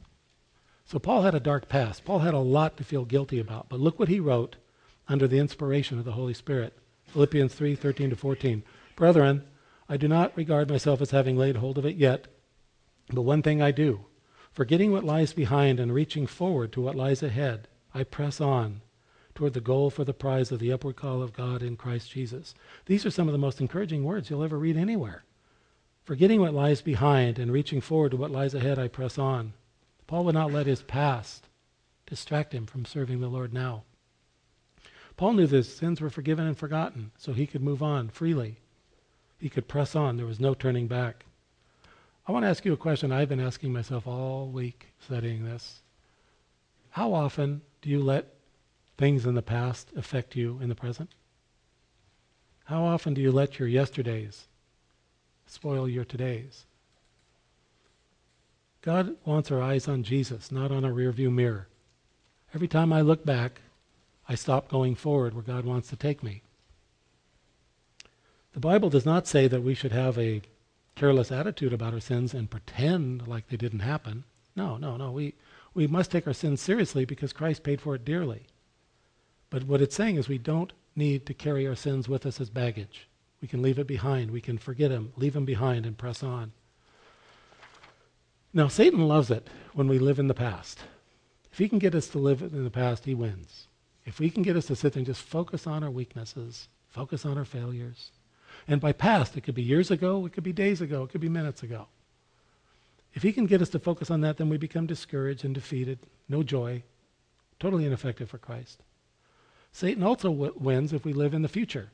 So 0.85 1.01
Paul 1.01 1.23
had 1.23 1.35
a 1.35 1.41
dark 1.41 1.69
past. 1.69 2.05
Paul 2.05 2.21
had 2.21 2.33
a 2.33 2.39
lot 2.39 2.77
to 2.77 2.85
feel 2.85 3.05
guilty 3.05 3.41
about. 3.41 3.69
But 3.69 3.81
look 3.81 3.99
what 3.99 4.09
he 4.09 4.21
wrote 4.21 4.55
under 5.09 5.27
the 5.27 5.41
inspiration 5.41 5.99
of 5.99 6.05
the 6.05 6.13
Holy 6.13 6.35
Spirit. 6.35 6.79
Philippians 7.07 7.53
3 7.53 7.75
13 7.75 8.11
to 8.11 8.15
14. 8.15 8.63
Brethren, 8.95 9.43
I 9.89 9.97
do 9.97 10.07
not 10.07 10.37
regard 10.37 10.71
myself 10.71 11.01
as 11.01 11.11
having 11.11 11.37
laid 11.37 11.57
hold 11.57 11.77
of 11.77 11.85
it 11.85 11.97
yet, 11.97 12.29
but 13.13 13.23
one 13.23 13.43
thing 13.43 13.61
I 13.61 13.73
do, 13.73 14.05
forgetting 14.53 14.93
what 14.93 15.03
lies 15.03 15.33
behind 15.33 15.81
and 15.81 15.93
reaching 15.93 16.29
forward 16.29 16.71
to 16.75 16.81
what 16.81 16.95
lies 16.95 17.21
ahead, 17.21 17.67
I 17.93 18.05
press 18.05 18.41
on 18.41 18.83
toward 19.41 19.55
the 19.55 19.61
goal 19.61 19.89
for 19.89 20.05
the 20.05 20.13
prize 20.13 20.53
of 20.53 20.59
the 20.59 20.71
upward 20.71 20.97
call 20.97 21.23
of 21.23 21.33
God 21.33 21.63
in 21.63 21.77
Christ 21.77 22.11
Jesus. 22.11 22.55
These 22.85 23.07
are 23.07 23.11
some 23.11 23.27
of 23.27 23.33
the 23.33 23.39
most 23.39 23.59
encouraging 23.61 24.05
words 24.05 24.29
you'll 24.29 24.45
ever 24.45 24.59
read 24.59 24.77
anywhere. 24.77 25.25
Forgetting 26.05 26.41
what 26.41 26.53
lies 26.53 26.83
behind 26.83 27.39
and 27.39 27.51
reaching 27.51 27.81
forward 27.81 28.11
to 28.11 28.19
what 28.19 28.31
lies 28.31 28.53
ahead, 28.53 28.79
I 28.79 28.89
press 28.89 29.17
on. 29.17 29.55
Paul 30.07 30.25
would 30.27 30.35
not 30.35 30.53
let 30.53 30.67
his 30.67 30.83
past 30.83 31.49
distract 32.05 32.55
him 32.55 32.67
from 32.67 32.85
serving 32.85 33.21
the 33.21 33.29
Lord 33.29 33.55
now. 33.55 33.85
Paul 35.17 35.33
knew 35.33 35.47
that 35.47 35.57
his 35.57 35.75
sins 35.75 36.03
were 36.03 36.11
forgiven 36.11 36.47
and 36.47 36.59
forgotten, 36.59 37.11
so 37.17 37.33
he 37.33 37.47
could 37.47 37.63
move 37.63 37.83
on 37.83 38.11
freely 38.11 38.59
he 39.39 39.49
could 39.49 39.67
press 39.67 39.97
on. 39.97 40.19
There 40.19 40.27
was 40.27 40.39
no 40.39 40.53
turning 40.53 40.87
back. 40.87 41.25
I 42.29 42.33
want 42.33 42.45
to 42.45 42.51
ask 42.51 42.67
you 42.67 42.75
a 42.75 42.77
question 42.77 43.11
I've 43.11 43.31
been 43.31 43.41
asking 43.41 43.73
myself 43.73 44.07
all 44.07 44.49
week 44.49 44.89
studying 45.01 45.45
this. 45.45 45.81
How 46.91 47.15
often 47.15 47.63
do 47.81 47.89
you 47.89 48.03
let 48.03 48.35
things 49.01 49.25
in 49.25 49.35
the 49.35 49.43
past 49.43 49.89
affect 49.97 50.37
you 50.37 50.59
in 50.63 50.69
the 50.69 50.75
present? 50.75 51.09
How 52.65 52.85
often 52.85 53.15
do 53.15 53.23
you 53.23 53.33
let 53.33 53.59
your 53.59 53.67
yesterdays 53.67 54.47
spoil 55.47 55.89
your 55.89 56.05
todays? 56.05 56.65
God 58.83 59.17
wants 59.25 59.51
our 59.51 59.63
eyes 59.63 59.89
on 59.89 60.03
Jesus, 60.03 60.53
not 60.53 60.71
on 60.71 60.85
a 60.85 60.91
rearview 60.91 61.33
mirror. 61.33 61.67
Every 62.55 62.69
time 62.69 62.93
I 62.93 63.01
look 63.01 63.25
back, 63.25 63.63
I 64.29 64.35
stop 64.35 64.69
going 64.69 64.95
forward 64.95 65.33
where 65.33 65.43
God 65.43 65.65
wants 65.65 65.89
to 65.89 65.97
take 65.97 66.23
me. 66.23 66.43
The 68.53 68.61
Bible 68.61 68.91
does 68.91 69.07
not 69.07 69.27
say 69.27 69.49
that 69.49 69.63
we 69.63 69.75
should 69.75 69.93
have 69.93 70.19
a 70.19 70.43
careless 70.95 71.33
attitude 71.33 71.73
about 71.73 71.95
our 71.95 72.01
sins 72.01 72.35
and 72.35 72.51
pretend 72.51 73.27
like 73.27 73.49
they 73.49 73.57
didn't 73.57 73.81
happen. 73.81 74.25
No, 74.55 74.77
no, 74.77 74.99
no. 74.99 75.11
We, 75.11 75.35
we 75.73 75.87
must 75.87 76.11
take 76.11 76.27
our 76.27 76.35
sins 76.35 76.61
seriously 76.61 77.07
because 77.07 77.33
Christ 77.33 77.63
paid 77.63 77.81
for 77.81 77.95
it 77.95 78.05
dearly. 78.05 78.43
But 79.51 79.65
what 79.65 79.83
it's 79.83 79.97
saying 79.97 80.17
is 80.17 80.29
we 80.29 80.39
don't 80.39 80.73
need 80.97 81.27
to 81.27 81.35
carry 81.35 81.67
our 81.67 81.75
sins 81.75 82.09
with 82.09 82.25
us 82.25 82.41
as 82.41 82.51
baggage. 82.51 83.09
We 83.43 83.49
can 83.49 83.63
leave 83.63 83.79
it 83.79 83.87
behind. 83.87 84.31
We 84.31 84.41
can 84.41 84.59
forget 84.59 84.91
them, 84.91 85.13
leave 85.17 85.35
them 85.35 85.45
behind, 85.45 85.87
and 85.87 85.99
press 85.99 86.23
on. 86.23 86.53
Now, 88.53 88.69
Satan 88.69 89.07
loves 89.07 89.31
it 89.31 89.49
when 89.75 89.89
we 89.89 89.99
live 89.99 90.19
in 90.19 90.29
the 90.29 90.35
past. 90.35 90.81
If 91.53 91.59
he 91.59 91.69
can 91.69 91.79
get 91.79 91.95
us 91.95 92.09
to 92.09 92.19
live 92.19 92.43
in 92.43 92.65
the 92.65 92.71
past, 92.71 93.05
he 93.05 93.15
wins. 93.15 93.67
If 94.05 94.19
we 94.19 94.31
can 94.31 94.43
get 94.43 94.57
us 94.57 94.67
to 94.67 94.77
sit 94.77 94.93
there 94.93 95.01
and 95.01 95.07
just 95.07 95.23
focus 95.23 95.67
on 95.67 95.83
our 95.83 95.91
weaknesses, 95.91 96.69
focus 96.89 97.25
on 97.25 97.39
our 97.39 97.45
failures, 97.45 98.11
and 98.67 98.81
by 98.81 98.93
past, 98.93 99.37
it 99.37 99.43
could 99.43 99.55
be 99.55 99.63
years 99.63 99.91
ago, 99.91 100.27
it 100.27 100.33
could 100.33 100.45
be 100.45 100.53
days 100.53 100.81
ago, 100.81 101.05
it 101.05 101.11
could 101.11 101.21
be 101.21 101.29
minutes 101.29 101.63
ago. 101.63 101.87
If 103.15 103.23
he 103.23 103.33
can 103.33 103.47
get 103.47 103.63
us 103.63 103.69
to 103.71 103.79
focus 103.79 104.11
on 104.11 104.21
that, 104.21 104.37
then 104.37 104.49
we 104.49 104.57
become 104.57 104.87
discouraged 104.87 105.45
and 105.45 105.55
defeated, 105.55 105.99
no 106.29 106.43
joy, 106.43 106.83
totally 107.59 107.87
ineffective 107.87 108.31
for 108.31 108.39
Christ. 108.39 108.83
Satan 109.73 110.03
also 110.03 110.31
w- 110.31 110.55
wins 110.57 110.93
if 110.93 111.05
we 111.05 111.13
live 111.13 111.35
in 111.35 111.43
the 111.43 111.49
future. 111.49 111.91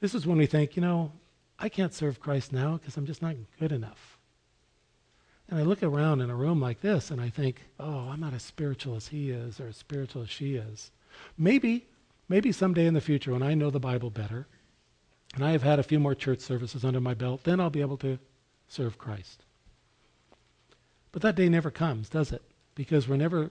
This 0.00 0.14
is 0.14 0.26
when 0.26 0.38
we 0.38 0.46
think, 0.46 0.76
you 0.76 0.82
know, 0.82 1.12
I 1.58 1.68
can't 1.68 1.94
serve 1.94 2.20
Christ 2.20 2.52
now 2.52 2.78
because 2.78 2.96
I'm 2.96 3.06
just 3.06 3.22
not 3.22 3.36
good 3.58 3.72
enough. 3.72 4.18
And 5.48 5.58
I 5.58 5.62
look 5.62 5.82
around 5.82 6.20
in 6.20 6.30
a 6.30 6.36
room 6.36 6.60
like 6.60 6.80
this 6.80 7.10
and 7.10 7.20
I 7.20 7.28
think, 7.28 7.62
oh, 7.78 8.08
I'm 8.08 8.20
not 8.20 8.34
as 8.34 8.42
spiritual 8.42 8.96
as 8.96 9.08
he 9.08 9.30
is 9.30 9.60
or 9.60 9.68
as 9.68 9.76
spiritual 9.76 10.22
as 10.22 10.30
she 10.30 10.54
is. 10.54 10.90
Maybe, 11.36 11.86
maybe 12.28 12.52
someday 12.52 12.86
in 12.86 12.94
the 12.94 13.00
future 13.00 13.32
when 13.32 13.42
I 13.42 13.54
know 13.54 13.70
the 13.70 13.80
Bible 13.80 14.10
better, 14.10 14.46
and 15.34 15.44
I 15.44 15.50
have 15.50 15.62
had 15.62 15.78
a 15.78 15.84
few 15.84 16.00
more 16.00 16.14
church 16.14 16.40
services 16.40 16.84
under 16.84 17.00
my 17.00 17.14
belt, 17.14 17.44
then 17.44 17.60
I'll 17.60 17.70
be 17.70 17.80
able 17.80 17.96
to 17.98 18.18
serve 18.68 18.98
Christ. 18.98 19.44
But 21.12 21.22
that 21.22 21.36
day 21.36 21.48
never 21.48 21.70
comes, 21.70 22.08
does 22.08 22.32
it? 22.32 22.42
Because 22.74 23.08
we're 23.08 23.16
never 23.16 23.50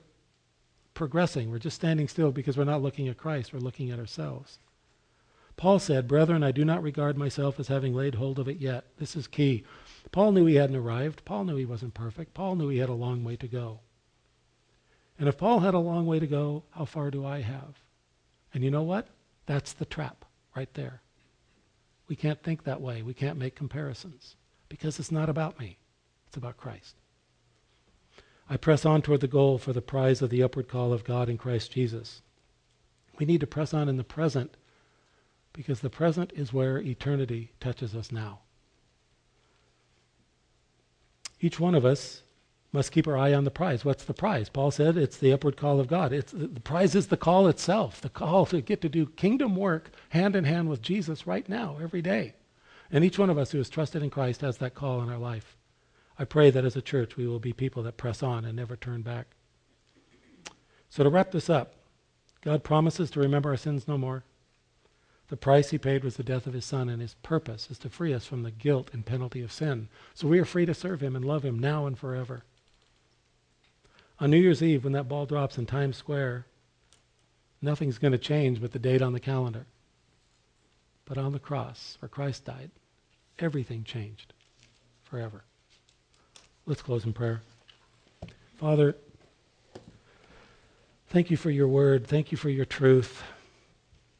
progressing. 0.99 1.49
We're 1.49 1.59
just 1.59 1.77
standing 1.77 2.09
still 2.09 2.31
because 2.31 2.57
we're 2.57 2.65
not 2.65 2.81
looking 2.81 3.07
at 3.07 3.17
Christ, 3.17 3.53
we're 3.53 3.59
looking 3.59 3.89
at 3.89 3.99
ourselves. 3.99 4.59
Paul 5.55 5.79
said, 5.79 6.09
Brethren, 6.09 6.43
I 6.43 6.51
do 6.51 6.65
not 6.65 6.83
regard 6.83 7.17
myself 7.17 7.57
as 7.57 7.69
having 7.69 7.95
laid 7.95 8.15
hold 8.15 8.37
of 8.37 8.49
it 8.49 8.57
yet. 8.57 8.83
This 8.97 9.15
is 9.15 9.25
key. 9.25 9.63
Paul 10.11 10.33
knew 10.33 10.45
he 10.45 10.55
hadn't 10.55 10.75
arrived. 10.75 11.23
Paul 11.23 11.45
knew 11.45 11.55
he 11.55 11.65
wasn't 11.65 11.93
perfect. 11.93 12.33
Paul 12.33 12.57
knew 12.57 12.67
he 12.67 12.79
had 12.79 12.89
a 12.89 12.93
long 12.93 13.23
way 13.23 13.37
to 13.37 13.47
go. 13.47 13.79
And 15.17 15.29
if 15.29 15.37
Paul 15.37 15.61
had 15.61 15.73
a 15.73 15.79
long 15.79 16.05
way 16.05 16.19
to 16.19 16.27
go, 16.27 16.63
how 16.71 16.83
far 16.83 17.11
do 17.11 17.25
I 17.25 17.41
have? 17.41 17.81
And 18.53 18.61
you 18.61 18.69
know 18.69 18.83
what? 18.83 19.07
That's 19.45 19.71
the 19.71 19.85
trap 19.85 20.25
right 20.53 20.73
there. 20.73 21.01
We 22.09 22.17
can't 22.17 22.43
think 22.43 22.65
that 22.65 22.81
way. 22.81 23.03
We 23.03 23.13
can't 23.13 23.39
make 23.39 23.55
comparisons 23.55 24.35
because 24.67 24.99
it's 24.99 25.13
not 25.13 25.29
about 25.29 25.59
me. 25.59 25.77
It's 26.27 26.37
about 26.37 26.57
Christ. 26.57 26.98
I 28.49 28.57
press 28.57 28.83
on 28.83 29.01
toward 29.03 29.21
the 29.21 29.27
goal 29.27 29.59
for 29.59 29.73
the 29.73 29.81
prize 29.81 30.21
of 30.21 30.31
the 30.31 30.41
upward 30.41 30.67
call 30.67 30.91
of 30.91 31.03
God 31.03 31.29
in 31.29 31.37
Christ 31.37 31.71
Jesus. 31.71 32.21
We 33.19 33.25
need 33.25 33.41
to 33.41 33.47
press 33.47 33.73
on 33.73 33.87
in 33.87 33.97
the 33.97 34.03
present 34.03 34.57
because 35.53 35.81
the 35.81 35.89
present 35.89 36.31
is 36.35 36.51
where 36.51 36.79
eternity 36.79 37.51
touches 37.59 37.93
us 37.93 38.11
now. 38.11 38.39
Each 41.39 41.59
one 41.59 41.75
of 41.75 41.85
us 41.85 42.23
must 42.71 42.91
keep 42.91 43.07
our 43.07 43.17
eye 43.17 43.33
on 43.33 43.43
the 43.43 43.51
prize. 43.51 43.85
What's 43.85 44.03
the 44.03 44.13
prize? 44.13 44.49
Paul 44.49 44.71
said 44.71 44.97
it's 44.97 45.17
the 45.17 45.33
upward 45.33 45.57
call 45.57 45.79
of 45.79 45.87
God. 45.87 46.11
It's, 46.11 46.31
the 46.31 46.47
prize 46.59 46.95
is 46.95 47.07
the 47.07 47.17
call 47.17 47.47
itself, 47.47 48.01
the 48.01 48.09
call 48.09 48.45
to 48.47 48.61
get 48.61 48.81
to 48.81 48.89
do 48.89 49.05
kingdom 49.05 49.55
work 49.55 49.91
hand 50.09 50.35
in 50.35 50.43
hand 50.43 50.69
with 50.69 50.81
Jesus 50.81 51.27
right 51.27 51.47
now, 51.47 51.77
every 51.81 52.01
day. 52.01 52.33
And 52.91 53.03
each 53.03 53.19
one 53.19 53.29
of 53.29 53.37
us 53.37 53.51
who 53.51 53.59
has 53.59 53.69
trusted 53.69 54.01
in 54.01 54.09
Christ 54.09 54.41
has 54.41 54.57
that 54.57 54.75
call 54.75 55.01
in 55.01 55.09
our 55.09 55.17
life. 55.17 55.55
I 56.19 56.25
pray 56.25 56.51
that 56.51 56.65
as 56.65 56.75
a 56.75 56.81
church 56.81 57.15
we 57.15 57.25
will 57.25 57.39
be 57.39 57.53
people 57.53 57.81
that 57.83 57.95
press 57.95 58.21
on 58.21 58.43
and 58.43 58.57
never 58.57 58.75
turn 58.75 59.01
back. 59.01 59.27
So 60.89 61.03
to 61.03 61.09
wrap 61.09 61.31
this 61.31 61.49
up, 61.49 61.75
God 62.41 62.61
promises 62.61 63.09
to 63.11 63.21
remember 63.21 63.49
our 63.49 63.57
sins 63.57 63.87
no 63.87 63.97
more. 63.97 64.23
The 65.29 65.37
price 65.37 65.69
he 65.69 65.77
paid 65.77 66.03
was 66.03 66.17
the 66.17 66.23
death 66.23 66.45
of 66.47 66.53
his 66.53 66.65
son, 66.65 66.89
and 66.89 67.01
his 67.01 67.13
purpose 67.21 67.69
is 67.69 67.77
to 67.79 67.89
free 67.89 68.13
us 68.13 68.25
from 68.25 68.43
the 68.43 68.51
guilt 68.51 68.89
and 68.91 69.05
penalty 69.05 69.41
of 69.41 69.51
sin. 69.51 69.87
So 70.13 70.27
we 70.27 70.39
are 70.39 70.45
free 70.45 70.65
to 70.65 70.73
serve 70.73 71.01
him 71.01 71.15
and 71.15 71.23
love 71.23 71.45
him 71.45 71.57
now 71.57 71.85
and 71.85 71.97
forever. 71.97 72.43
On 74.19 74.29
New 74.29 74.37
Year's 74.37 74.63
Eve, 74.63 74.83
when 74.83 74.93
that 74.93 75.07
ball 75.07 75.25
drops 75.25 75.57
in 75.57 75.67
Times 75.67 75.95
Square, 75.97 76.47
nothing's 77.61 77.99
going 77.99 78.11
to 78.11 78.17
change 78.17 78.59
but 78.59 78.71
the 78.71 78.79
date 78.79 79.01
on 79.01 79.13
the 79.13 79.19
calendar. 79.19 79.67
But 81.05 81.17
on 81.17 81.31
the 81.31 81.39
cross, 81.39 81.97
where 82.01 82.09
Christ 82.09 82.45
died, 82.45 82.71
everything 83.37 83.83
changed 83.83 84.33
forever. 85.03 85.43
Let's 86.69 86.83
close 86.83 87.03
in 87.03 87.13
prayer. 87.13 87.41
Father, 88.57 88.95
thank 91.07 91.31
you 91.31 91.35
for 91.35 91.49
your 91.49 91.67
word. 91.67 92.05
Thank 92.05 92.31
you 92.31 92.37
for 92.37 92.51
your 92.51 92.63
truth. 92.63 93.23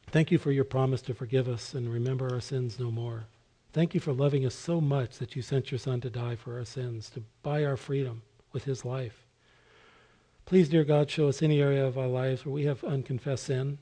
Thank 0.08 0.32
you 0.32 0.38
for 0.38 0.50
your 0.50 0.64
promise 0.64 1.00
to 1.02 1.14
forgive 1.14 1.46
us 1.46 1.74
and 1.74 1.92
remember 1.92 2.28
our 2.34 2.40
sins 2.40 2.80
no 2.80 2.90
more. 2.90 3.26
Thank 3.72 3.94
you 3.94 4.00
for 4.00 4.12
loving 4.12 4.44
us 4.44 4.56
so 4.56 4.80
much 4.80 5.18
that 5.18 5.36
you 5.36 5.42
sent 5.42 5.70
your 5.70 5.78
Son 5.78 6.00
to 6.00 6.10
die 6.10 6.34
for 6.34 6.58
our 6.58 6.64
sins, 6.64 7.08
to 7.10 7.22
buy 7.44 7.64
our 7.64 7.76
freedom 7.76 8.22
with 8.52 8.64
his 8.64 8.84
life. 8.84 9.24
Please, 10.44 10.68
dear 10.68 10.82
God, 10.82 11.08
show 11.08 11.28
us 11.28 11.42
any 11.42 11.62
area 11.62 11.86
of 11.86 11.96
our 11.96 12.08
lives 12.08 12.44
where 12.44 12.52
we 12.52 12.64
have 12.64 12.82
unconfessed 12.82 13.44
sin. 13.44 13.78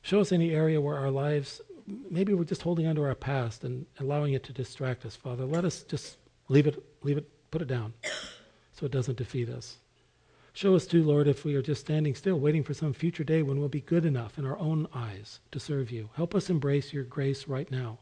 Show 0.00 0.20
us 0.20 0.32
any 0.32 0.52
area 0.54 0.80
where 0.80 0.96
our 0.96 1.10
lives, 1.10 1.60
maybe 1.86 2.32
we're 2.32 2.44
just 2.44 2.62
holding 2.62 2.86
on 2.86 2.96
to 2.96 3.02
our 3.02 3.14
past 3.14 3.62
and 3.62 3.84
allowing 3.98 4.32
it 4.32 4.44
to 4.44 4.54
distract 4.54 5.04
us, 5.04 5.16
Father. 5.16 5.44
Let 5.44 5.66
us 5.66 5.82
just 5.82 6.16
leave 6.48 6.66
it, 6.66 6.82
leave 7.02 7.18
it, 7.18 7.28
put 7.50 7.62
it 7.62 7.68
down 7.68 7.94
so 8.72 8.86
it 8.86 8.92
doesn't 8.92 9.18
defeat 9.18 9.48
us. 9.48 9.76
Show 10.52 10.74
us 10.74 10.86
too, 10.86 11.04
Lord, 11.04 11.28
if 11.28 11.44
we 11.44 11.54
are 11.54 11.62
just 11.62 11.82
standing 11.82 12.14
still, 12.14 12.38
waiting 12.38 12.64
for 12.64 12.74
some 12.74 12.92
future 12.92 13.22
day 13.22 13.42
when 13.42 13.60
we'll 13.60 13.68
be 13.68 13.80
good 13.80 14.04
enough 14.04 14.36
in 14.36 14.44
our 14.44 14.58
own 14.58 14.88
eyes 14.92 15.38
to 15.52 15.60
serve 15.60 15.90
you. 15.90 16.10
Help 16.14 16.34
us 16.34 16.50
embrace 16.50 16.92
your 16.92 17.04
grace 17.04 17.46
right 17.46 17.70
now, 17.70 17.98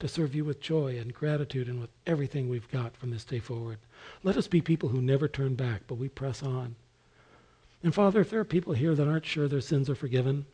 to 0.00 0.08
serve 0.08 0.34
you 0.34 0.44
with 0.44 0.60
joy 0.60 0.98
and 0.98 1.14
gratitude 1.14 1.68
and 1.68 1.80
with 1.80 1.90
everything 2.06 2.48
we've 2.48 2.70
got 2.70 2.96
from 2.96 3.10
this 3.10 3.24
day 3.24 3.38
forward. 3.38 3.78
Let 4.24 4.36
us 4.36 4.48
be 4.48 4.60
people 4.60 4.88
who 4.88 5.00
never 5.00 5.28
turn 5.28 5.54
back, 5.54 5.82
but 5.86 5.94
we 5.94 6.08
press 6.08 6.42
on. 6.42 6.74
And 7.82 7.94
Father, 7.94 8.20
if 8.20 8.30
there 8.30 8.40
are 8.40 8.44
people 8.44 8.72
here 8.72 8.94
that 8.96 9.08
aren't 9.08 9.26
sure 9.26 9.46
their 9.46 9.60
sins 9.60 9.88
are 9.88 9.94
forgiven, 9.94 10.44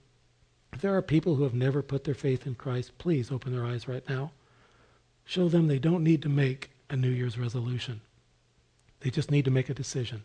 if 0.73 0.81
there 0.81 0.97
are 0.97 1.03
people 1.03 1.37
who 1.37 1.45
have 1.45 1.55
never 1.55 1.83
put 1.83 2.05
their 2.05 2.15
faith 2.15 2.47
in 2.47 2.55
Christ, 2.57 2.99
please 2.99 3.31
open 3.31 3.53
their 3.53 3.65
eyes 3.65 3.89
right 3.89 4.07
now. 4.09 4.33
Show 5.25 5.49
them 5.49 5.67
they 5.67 5.79
don't 5.79 6.05
need 6.05 6.23
to 6.23 6.29
make 6.29 6.71
a 6.91 6.97
New 6.97 7.11
Year's 7.11 7.39
resolution. 7.39 8.01
They 9.03 9.11
just 9.11 9.31
need 9.31 9.45
to 9.45 9.51
make 9.51 9.69
a 9.69 9.75
decision 9.75 10.23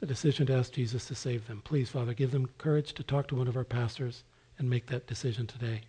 the 0.00 0.06
decision 0.06 0.46
to 0.46 0.54
ask 0.54 0.72
Jesus 0.72 1.04
to 1.06 1.14
save 1.14 1.46
them. 1.46 1.60
Please, 1.62 1.90
Father, 1.90 2.14
give 2.14 2.30
them 2.30 2.48
courage 2.56 2.94
to 2.94 3.02
talk 3.02 3.28
to 3.28 3.34
one 3.36 3.48
of 3.48 3.56
our 3.56 3.64
pastors 3.64 4.24
and 4.58 4.68
make 4.68 4.86
that 4.86 5.06
decision 5.06 5.46
today. 5.46 5.82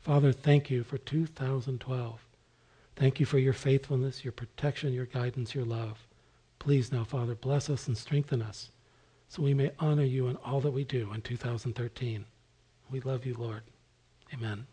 Father, 0.00 0.32
thank 0.32 0.70
you 0.70 0.84
for 0.84 0.98
2012. 0.98 2.20
Thank 2.94 3.18
you 3.18 3.24
for 3.24 3.38
your 3.38 3.54
faithfulness, 3.54 4.22
your 4.22 4.32
protection, 4.32 4.92
your 4.92 5.06
guidance, 5.06 5.54
your 5.54 5.64
love. 5.64 6.06
Please 6.58 6.92
now, 6.92 7.04
Father, 7.04 7.34
bless 7.34 7.70
us 7.70 7.88
and 7.88 7.96
strengthen 7.96 8.42
us 8.42 8.70
so 9.28 9.42
we 9.42 9.54
may 9.54 9.70
honor 9.78 10.04
you 10.04 10.28
in 10.28 10.36
all 10.44 10.60
that 10.60 10.70
we 10.70 10.84
do 10.84 11.10
in 11.14 11.22
2013. 11.22 12.26
We 12.90 13.00
love 13.00 13.24
you, 13.24 13.34
Lord. 13.38 13.62
Amen. 14.34 14.66